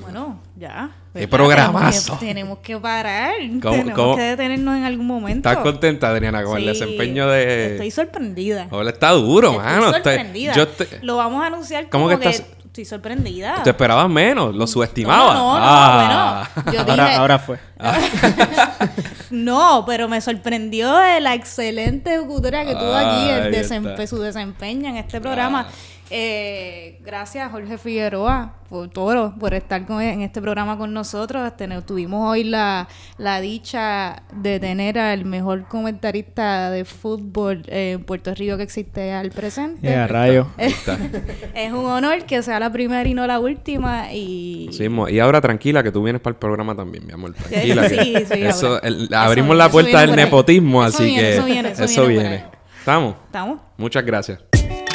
Bueno, 0.00 0.38
ya. 0.56 0.90
¡Qué 1.14 1.26
programazo! 1.28 2.18
Tenemos 2.18 2.20
que, 2.20 2.26
tenemos 2.26 2.58
que 2.58 2.76
parar. 2.78 3.34
¿Cómo- 3.62 3.74
tenemos 3.74 3.94
cómo? 3.94 4.16
que 4.16 4.22
detenernos 4.22 4.76
en 4.76 4.84
algún 4.84 5.06
momento. 5.06 5.48
¿Estás 5.48 5.62
contenta, 5.62 6.10
Adriana, 6.10 6.42
con 6.44 6.58
el 6.58 6.66
desempeño 6.66 7.26
de... 7.28 7.72
Estoy 7.72 7.90
sorprendida. 7.90 8.68
Hola, 8.70 8.90
está 8.90 9.10
duro, 9.12 9.52
Estoy 9.52 9.64
mano. 9.64 9.86
Estoy- 9.96 10.02
sorprendida. 10.14 10.52
yo 10.54 10.68
te, 10.68 10.86
Lo 11.02 11.16
vamos 11.16 11.42
a 11.42 11.46
anunciar 11.46 11.88
¿Cómo 11.88 12.04
como 12.04 12.18
que 12.18 12.24
que, 12.24 12.30
estás- 12.36 12.48
estoy 12.82 12.84
sorprendida. 12.96 13.62
te 13.62 13.70
esperabas 13.70 14.08
menos, 14.08 14.54
lo 14.54 14.66
subestimaba. 14.66 15.34
No, 15.34 15.54
no, 15.54 15.58
no, 15.58 15.64
Ah. 15.64 16.48
bueno. 16.54 16.72
Yo 16.72 16.80
Ahora, 16.80 17.04
dije, 17.04 17.16
ahora 17.16 17.38
fue. 17.38 17.58
no, 19.30 19.84
pero 19.86 20.08
me 20.08 20.20
sorprendió 20.20 20.94
de 20.96 21.20
la 21.20 21.34
excelente 21.34 22.14
ejecutora 22.14 22.64
que 22.64 22.72
tuvo 22.74 22.94
aquí, 22.94 23.28
el 23.30 23.42
Ahí 23.44 23.52
desem- 23.52 23.88
está. 23.90 24.06
su 24.06 24.18
desempeño 24.20 24.88
en 24.90 24.96
este 24.96 25.20
programa. 25.20 25.66
Eh, 26.10 26.98
gracias 27.04 27.50
Jorge 27.50 27.76
Figueroa 27.76 28.54
por 28.70 28.88
todo, 28.88 29.34
por 29.38 29.54
estar 29.54 29.84
con- 29.86 30.00
en 30.02 30.22
este 30.22 30.40
programa 30.40 30.76
con 30.78 30.92
nosotros. 30.94 31.54
Tener- 31.56 31.82
tuvimos 31.82 32.30
hoy 32.30 32.44
la, 32.44 32.88
la 33.18 33.40
dicha 33.40 34.22
de 34.32 34.58
tener 34.60 34.98
al 34.98 35.24
mejor 35.24 35.66
comentarista 35.68 36.70
de 36.70 36.84
fútbol 36.84 37.62
eh, 37.68 37.92
en 37.92 38.04
Puerto 38.04 38.34
Rico 38.34 38.56
que 38.56 38.62
existe 38.62 39.12
al 39.12 39.30
presente. 39.30 39.94
A 39.94 40.06
rayo. 40.06 40.48
Es 40.58 41.72
un 41.72 41.84
honor 41.86 42.24
que 42.24 42.42
sea 42.42 42.58
la 42.60 42.70
primera 42.72 43.08
y 43.08 43.14
no 43.14 43.26
la 43.26 43.38
última. 43.38 44.12
Y 44.12 44.68
Sí, 44.72 44.88
mo- 44.88 45.08
y 45.08 45.18
ahora 45.20 45.40
tranquila 45.40 45.82
que 45.82 45.90
tú 45.92 46.02
vienes 46.02 46.20
para 46.22 46.32
el 46.32 46.38
programa 46.38 46.74
también, 46.74 47.06
mi 47.06 47.12
amor. 47.12 47.34
Tranquila. 47.34 47.88
que 47.88 47.88
Sí, 47.88 48.14
sí, 48.32 48.42
eso, 48.44 48.66
ahora. 48.68 48.80
el- 48.86 49.04
Eso 49.04 49.16
abrimos 49.16 49.56
la 49.56 49.68
puerta 49.70 50.00
del 50.00 50.14
nepotismo, 50.16 50.86
Eso 50.86 50.98
así 50.98 51.06
viene, 51.06 51.20
que 51.22 51.32
eso 51.36 51.44
viene, 51.44 51.72
eso 51.72 52.06
viene. 52.06 52.44
¿Estamos? 52.78 53.16
¿Estamos? 53.26 53.60
Muchas 53.76 54.04
gracias. 54.04 54.38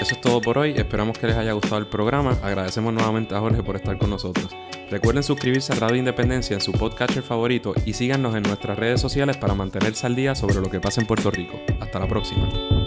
Eso 0.04 0.16
es 0.16 0.22
todo 0.22 0.42
por 0.42 0.58
hoy. 0.58 0.74
Esperamos 0.76 1.18
que 1.18 1.28
les 1.28 1.38
haya 1.38 1.54
gustado 1.54 1.78
el 1.78 1.88
programa. 1.88 2.38
Agradecemos 2.44 2.94
nuevamente 2.94 3.36
a 3.36 3.40
Jorge 3.40 3.64
por 3.64 3.78
estar 3.78 3.98
con 3.98 4.10
nosotros. 4.10 4.50
Recuerden 4.92 5.24
suscribirse 5.24 5.72
a 5.72 5.78
Radio 5.78 5.96
Independencia 5.96 6.56
en 6.56 6.60
su 6.60 6.74
podcatcher 6.74 7.24
favorito 7.24 7.74
y 7.86 7.94
síganos 7.94 8.36
en 8.36 8.44
nuestras 8.44 8.78
redes 8.78 9.00
sociales 9.00 9.38
para 9.38 9.56
mantenerse 9.56 10.06
al 10.06 10.18
día 10.18 10.36
sobre 10.36 10.56
lo 10.56 10.70
que 10.70 10.82
pasa 10.82 11.00
en 11.00 11.08
Puerto 11.08 11.32
Rico. 11.32 11.58
Hasta 11.80 12.00
la 12.00 12.08
próxima. 12.10 12.83